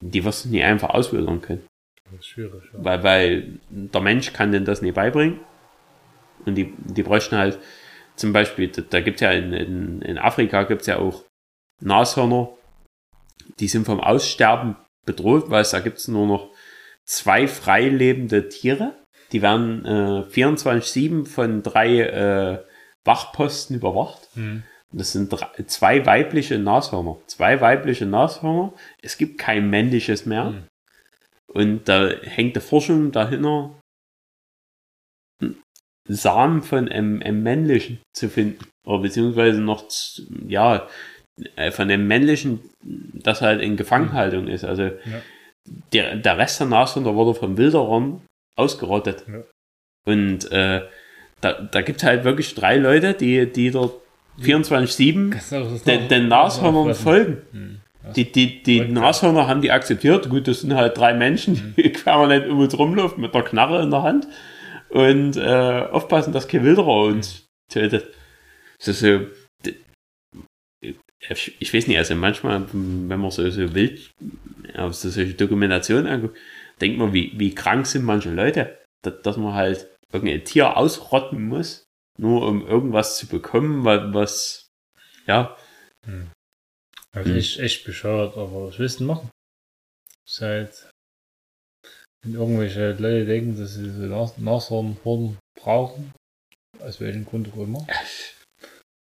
[0.00, 1.66] die wirst du nie einfach auswildern können.
[2.10, 2.62] Das ist schwierig.
[2.72, 2.84] Ja.
[2.84, 5.40] Weil, weil der Mensch kann denn das nicht beibringen.
[6.44, 7.58] Und die, die bräuchten halt
[8.14, 11.24] zum Beispiel, da, da gibt es ja in, in, in Afrika gibt es ja auch
[11.80, 12.50] Nashörner,
[13.58, 16.50] die sind vom Aussterben bedroht, weil es da gibt es nur noch
[17.04, 18.94] zwei frei lebende Tiere.
[19.32, 22.64] Die werden äh, 24-7 von drei äh,
[23.04, 24.28] Wachposten überwacht.
[24.34, 24.62] Hm.
[24.94, 27.18] Das sind drei, zwei weibliche Nashörner.
[27.26, 28.72] Zwei weibliche Nashörner.
[29.02, 30.46] Es gibt kein männliches mehr.
[30.46, 30.64] Hm.
[31.48, 33.74] Und da hängt die Forschung dahinter,
[36.08, 38.64] Samen von einem, einem männlichen zu finden.
[38.84, 39.84] Oder beziehungsweise noch,
[40.46, 40.88] ja,
[41.56, 44.64] äh, von dem männlichen, das halt in Gefangenhaltung ist.
[44.64, 44.90] Also
[45.92, 48.22] der, der Rest der Nashörner wurde vom Wilderern
[48.56, 49.24] ausgerottet.
[49.28, 49.42] Ja.
[50.06, 50.82] Und äh,
[51.40, 54.00] da, da gibt es halt wirklich drei Leute, die, die dort
[54.40, 57.42] 24-7 Kannst du auch das den, den Nashörnern folgen.
[57.52, 57.80] Hm.
[58.14, 58.80] Die, die, die.
[58.80, 60.28] Nashörner haben die akzeptiert.
[60.28, 63.90] Gut, das sind halt drei Menschen, die permanent um uns rumlaufen mit der Knarre in
[63.90, 64.28] der Hand
[64.90, 68.06] und äh, aufpassen, dass kein Wilderer uns tötet.
[68.78, 69.26] Das ist so,
[71.30, 74.12] ich, ich weiß nicht, also manchmal, wenn man so, so wild
[74.76, 76.36] auf so solche Dokumentationen anguckt,
[76.80, 81.46] denkt man, wie, wie krank sind manche Leute, dass, dass man halt irgendein Tier ausrotten
[81.46, 81.85] muss,
[82.18, 84.66] nur um irgendwas zu bekommen, was, was
[85.26, 85.56] ja,
[87.12, 87.36] Das Hm.
[87.36, 89.30] ist echt, bescheuert, aber was willst du machen?
[90.26, 90.90] Ist halt,
[92.22, 94.68] wenn irgendwelche Leute denken, dass sie so Nas
[95.60, 96.12] brauchen,
[96.80, 97.86] aus welchem Grund auch immer.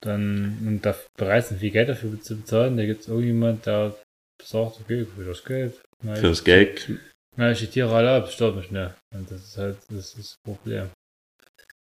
[0.01, 3.95] dann und da bereit sind, viel Geld dafür zu bezahlen, da gibt es irgendjemand, der
[4.43, 5.81] sagt, okay, für das Geld.
[6.01, 6.89] Für ich- das Geld.
[7.37, 8.93] Na, ich die Tiere alle ab, stört mich nicht.
[9.13, 10.89] Und das ist halt, das ist das Problem.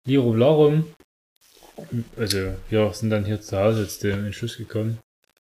[0.06, 0.94] Lirum Larum,
[2.16, 4.98] also wir sind dann hier zu Hause jetzt dem Entschluss gekommen,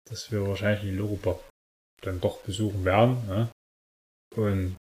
[0.09, 1.40] dass wir wahrscheinlich den Loropark
[2.03, 3.16] dann doch besuchen werden.
[3.27, 3.49] Ne?
[4.36, 4.77] Und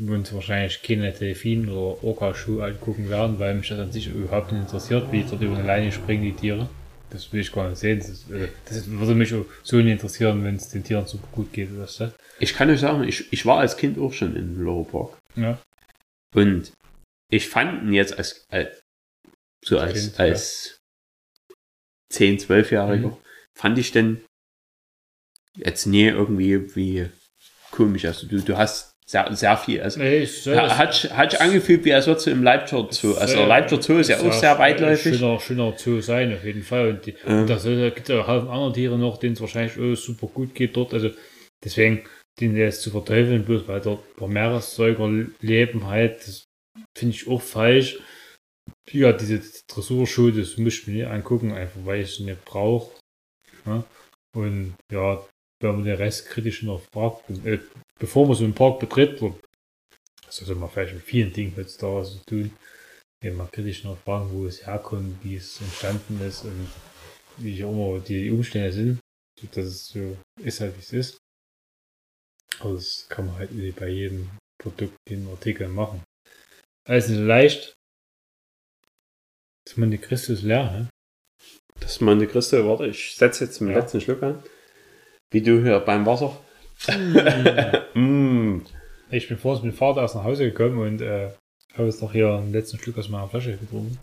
[0.00, 4.62] uns wahrscheinlich keine Delfin oder Orca-Schuh angucken werden, weil mich das an sich überhaupt nicht
[4.62, 6.68] interessiert, wie dort über eine Leine springen die Tiere.
[7.10, 8.00] Das will ich gar nicht sehen.
[8.00, 11.52] Das, äh, das würde mich auch so nicht interessieren, wenn es den Tieren super gut
[11.52, 11.76] geht.
[11.78, 12.12] Weißt du?
[12.40, 15.18] Ich kann euch sagen, ich, ich war als Kind auch schon in Loro Park.
[15.36, 15.58] Ja.
[16.34, 16.72] Und
[17.30, 18.80] ich fand ihn jetzt als, als
[19.66, 20.78] so als, als
[22.12, 23.16] 10, 12-Jähriger, Mhm.
[23.54, 24.24] fand ich denn
[25.56, 27.08] jetzt nie irgendwie wie
[27.70, 28.04] komisch.
[28.04, 29.80] Also du, du hast sehr, sehr viel.
[29.82, 33.14] Also Nee, das- hat, hat sich angefühlt, wie als würdest du im Leipziger Zoo.
[33.14, 35.16] Also der Leipziger Zoo ist ja auch sehr weitläufig.
[35.18, 36.90] Schöner, schöner Zoo sein, auf jeden Fall.
[36.90, 37.40] Und, die, Ähm.
[37.42, 39.94] und da soll- da gibt es auch Haufen andere Tiere noch, denen es wahrscheinlich oh,
[39.94, 40.92] super gut geht dort.
[40.94, 41.10] Also
[41.64, 42.04] deswegen,
[42.40, 45.08] den jetzt zu verteufeln, bloß weil dort ein paar Meeressäuger
[45.40, 46.44] leben halt, das
[46.96, 47.98] finde ich auch falsch.
[48.90, 52.92] Ja, diese Dressurschuhe, das muss ich mir nicht angucken, einfach weil ich es nicht brauche.
[53.64, 53.84] Ja?
[54.34, 55.26] Und ja,
[55.60, 57.58] wenn man den Rest kritisch hinterfragt, äh,
[57.98, 59.20] bevor man so einen Park betritt,
[60.24, 62.50] das sollte man vielleicht mit vielen Dingen heutzutage so tun,
[63.22, 66.68] eben mal kritisch hinterfragen, wo es herkommt, wie es entstanden ist und
[67.38, 69.00] wie auch immer die Umstände sind,
[69.52, 71.18] dass es so ist halt, wie es ist.
[72.60, 76.02] Aber das kann man halt nicht bei jedem Produkt, den Artikel machen.
[76.86, 77.75] Alles nicht so leicht.
[79.66, 80.88] Das Monte Cristo ist leer, ne?
[81.80, 83.78] Das ist meine Christe, warte, ich setze jetzt zum Ja.
[83.78, 84.42] letzten Schluck an.
[85.30, 86.38] Wie du hier beim Wasser.
[87.94, 88.60] mm.
[89.10, 91.30] Ich bin vorhin mit dem Vater erst nach Hause gekommen und äh,
[91.74, 93.98] habe jetzt noch hier einen letzten Schluck aus meiner Flasche getrunken.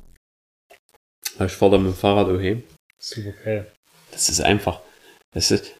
[1.40, 2.64] Ich fahre dann mit dem Fahrrad daheim.
[3.00, 3.72] Super geil.
[4.12, 4.80] Das ist einfach.
[5.32, 5.76] Das ist.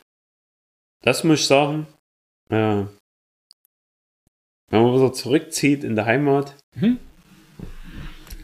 [1.04, 1.88] Das muss ich sagen.
[2.50, 2.84] Äh,
[4.72, 7.00] wenn man wieder zurückzieht in der Heimat, Mhm.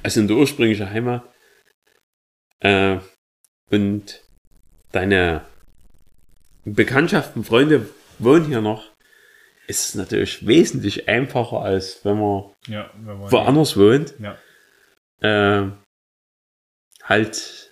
[0.04, 1.29] also in die ursprüngliche Heimat,
[2.62, 2.98] äh,
[3.72, 4.22] und
[4.92, 5.46] deine
[6.66, 7.88] Bekanntschaften, Freunde
[8.20, 8.92] wohnen hier noch,
[9.68, 14.38] ist es natürlich wesentlich einfacher, als wenn man Ja, wenn man woanders wohnt, Ja.
[15.22, 15.72] äh,
[17.04, 17.72] halt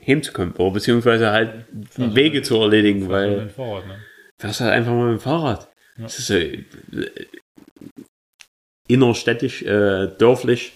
[0.00, 1.66] hinzukommen, oder beziehungsweise halt
[1.98, 3.98] Also, Wege zu erledigen, weil weil ein Fahrrad, ne?
[4.40, 5.68] fährst halt einfach mal mit dem Fahrrad.
[5.96, 6.04] Ja.
[6.04, 6.62] Das ist so äh,
[8.86, 10.72] innerstädtisch, äh, dörflich.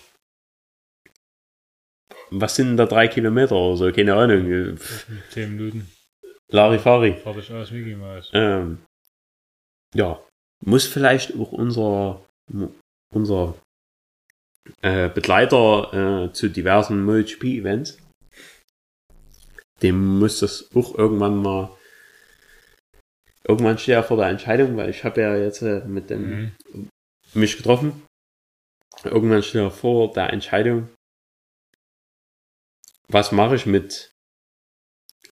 [2.34, 3.92] Was sind da drei Kilometer oder so?
[3.92, 4.78] Keine Ahnung.
[5.30, 5.90] 10 Minuten.
[6.48, 7.14] Larifari.
[7.14, 8.30] Fertig aus Mickey Mouse.
[8.32, 8.78] Ähm,
[9.94, 10.20] ja,
[10.64, 12.24] muss vielleicht auch unser,
[13.14, 13.54] unser
[14.82, 17.98] äh, Begleiter äh, zu diversen MotoGP-Events,
[19.82, 21.70] dem muss das auch irgendwann mal,
[23.46, 26.88] irgendwann steht er vor der Entscheidung, weil ich habe ja jetzt äh, mit dem Mhm.
[27.34, 28.02] mich getroffen.
[29.04, 30.88] Irgendwann steht er vor der Entscheidung,
[33.12, 34.12] was mache ich mit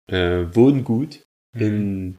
[0.09, 1.23] äh, Wohngut
[1.55, 2.19] in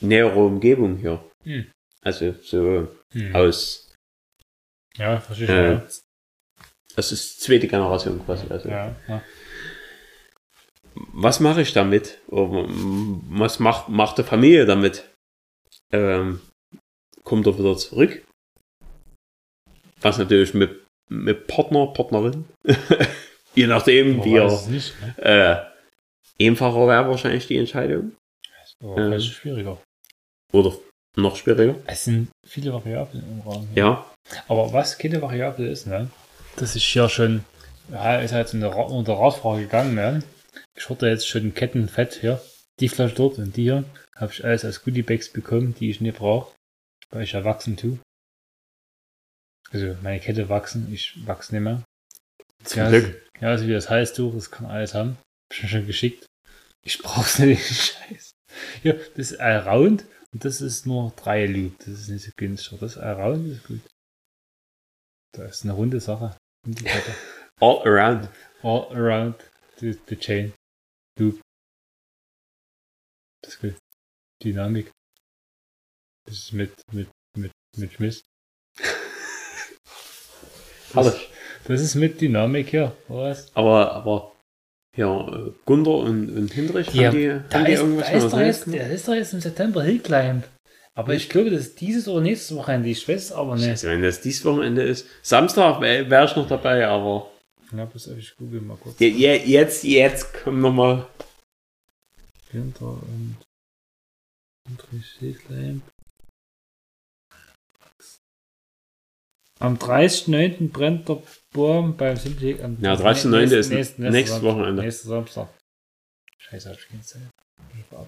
[0.00, 1.24] näherer Umgebung hier.
[1.44, 1.70] Hm.
[2.02, 3.34] Also so Mhm.
[3.36, 3.92] aus,
[4.96, 5.50] Ja, verstehe ich.
[5.52, 5.86] Äh, ja.
[6.96, 8.46] das ist zweite Generation quasi.
[8.48, 9.22] Also, Ja, ja.
[10.94, 12.20] Was mache ich damit?
[12.28, 15.10] Was macht, macht die Familie damit?
[15.90, 16.40] Ähm,
[17.24, 18.22] kommt er wieder zurück?
[20.00, 22.44] Was natürlich mit, mit Partner, Partnerin,
[23.54, 24.94] je nachdem, Man wie er es nicht.
[25.00, 25.68] Ne?
[26.38, 28.12] äh, einfacher wäre wahrscheinlich die Entscheidung.
[28.82, 29.20] Ähm.
[29.20, 29.80] schwieriger.
[30.52, 30.74] Oder
[31.16, 31.76] noch schwieriger.
[31.86, 33.68] Es sind viele Variablen im Raum.
[33.74, 34.04] Ja.
[34.48, 36.10] Aber was keine Variable ist, ne?
[36.56, 37.44] Das ist ja schon,
[37.90, 40.22] ja, ist halt Ra- unter Radfrage gegangen, ne?
[40.76, 42.40] Ich hatte jetzt schon Kettenfett hier.
[42.80, 43.84] Die Flasche dort und die hier.
[44.16, 46.52] Habe ich alles als Goodiebags bekommen, die ich nicht brauche.
[47.10, 47.98] Weil ich ja wachsen tue.
[49.70, 51.82] Also meine Kette wachsen, ich wachse nicht mehr.
[52.64, 53.30] Zum ja, Glück.
[53.40, 55.18] Ja, also wie das heißt, du, das kann alles haben.
[55.60, 56.26] Mir schon geschickt.
[56.84, 58.32] Ich brauch's nicht, Scheiß.
[58.82, 61.78] Ja, das ist Allround und das ist nur drei Loop.
[61.78, 62.78] Das ist nicht so günstig.
[62.80, 63.80] Das Allround ist gut.
[65.34, 66.36] Da ist eine runde Sache.
[67.60, 68.28] All around.
[68.62, 69.36] All around
[69.78, 70.52] the, the chain.
[71.18, 71.40] Loop.
[73.42, 73.76] Das ist gut.
[74.42, 74.90] Dynamik.
[76.26, 78.22] Das ist mit, mit, mit, mit Schmiss.
[80.92, 81.31] Das, Herrlich.
[81.66, 83.54] Das ist mit Dynamik hier, oder was?
[83.56, 84.32] Aber, aber,
[84.96, 88.22] ja, Gunther und, und Hindrich, Ja, haben die, Da haben die ist, irgendwas da, ist
[88.46, 88.80] jetzt, gemacht?
[88.80, 90.44] da ist doch jetzt im September Hillclimb.
[90.94, 92.90] Aber ich glaube, das ist dieses oder nächstes Wochenende.
[92.90, 93.68] Ich weiß aber nicht.
[93.68, 97.30] Also wenn das dieses Wochenende ist, Samstag wäre wär ich noch dabei, aber
[97.74, 98.98] Ja, pass auf, ich google mal kurz.
[98.98, 101.06] Je, je, jetzt, jetzt kommen nochmal.
[102.50, 103.36] Winter und
[104.70, 105.80] Unterschiedlich.
[109.58, 110.70] Am 30.09.
[110.70, 111.22] brennt der
[111.52, 113.56] Baum beim Simplek am Ja, 30.09.
[113.58, 114.42] ist nächstes Samstag.
[114.42, 114.82] Wochenende.
[114.82, 115.48] Nächsten Samstag.
[116.38, 117.22] Scheiße, hab ich keine Zeit.
[117.92, 118.06] Oh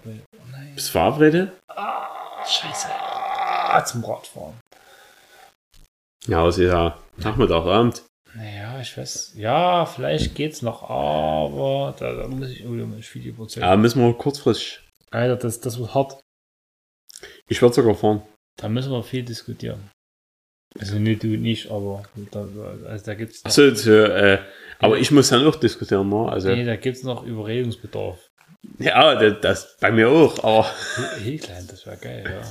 [0.51, 0.73] nein.
[0.75, 1.53] Bist du verabredet?
[1.69, 2.89] Ah, scheiße.
[2.91, 4.55] Ah, zum Radfahren.
[6.27, 8.03] Ja, ist ja Nachmittag, Abend.
[8.35, 9.35] Naja, ich weiß.
[9.37, 13.65] Ja, vielleicht geht's noch, aber da, da muss ich irgendwie viel überzeugen.
[13.67, 14.81] Ja, müssen wir kurzfristig.
[15.11, 16.21] Alter, das, das wird hart.
[17.49, 18.23] Ich würde sogar fahren.
[18.57, 19.91] Da müssen wir viel diskutieren.
[20.79, 22.03] Also nicht du nicht, aber
[22.33, 22.47] da,
[22.89, 24.39] also da gibt's Achso, jetzt, äh,
[24.81, 26.29] aber ich muss dann auch diskutieren, ne?
[26.29, 28.19] Also, nee, da gibt's noch Überredungsbedarf.
[28.79, 30.67] ja, das, das bei mir auch, aber
[31.23, 32.43] Hey, klein, das wäre geil, ja.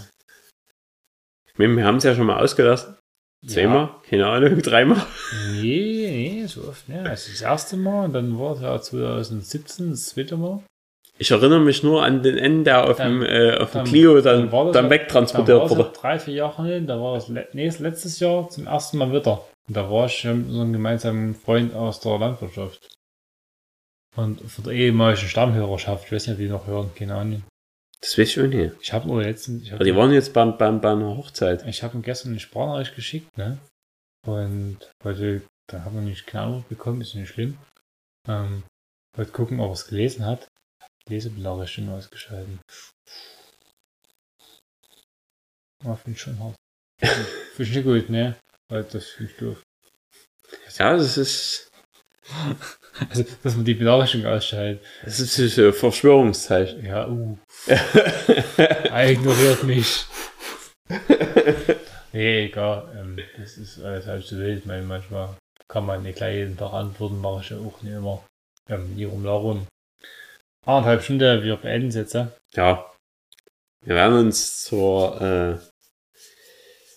[1.57, 2.95] meine, wir haben es ja schon mal ausgelassen.
[3.45, 4.97] Zweimal, keine Ahnung, dreimal.
[4.97, 5.61] Ja.
[5.61, 7.03] Nee, nee, so oft, ne.
[7.03, 10.63] Das ist das erste Mal und dann war es ja 2017 das zweite Mal.
[11.19, 13.85] Ich erinnere mich nur an den Ende, der auf Dann- dem, äh, auf dem dann-
[13.85, 15.91] Clio dann, dann das dann wegtransportiert da war wurde.
[15.93, 19.11] drei, vier Jahre hin, da war es le nee, das letztes Jahr zum ersten Mal
[19.11, 19.45] wieder.
[19.67, 22.97] Und da war ich mit so einem gemeinsamen Freund aus der Landwirtschaft.
[24.15, 27.43] Und von der ehemaligen Stammhörerschaft, ich weiß nicht, ob die noch hören, keine Ahnung.
[28.01, 28.73] Das weiß ich auch nicht.
[28.81, 31.65] Ich habe nur letztens, ich Aber die waren jetzt beim, beim, bei einer Hochzeit.
[31.67, 33.57] Ich habe ihm gestern eine Sprachnachricht geschickt, ne?
[34.27, 37.57] Und heute, da haben wir nicht keine bekommen, ist nicht schlimm.
[38.27, 38.63] Ähm,
[39.15, 40.47] wollte gucken, ob er es gelesen hat.
[41.09, 42.59] Lesebenachrichtigung ausgeschalten.
[45.83, 46.55] Ja, finde ich schon hart.
[47.01, 48.35] Finde ich nicht gut, ne?
[48.69, 49.61] Weil das finde ich doof.
[50.77, 51.69] Ja, das ist,
[53.09, 54.83] Also, dass man die Benachrichtigung ausschaltet.
[55.03, 56.85] das ist so ein Verschwörungszeichen.
[56.85, 57.37] Ja, uh.
[58.57, 60.05] er ignoriert mich.
[62.15, 62.95] Nee, egal.
[62.95, 64.59] Ähm, das ist alles halb so wild.
[64.59, 65.35] Ich meine, manchmal
[65.67, 68.23] kann man nicht gleich jeden Tag antworten, mache ich ja auch nicht immer.
[68.69, 69.65] Ähm, hier rum, da rum.
[70.65, 72.13] Anderthalb Stunden, wir beenden es jetzt.
[72.13, 72.31] Ja?
[72.55, 72.89] Ja.
[73.81, 75.57] Wir werden uns zur äh,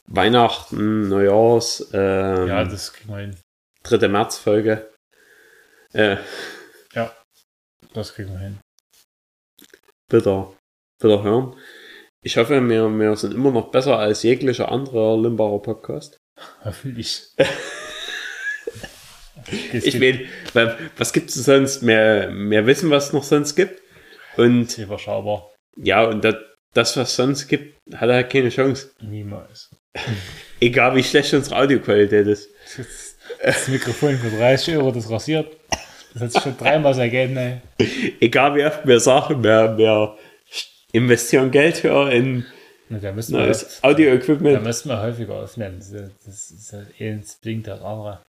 [0.07, 3.37] Weihnachten, Neujahrs, ähm, ja, das kriegen wir hin.
[3.83, 4.09] 3.
[4.09, 4.89] März-Folge.
[5.93, 6.17] Äh,
[7.93, 8.59] Das kriegen wir hin.
[10.09, 10.49] bitte,
[11.01, 11.57] bitte hören.
[12.23, 16.19] Ich hoffe, wir, wir sind immer noch besser als jeglicher anderer Limbacher Podcast.
[16.65, 17.35] Hoffentlich.
[19.73, 21.87] Ich meine, was gibt es sonst?
[21.87, 23.81] Wir, wir wissen, was es noch sonst gibt.
[24.37, 25.51] Und überschaubar.
[25.77, 26.35] ja, und das,
[26.75, 28.91] das, was es sonst gibt, hat halt keine Chance.
[29.01, 29.71] Niemals.
[30.61, 32.49] Egal wie schlecht unsere Audioqualität ist.
[33.43, 35.57] Das Mikrofon für 30 Euro, das rasiert.
[36.13, 37.61] Das hat sich schon dreimal so ergeben, ey.
[38.21, 40.17] Egal wie oft wir sagen, wir, wir
[40.93, 42.45] investieren Geld für in
[42.89, 44.63] Na, Da müssen wir, neues da Audio-Equipment.
[44.63, 45.79] müssen wir häufiger öffnen.
[45.79, 48.23] Das ist, das ja eins blinkt das andere.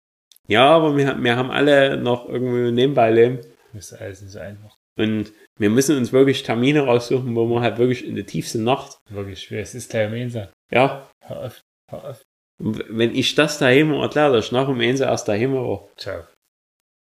[0.49, 3.41] Ja, aber wir, wir haben alle noch irgendwie nebenbei Leben.
[3.73, 4.77] Das ist alles nicht so einfach.
[4.99, 8.97] Und wir müssen uns wirklich Termine raussuchen, wo wir halt wirklich in der tiefsten Nacht,
[9.11, 9.61] Wirklich schwer.
[9.63, 10.49] Es ist gleich um Insa.
[10.73, 11.61] ja, Hör auf.
[11.91, 12.23] Hör auf.
[12.59, 16.25] und wenn ich das daheim erkläre, dass ich nach dem Einser erst daheim war, Ciao.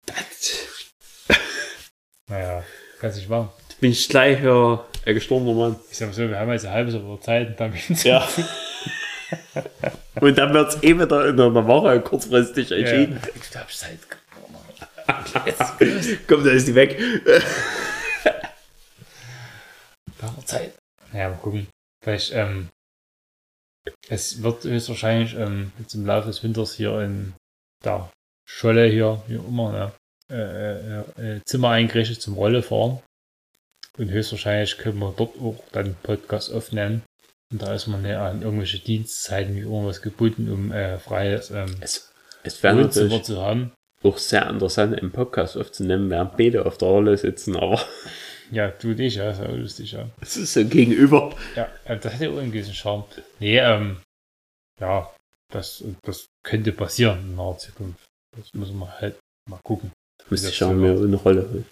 [0.05, 0.77] das,
[2.27, 2.63] Naja,
[2.99, 3.49] kannst nicht machen.
[3.79, 5.75] bin ich gleich hier ein gestorbener Mann.
[5.91, 7.73] Ich sag mal so, wir haben jetzt eine halbe Stunde Zeit dann
[8.03, 8.27] Ja.
[10.21, 13.19] Und dann wird es eh wieder in einer Woche kurzfristig entschieden.
[13.21, 13.29] Ja.
[13.35, 14.25] Ich hab Zeit gewonnen.
[16.27, 16.99] Komm, da ist die weg.
[20.17, 20.73] Da haben wir Zeit.
[21.11, 21.67] Naja, mal gucken.
[22.01, 22.69] Vielleicht, ähm,
[24.09, 27.33] es wird höchstwahrscheinlich ähm, jetzt im Laufe des Winters hier in
[27.83, 28.09] der
[28.47, 29.91] Scholle hier, wie auch immer, ne,
[30.31, 33.01] äh, äh, äh, Zimmer eingerichtet zum Rolle fahren.
[33.97, 37.03] Und höchstwahrscheinlich können wir dort auch dann Podcast öffnen.
[37.51, 41.75] Und da ist man ja an irgendwelche Dienstzeiten wie irgendwas gebunden, um äh, freies ähm,
[41.79, 42.11] Es,
[42.43, 43.71] es wäre Wohnzimmer zu haben.
[44.03, 47.79] auch sehr interessant, im Podcast aufzunehmen, während beide auf der Rolle sitzen, aber
[48.51, 50.09] Ja, du und ich, ja, ist ja auch lustig, ja.
[50.21, 51.35] es ist so gegenüber.
[51.55, 53.05] Ja, äh, das hat ja auch einen gewissen Charme.
[53.39, 53.97] Nee, ähm,
[54.79, 55.11] ja,
[55.51, 58.05] das, das könnte passieren in naher Zukunft.
[58.37, 59.15] Das müssen wir halt
[59.49, 59.91] mal gucken.
[60.29, 60.71] Müsste ich so.
[60.73, 61.65] mir eine Rolle holen.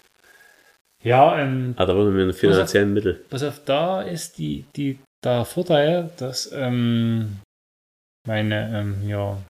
[1.02, 3.24] Ja, ähm, Aber da würde mir eine finanziellen Mittel.
[3.28, 7.40] pass auf, da ist die, die, der Vorteil, dass, ähm,
[8.26, 9.42] meine, ähm, ja,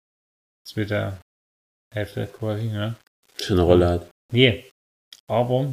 [0.66, 1.18] zweite
[1.92, 2.96] Hälfte quasi, ne?
[3.40, 4.10] Schon eine Rolle hat.
[4.32, 4.70] Nee,
[5.28, 5.72] aber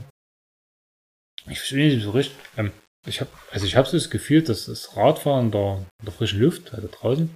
[1.49, 2.37] ich verstehe nicht so richtig.
[2.57, 2.71] Ähm,
[3.07, 6.13] ich habe also ich habe so das Gefühl, dass das Radfahren in der, in der
[6.13, 7.35] frischen Luft, also draußen,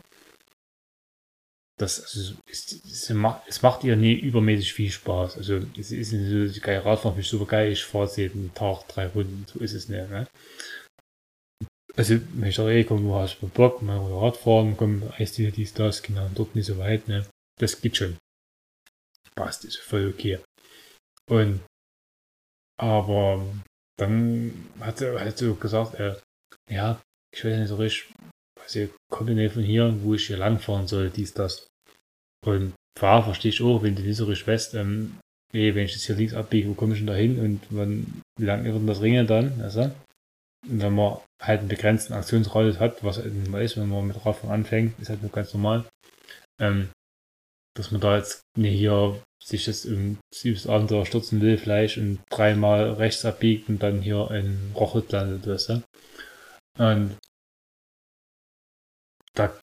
[1.77, 5.37] das also, es, es, macht, es macht ihr nie übermäßig viel Spaß.
[5.37, 7.71] Also es ist nicht so geil Radfahren, finde ich super geil.
[7.71, 10.09] Ich fahre jeden Tag drei Runden, so ist es nicht.
[10.09, 10.27] Ne?
[11.97, 16.01] Also wenn ich sage, ey, komm, du hast Bock, mal Radfahren, komm, Eisdiele, dies, das,
[16.01, 17.25] genau, dort nicht so weit, ne?
[17.59, 18.17] Das geht schon.
[19.35, 20.39] passt, ist voll okay.
[21.29, 21.61] Und
[22.77, 23.45] aber
[23.97, 26.15] dann hat er halt so gesagt, äh,
[26.69, 27.01] ja,
[27.33, 28.13] ich weiß nicht so richtig,
[28.59, 31.67] was ich komme nicht von hier, wo ich hier langfahren soll, dies, das.
[32.45, 35.17] Und Fahrer verstehe ich auch, wenn du nicht so richtig weißt, ähm,
[35.53, 38.21] nee, wenn ich das hier links abbiege, wo komme ich denn da hin und wann,
[38.37, 39.91] wie lange wird das Ringen dann, also?
[40.67, 44.51] Wenn man halt einen begrenzten Aktionsradius hat, was halt immer ist, wenn man mit Radfahren
[44.51, 45.85] anfängt, ist halt nur ganz normal,
[46.59, 46.89] ähm,
[47.75, 50.17] dass man da jetzt nicht hier sich das im
[50.67, 55.69] Abenteuer stürzen will, Fleisch und dreimal rechts abbiegt und dann hier in Rochut landet, weißt
[55.69, 55.83] du?
[56.79, 57.17] Und
[59.35, 59.53] da,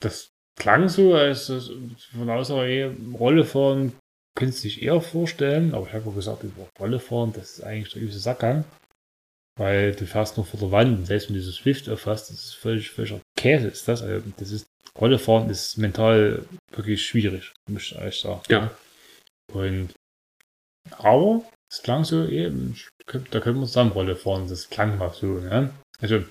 [0.00, 1.70] das klang so, als es
[2.10, 3.92] von außer eh Rolle fahren,
[4.36, 7.92] könntest du dich eher vorstellen, aber ich habe gesagt, über Rolle fahren, das ist eigentlich
[7.92, 8.64] der übste Sackgang.
[9.58, 12.44] Weil du fährst nur vor der Wand und selbst wenn du so Swift auffasst, das
[12.44, 14.02] ist völlig, völliger Käse ist das.
[14.02, 14.66] Also das ist,
[14.98, 18.42] Rolle fahren ist mental wirklich schwierig, muss ich ehrlich sagen.
[18.48, 18.70] Ja.
[19.52, 19.90] Und,
[20.92, 22.76] aber es klang so, eben,
[23.30, 25.70] da können wir zusammen Rolle fahren, das klang mal so, ne?
[26.00, 26.24] Also,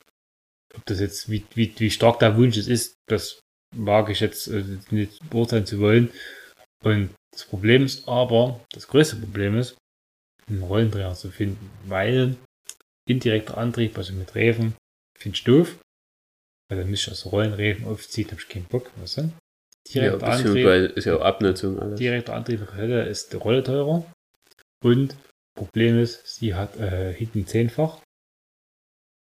[0.75, 3.41] ob das jetzt, wie, wie, wie stark der Wunsch es ist, das
[3.75, 6.11] wage ich jetzt äh, nicht beurteilen zu wollen.
[6.83, 9.77] Und das Problem ist aber, das größte Problem ist,
[10.47, 12.37] einen Rollendreher zu finden, weil
[13.07, 14.75] indirekter Antrieb, also mit Reifen,
[15.17, 15.77] finde ich doof.
[16.69, 19.31] Weil dann müsste ich also Rollenreifen aufziehen, habe ich keinen Bock, weißt du?
[19.87, 21.97] Direkter ja, Antrieb, ist ja auch Abnutzung alles.
[21.97, 24.05] Direkter Antrieb ist die Rolle teurer.
[24.83, 25.15] Und
[25.55, 28.01] Problem ist, sie hat äh, hinten zehnfach.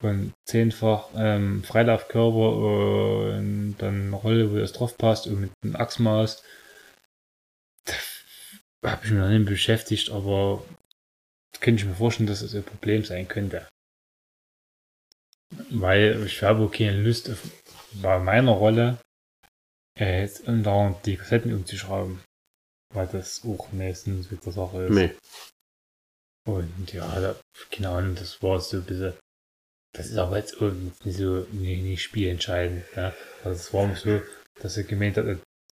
[0.03, 5.77] Und zehnfach ähm, Freilaufkörper und dann eine Rolle, wo das drauf passt und mit einem
[5.77, 6.43] Achsmaß.
[8.81, 10.65] Da habe ich mich noch nicht beschäftigt, aber
[11.61, 13.67] könnte ich mir vorstellen, dass es ein Problem sein könnte.
[15.71, 17.43] Weil ich habe keine Lust auf,
[18.01, 18.99] bei meiner Rolle
[19.99, 22.23] äh, jetzt andauernd die Kassetten umzuschrauben.
[22.95, 24.93] Weil das auch meistens mit der Sache ist.
[24.93, 25.15] Nee.
[26.45, 27.37] Und ja, da,
[27.71, 29.15] keine Ahnung, das war so ein bisschen.
[29.95, 32.85] Das ist aber jetzt nicht so nicht, nicht spielentscheidend.
[32.97, 33.15] Ja.
[33.45, 34.23] Also es war so,
[34.61, 35.27] dass er gemeint hat,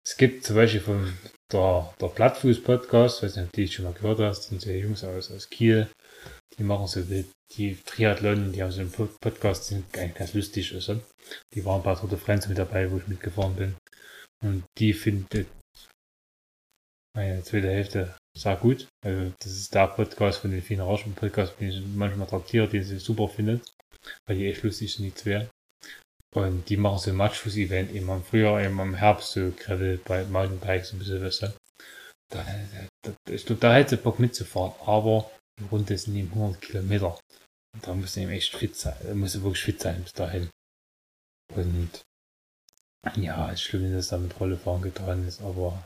[0.05, 1.17] es gibt zum Beispiel von
[1.51, 5.31] der, der Plattfuß-Podcast, weiß nicht, ob die schon mal gehört hast, sind so Jungs aus,
[5.31, 5.88] aus Kiel,
[6.57, 7.25] die machen so die,
[7.55, 10.73] die Triathlon, die haben so einen Podcast, die sind eigentlich ganz lustig.
[10.73, 10.99] Also.
[11.53, 13.75] Die waren bei Tour de France mit dabei, wo ich mitgefahren bin.
[14.43, 15.47] Und die findet
[17.15, 18.88] meine zweite Hälfte sehr gut.
[19.03, 22.84] Also das ist der Podcast von den vielen Rauschen Podcast, den ich manchmal traktiere, den
[22.84, 23.71] sie super findet.
[24.25, 25.49] Weil die echt lustig sind, die zwei.
[26.34, 30.23] Und die machen so ein Matchfuß-Event immer im Frühjahr, immer im Herbst, so Gravel bei
[30.26, 31.39] Mountainbikes ein bisschen was.
[31.39, 31.53] Da,
[32.30, 35.30] da, ich glaube, da hätte Bock mitzufahren, aber
[35.60, 37.19] die Runde sind eben 100 Kilometer.
[37.73, 40.49] Und da muss eben echt fit sein, da muss wirklich fit sein bis dahin.
[41.55, 42.01] Und
[43.15, 45.84] ja, ist schlimm, dass da mit Rollefahren getan ist, aber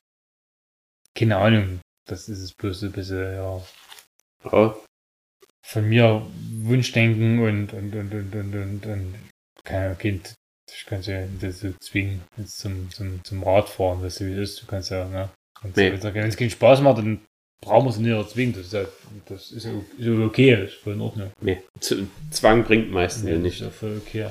[1.15, 3.61] keine Ahnung, das ist es bloß ein bisschen, ja.
[4.52, 4.78] ja.
[5.65, 6.26] Von mir
[6.61, 9.27] Wunschdenken und, und, und, und, und, und, und
[9.68, 10.34] kein Kind,
[10.72, 14.52] ich kann ja nicht so zwingen, jetzt zum, zum, zum Radfahren, weißt du, wie es
[14.52, 15.30] ist, du kannst ja, ne?
[15.76, 15.91] Nee.
[16.02, 17.19] Wenn es keinen Spaß macht, dann
[17.61, 18.85] brauchen wir es nicht zwingen, das ist ja,
[19.26, 21.31] das ist ist okay, das ist voll in Ordnung.
[21.41, 21.61] Nee,
[22.31, 23.61] Zwang bringt meistens nee, ja nicht.
[23.61, 24.27] Das ist ja voll okay.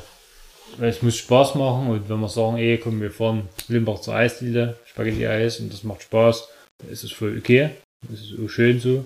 [0.78, 4.14] Weil es muss Spaß machen und wenn wir sagen, ey, komm, wir fahren Limbach zur
[4.14, 6.48] Eisdiele, Spaghetti-Eis und das macht Spaß,
[6.78, 7.70] dann ist es voll okay.
[8.08, 9.04] Das ist auch schön so.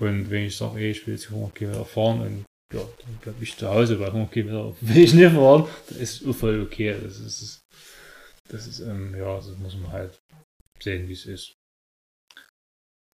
[0.00, 3.42] Und wenn ich sage, ey, ich will jetzt 100 Kilometer fahren und ja, dann bleibe
[3.42, 6.96] ich zu Hause, weil 100 Kilometer will ich nicht fahren, dann ist es voll okay.
[7.02, 7.60] Das ist,
[8.48, 10.18] das ist, ähm, ja, das muss man halt
[10.82, 11.54] sehen, wie es ist.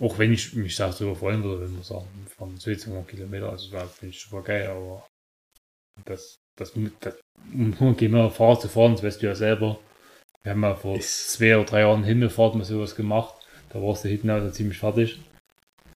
[0.01, 3.71] Auch wenn ich mich da so freuen würde, wenn wir sagen, von 200 Kilometer, also
[3.71, 5.07] das finde ich super geil, aber
[6.05, 7.19] das, das, das
[7.53, 9.79] um gehen wir Fahrer zu fahren, das weißt du ja selber.
[10.43, 13.35] Wir haben ja vor ist zwei oder drei Jahren Himmelfahrt mal sowas gemacht.
[13.69, 15.19] Da warst du hinten also ziemlich fertig.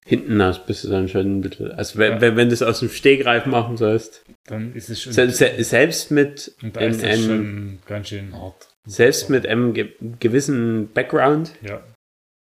[0.08, 1.70] Hinten aus bist du dann schon ein bisschen.
[1.72, 2.20] Also wenn, ja.
[2.22, 4.24] wenn, wenn du es aus dem Stegreif machen sollst.
[4.46, 5.12] Dann ist es schon.
[5.12, 8.68] Se, se, selbst mit einem, einem ganz schön hart.
[8.86, 11.82] Selbst mit einem ge gewissen Background ja.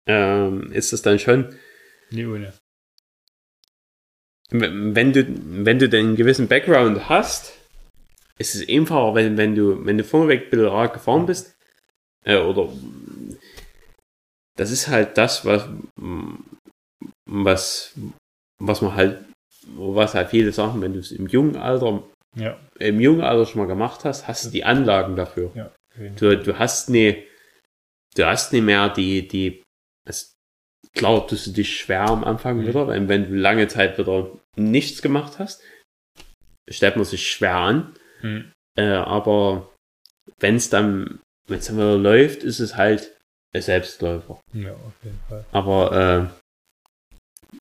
[0.06, 1.57] ähm, ist es dann schon.
[2.10, 2.53] Nee, ohne.
[4.49, 7.52] Wenn du, wenn du den gewissen Background hast,
[8.38, 11.53] ist es einfacher, wenn, wenn du, wenn du vorweg Rad gefahren bist,
[12.23, 12.72] äh, oder
[14.56, 15.68] das ist halt das, was,
[17.27, 17.93] was,
[18.59, 19.25] was man halt,
[19.75, 22.03] was halt viele sagen, wenn du es im jungen Alter,
[22.35, 22.57] ja.
[22.79, 25.51] im jungen Alter schon mal gemacht hast, hast du die Anlagen dafür.
[25.55, 25.71] Ja,
[26.15, 27.23] du, du hast nie,
[28.15, 29.63] du hast nicht mehr die, die,
[30.07, 30.33] es,
[30.95, 32.67] klar tust du dich schwer am Anfang mhm.
[32.67, 35.61] wieder, wenn, wenn du lange Zeit wieder nichts gemacht hast,
[36.69, 37.93] stellt man sich schwer an.
[38.21, 38.51] Mhm.
[38.77, 39.73] Äh, aber
[40.39, 43.15] wenn es dann, wenn es dann wieder läuft, ist es halt
[43.53, 44.39] ein Selbstläufer.
[44.53, 45.45] Ja, auf jeden Fall.
[45.51, 46.46] Aber äh,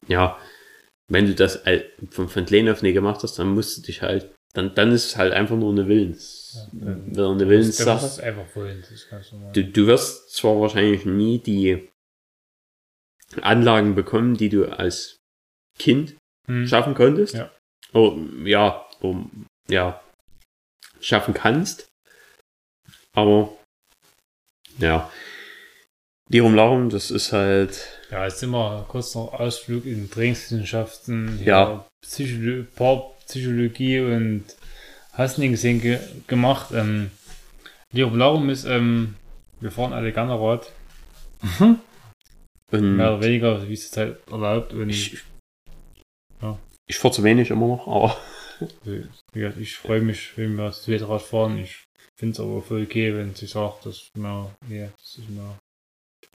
[0.09, 0.39] ja,
[1.09, 1.63] wenn du das
[2.11, 5.05] von, von klein auf nie gemacht hast, dann musst du dich halt, dann, dann ist
[5.07, 8.23] es halt einfach nur eine Willens, Ja, dann- wieder eine Willenssache.
[9.11, 9.53] ganz normal.
[9.53, 11.89] Du, du wirst zwar wahrscheinlich nie die
[13.43, 15.17] Anlagen bekommen, die du als
[15.79, 16.17] Kind
[16.49, 16.67] Hm.
[16.67, 17.35] schaffen konntest.
[17.35, 17.51] Ja.
[17.93, 19.17] Oh, ja, oh,
[19.69, 20.01] ja,
[21.01, 21.87] schaffen kannst.
[23.15, 23.53] Aber
[24.79, 25.11] ja,
[26.29, 31.87] die Rumlaufen, das ist halt, Ja, jetzt immer kurz noch Ausflug in Trainingswissenschaften, Ja.
[32.03, 34.45] Psycholo Psychologie und
[35.13, 36.71] hast nicht gesehen ge gemacht.
[36.73, 37.11] Ähm,
[37.93, 39.17] die Larum ist, ähm,
[39.61, 40.71] wir fahren alle gerne Rad,
[42.73, 44.73] und mehr oder weniger, wie es jetzt halt erlaubt.
[44.73, 45.19] Und ich,
[46.43, 46.59] Ja.
[46.89, 48.17] ich fahre zu wenig immer noch, aber
[49.33, 51.59] gesagt, ich freue mich, wenn wir das Zweirad fahren.
[51.59, 51.85] Ich
[52.19, 55.59] finde es aber voll okay, wenn sie sagt, dass mir, ja, das ist mir,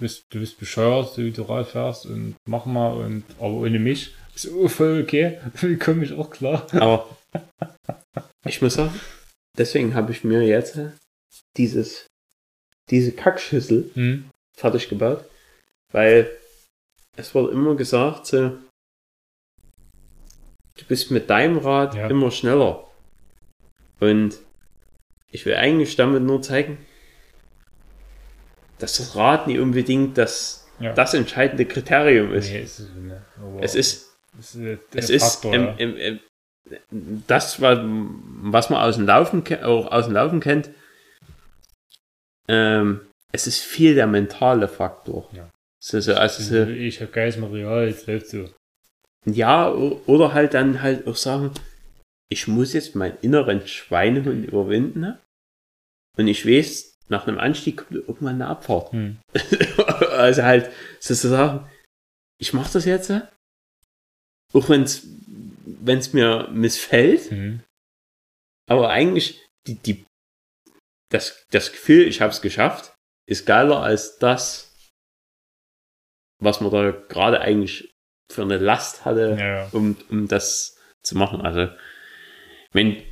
[0.02, 3.80] bist, du bist bescheuert, so wie du Rad fährst und mach mal und, aber ohne
[3.80, 5.40] mich ist voll okay.
[5.62, 6.68] Wie komme ich auch klar.
[6.74, 7.08] Aber
[8.46, 9.00] ich muss sagen,
[9.58, 10.78] deswegen habe ich mir jetzt
[11.58, 12.06] dieses,
[12.90, 14.30] diese Kackschüssel Hm?
[14.58, 15.24] fertig gebaut,
[15.92, 16.30] weil
[17.18, 18.58] es wurde immer gesagt, so,
[20.78, 22.08] du bist mit deinem Rad Ja.
[22.08, 22.88] immer schneller.
[24.00, 24.40] Und
[25.30, 26.78] ich will eigentlich damit nur zeigen,
[28.82, 30.94] dass das Rad nicht unbedingt das, Ja.
[30.94, 32.50] das entscheidende Kriterium ist.
[32.50, 33.22] Nee, ist es, ne.
[33.38, 34.08] Aber Es ist
[34.40, 36.20] es ist, es ist im, im, im,
[37.28, 40.70] das, was, was man aus dem Laufen, auch aus dem Laufen kennt.
[42.48, 43.02] Ähm,
[43.32, 45.30] es ist viel der mentale Faktor.
[45.34, 45.50] Ja.
[45.84, 48.50] So, so, also, so, ich habe geiles Material, jetzt läuft so.
[49.26, 51.52] ja, oder halt dann halt auch sagen,
[52.30, 55.00] ich muss jetzt meinen inneren Schweinehund überwinden.
[55.02, 55.20] ne?
[56.18, 58.94] Und ich weiß, nach einem Anstieg kommt irgendwann eine Abfahrt.
[58.94, 59.20] Hm.
[60.12, 61.70] also halt sozusagen,
[62.40, 63.12] ich mache das jetzt,
[64.54, 67.62] auch wenn es mir missfällt, Hm.
[68.68, 70.06] aber eigentlich die, die,
[71.10, 72.96] das, das Gefühl, ich habe es geschafft,
[73.28, 74.74] ist geiler als das,
[76.40, 77.92] was man da gerade eigentlich
[78.32, 79.68] für eine Last hatte, ja.
[79.74, 81.42] um, um das zu machen.
[81.42, 81.68] Also,
[82.72, 83.04] wenn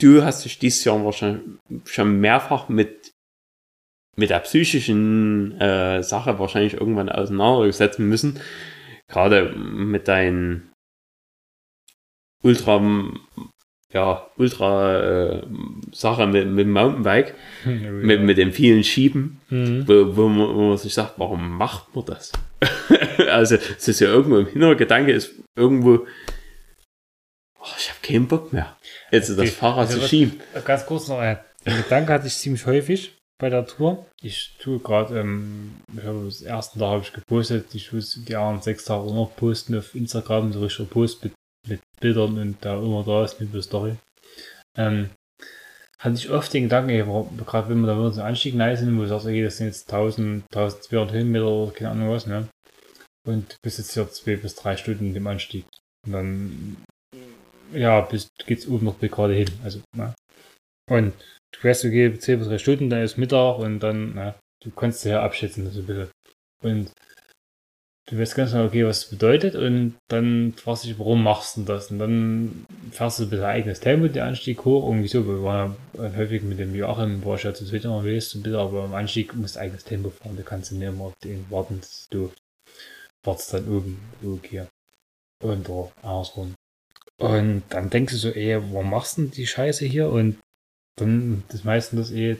[0.00, 1.42] du hast dich dieses Jahr wahrscheinlich
[1.84, 3.12] schon mehrfach mit,
[4.16, 8.40] mit der psychischen äh, Sache wahrscheinlich irgendwann auseinandersetzen müssen.
[9.08, 10.72] Gerade mit deinen
[12.42, 12.82] Ultra,
[13.92, 15.42] ja, Ultra äh,
[15.92, 19.86] Sache mit, mit dem Mountainbike, mit, mit den vielen Schieben Hm.
[19.86, 22.32] wo, wo, man, wo man sich sagt, warum macht man das?
[23.30, 26.06] also es ist ja irgendwo im Hintergedanke ist irgendwo,
[27.60, 28.74] oh, ich habe keinen Bock mehr,
[29.12, 29.48] jetzt das Okay.
[29.48, 30.40] Fahrrad zu schieben.
[30.64, 34.06] Ganz kurz noch ein den Gedanke hatte ich ziemlich häufig bei der Tour.
[34.20, 38.36] Ich tue gerade, ähm, ich habe das ersten Tag habe ich gepostet, ich muss die
[38.36, 41.32] anderen sechs Tage noch posten auf Instagram, so richtiger Post mit,
[41.68, 43.96] mit Bildern und da immer da ist mit der Story.
[44.76, 45.10] Ähm,
[45.98, 47.04] hatte ich oft den Gedanken, ey,
[47.44, 49.56] gerade wenn wir da wirklich so einen Anstieg rein sind, wo du sagst, okay, das
[49.56, 52.48] sind jetzt 1000, 1200 Höhenmeter oder keine Ahnung was, ne?
[53.24, 55.64] Und du bist jetzt hier zwei bis drei Stunden dem Anstieg.
[56.04, 56.76] Und dann,
[57.74, 59.48] ja, bis, geht's oben noch gerade hin.
[59.64, 60.14] Also, ne?
[60.90, 61.14] Und
[61.52, 65.04] du weißt, okay, 10 bis 3 Stunden, dann ist Mittag und dann, na, du kannst
[65.04, 66.10] ja abschätzen, so ein bisschen.
[66.62, 66.92] Und
[68.08, 71.56] du weißt ganz genau, okay, was das bedeutet und dann fragst du dich, warum machst
[71.56, 71.90] du das?
[71.90, 75.76] Und dann fährst du ein bisschen eigenes Tempo, den Anstieg hoch, irgendwie so, wir waren
[75.94, 78.84] ja häufig mit dem Joachim, war ich ja zu zweit unterwegs, so ein bisschen, aber
[78.84, 81.80] am Anstieg musst du eigenes Tempo fahren, du kannst nicht immer auf den warten,
[82.10, 82.32] du
[83.24, 84.66] wartest dann oben, okay.
[85.42, 86.54] Und oder andersrum.
[87.20, 90.10] Und dann denkst du so, ey, warum machst du denn die Scheiße hier?
[90.10, 90.38] Und
[90.96, 92.38] dann das meisten das eh,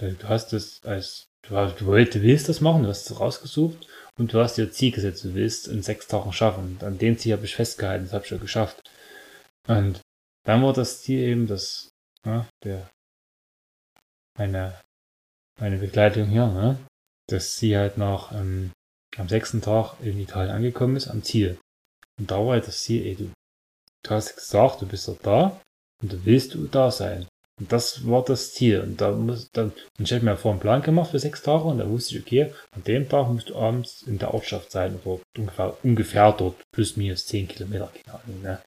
[0.00, 3.86] äh, du hast das als, du, du, willst das machen, du hast es rausgesucht
[4.18, 6.64] und du hast dir Ziel gesetzt, du willst in sechs Tagen schaffen.
[6.64, 8.88] Und an dem Ziel habe ich festgehalten, das habe ich ja geschafft.
[9.66, 10.00] Und
[10.44, 11.90] dann war das Ziel eben, dass
[12.24, 12.88] ja, der
[14.38, 14.80] meine,
[15.58, 16.78] meine Begleitung hier, ne,
[17.28, 18.72] dass sie halt nach ähm,
[19.16, 21.58] am sechsten Tag in Italien angekommen ist, am Ziel.
[22.18, 23.30] Und da war halt das Ziel, ey, du,
[24.02, 25.60] du hast gesagt, du bist da
[26.02, 27.26] und du willst da sein.
[27.58, 28.80] Und das war das Ziel.
[28.80, 31.64] Und da muss dann, und ich hätte mir vorher einen Plan gemacht für sechs Tage
[31.64, 34.98] und da wusste ich, okay, an dem Tag musst du abends in der Ortschaft sein
[35.04, 38.62] oder ungefähr, ungefähr dort plus minus zehn Kilometer, keine ne?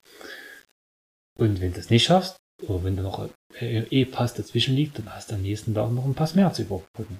[1.39, 2.37] Und wenn du das nicht schaffst,
[2.67, 3.27] oder wenn du noch
[3.59, 6.53] äh, eh Pass dazwischen liegt, dann hast du am nächsten Tag noch einen Pass mehr
[6.53, 7.19] zu überbrücken.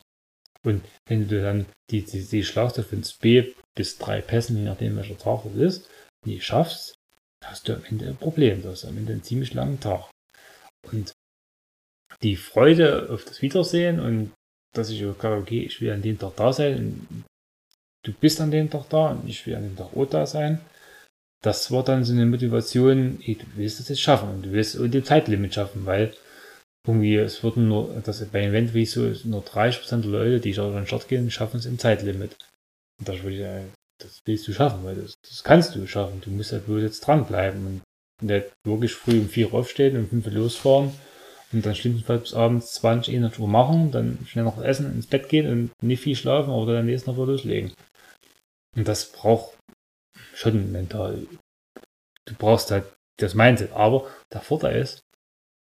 [0.64, 4.96] Und wenn du dann die, die, die Schlauchste von B bis drei Pässen, je nachdem
[4.96, 5.90] welcher Tag das ist,
[6.26, 6.96] nicht schaffst,
[7.46, 8.62] hast du am Ende ein Problem.
[8.62, 10.10] Du hast am Ende einen ziemlich langen Tag.
[10.92, 11.12] Und
[12.22, 14.32] die Freude auf das Wiedersehen und
[14.74, 17.26] dass ich gesagt okay, ich will an dem Tag da sein.
[18.04, 20.60] Du bist an dem Tag da und ich will an dem Tag auch da sein.
[21.42, 24.78] Das war dann so eine Motivation, ey, du willst das jetzt schaffen und du willst
[24.78, 26.14] und dem Zeitlimit schaffen, weil
[26.86, 30.68] irgendwie, es würden nur, das bei Event wie so, nur 30% der Leute, die schon
[30.72, 32.36] an den Start gehen, schaffen es im Zeitlimit.
[33.00, 36.22] Und da würde ich sagen, das willst du schaffen, weil das, das kannst du schaffen.
[36.22, 37.82] Du musst halt bloß jetzt dranbleiben und
[38.22, 40.94] nicht wirklich früh um 4 Uhr aufstehen und 5 Uhr losfahren
[41.52, 45.30] und dann schlimmstenfalls bis abends 20, 21 Uhr machen, dann schnell noch essen, ins Bett
[45.30, 47.74] gehen und nicht viel schlafen, aber dann nächsten Tag loslegen.
[48.76, 49.56] Und das braucht
[50.34, 51.28] schon mental.
[52.26, 52.86] Du brauchst halt
[53.18, 53.72] das Mindset.
[53.74, 55.02] Aber der Vorteil ist,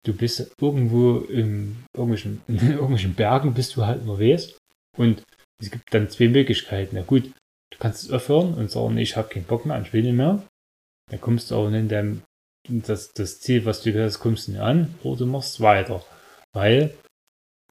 [0.05, 4.57] du bist irgendwo in irgendwelchen, in irgendwelchen Bergen, bist du halt unterwegs
[4.97, 5.23] und
[5.61, 6.95] es gibt dann zwei Möglichkeiten.
[6.95, 7.31] Na gut,
[7.71, 10.43] du kannst es aufhören und sagen, ich habe keinen Bock mehr, ich will nicht mehr.
[11.09, 12.21] Dann kommst du auch in deinem,
[12.67, 16.03] das, das Ziel, was du hast, kommst du nicht an oder du machst weiter.
[16.53, 16.95] Weil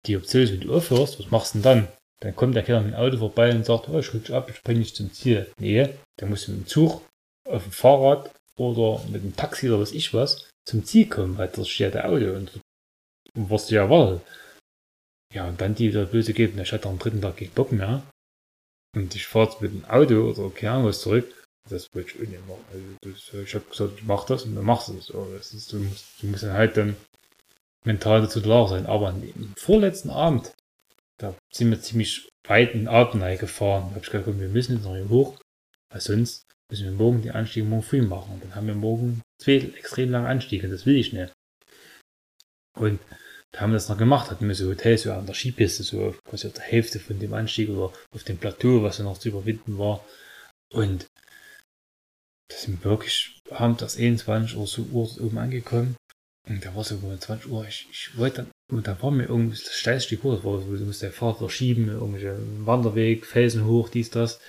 [0.05, 1.87] die Option ist, wenn du aufhörst, was machst du denn dann?
[2.21, 4.61] Dann kommt der Kerl mit dem Auto vorbei und sagt, oh, ich rutsch ab, ich
[4.61, 5.51] bringe dich zum Ziel.
[5.59, 5.89] Nee,
[6.19, 7.01] der muss mit dem Zug,
[7.47, 11.47] auf dem Fahrrad oder mit dem Taxi oder was ich was zum Ziel kommen, weil
[11.47, 12.59] das steht der Auto und,
[13.35, 14.21] und was du ja erwartet.
[15.33, 18.03] Ja, und dann die wieder böse geben, ich hatte am dritten Tag keinen Bock mehr.
[18.95, 21.45] Und ich fahre jetzt mit dem Auto oder keine Ahnung was zurück.
[21.69, 22.65] Das wollte ich auch nicht machen.
[22.73, 25.07] Also das, ich habe gesagt, ich mach das und dann machst du es.
[25.07, 26.95] Das ist, du, musst, du musst dann halt dann
[27.85, 28.85] mental dazu klar sein.
[28.85, 30.53] Aber am vorletzten Abend,
[31.17, 33.83] da sind wir ziemlich weit in Adenei gefahren.
[33.89, 35.39] Da habe ich gesagt, wir müssen jetzt noch hier hoch,
[35.89, 38.39] weil sonst müssen wir morgen die Anstiege morgen früh machen.
[38.41, 40.67] Dann haben wir morgen zwei extrem lange Anstiege.
[40.67, 41.31] Das will ich nicht.
[42.77, 42.99] Und
[43.51, 46.15] da haben wir das noch gemacht, hatten wir so Hotels so an der Skipiste, so
[46.23, 49.29] quasi auf der Hälfte von dem Anstieg oder auf dem Plateau, was ja noch zu
[49.29, 50.05] überwinden war.
[50.73, 51.07] Und
[52.49, 55.95] da sind wir wirklich abends erst 21 Uhr so Uhr oben angekommen.
[56.47, 59.25] Und da war so um 20 Uhr, ich, ich wollte dann, und da war mir
[59.25, 63.89] irgendwie das steilste Kurs, das war, du musst der Fahrt verschieben, irgendwelche Wanderweg, Felsen hoch,
[63.89, 64.39] dies, das.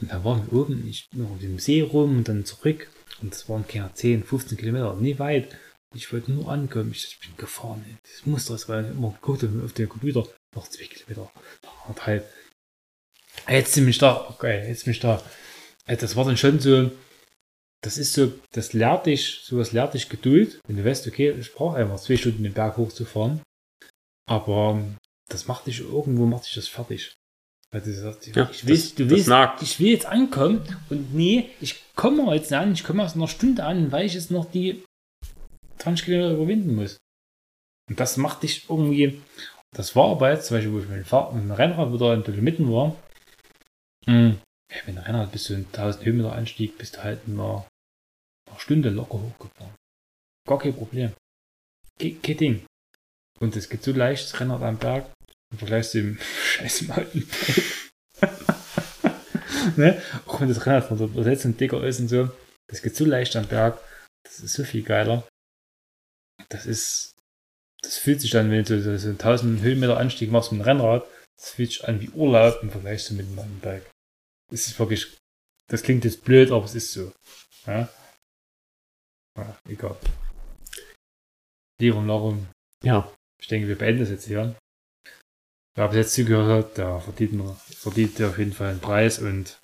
[0.00, 2.88] Und da waren wir oben, ich noch auf dem See rum und dann zurück.
[3.22, 5.48] Und das waren keine 10, 15 Kilometer, nie weit.
[5.94, 6.90] Ich wollte nur ankommen.
[6.92, 7.84] Ich, ich bin gefahren.
[7.88, 7.96] Ey.
[8.02, 10.26] Das muss das, ich immer geguckt auf den Computer.
[10.54, 11.30] Noch zwei Kilometer.
[11.88, 12.28] Noch halb.
[13.48, 14.28] Jetzt sind wir da.
[14.30, 15.22] Okay, jetzt bin ich da.
[15.86, 16.90] Das war dann schon so.
[17.82, 21.52] Das ist so, das lehrt dich, sowas lehrt dich Geduld, wenn du weißt, okay, ich
[21.52, 23.42] brauche einfach zwei Stunden den Berg hochzufahren.
[24.26, 24.82] Aber
[25.28, 27.14] das macht dich irgendwo, macht dich das fertig.
[27.70, 29.28] Sagst, ja, ich, will, das, du willst,
[29.60, 33.64] ich will jetzt ankommen und nee, ich komme jetzt an, ich komme aus einer Stunde
[33.64, 34.84] an, weil ich jetzt noch die
[35.78, 36.98] 20 Kilometer überwinden muss.
[37.88, 39.20] Und das macht dich irgendwie.
[39.74, 42.96] Das war aber jetzt, zum Beispiel, wo ich mit dem, Rennrad wieder in Dolomiten war.
[44.06, 44.36] Mh,
[44.70, 47.66] ja, mit dem Rennrad bist du in 1000 Höhenmeter Anstieg, bist du halt in einer,
[48.48, 49.74] einer Stunde locker hochgefahren.
[50.46, 51.12] Gar kein Problem.
[51.98, 52.66] Ke kein Ding.
[53.40, 55.10] Und es geht so leicht, das Rennrad am Berg,
[55.50, 57.64] im Vergleich zu dem scheiß Mountainbike.
[59.76, 60.02] ne?
[60.26, 62.30] Auch wenn das Rennrad von der Übersetzung dicker ist und so,
[62.68, 63.80] das geht so leicht am Berg,
[64.24, 65.26] das ist so viel geiler
[66.54, 67.16] das ist,
[67.82, 71.04] das fühlt sich an, wenn du so einen 1000 Höhenmeter Anstieg machst mit dem Rennrad,
[71.36, 73.90] das fühlt sich an wie Urlaub im Vergleich zu mit dem Mountainbike.
[74.50, 75.16] Das ist wirklich,
[75.68, 77.12] das klingt jetzt blöd, aber es ist so.
[77.66, 77.88] Ja,
[79.36, 79.96] ja egal.
[81.80, 82.46] Lieber darum.
[82.82, 83.12] Ja.
[83.40, 84.54] Ich denke, wir beenden das jetzt hier.
[85.76, 89.58] Wer bis jetzt zugehört hat, der verdient, verdient auf jeden Fall einen Preis und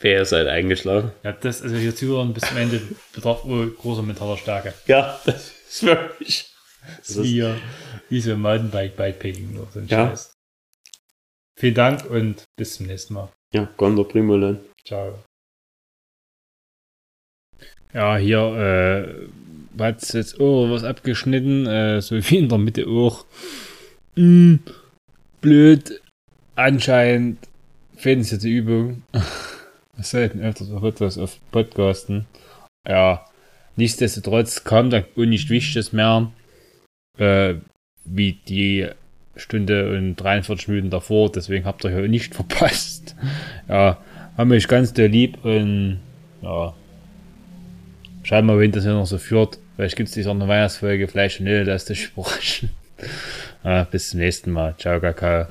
[0.00, 1.10] Wer seid eingeschlafen?
[1.24, 2.80] Ja, das, also hier zuhören bis zum Ende
[3.12, 4.72] bedarf wohl großer mentaler Stärke.
[4.86, 6.52] Ja, das ist wirklich.
[6.98, 7.44] Das ist wie,
[8.08, 10.08] wie so ein Mountainbike Bikepacking oder so ein ja.
[10.10, 10.32] Scheiß.
[11.58, 13.28] Vielen Dank und bis zum nächsten Mal.
[13.52, 14.60] Ja, Gondor Primolen.
[14.84, 15.18] Ciao.
[17.92, 19.28] Ja, hier
[19.76, 23.26] äh, hat es jetzt auch was abgeschnitten, äh, so wie in der Mitte auch.
[24.14, 24.56] Mm,
[25.40, 26.00] blöd.
[26.54, 27.38] Anscheinend
[27.96, 29.02] fehlt uns jetzt die Übung
[29.98, 32.26] selten öfters auf etwas auf Podcasten.
[32.86, 33.24] Ja,
[33.76, 36.30] nichtsdestotrotz kam dann auch nicht Wichtiges mehr,
[37.18, 37.54] äh,
[38.04, 38.88] wie die
[39.36, 43.14] Stunde und 43 Minuten davor, deswegen habt ihr hier nicht verpasst.
[43.68, 43.98] Ja,
[44.36, 46.00] haben mich ganz der lieb und
[46.42, 46.74] ja,
[48.22, 49.58] schauen wir mal, wenn das hier noch so führt.
[49.76, 52.70] Vielleicht gibt es diese eine Weihnachtsfolge, vielleicht schnell, dass das überraschen.
[53.64, 54.76] Ja, bis zum nächsten Mal.
[54.78, 55.48] Ciao, Kakao.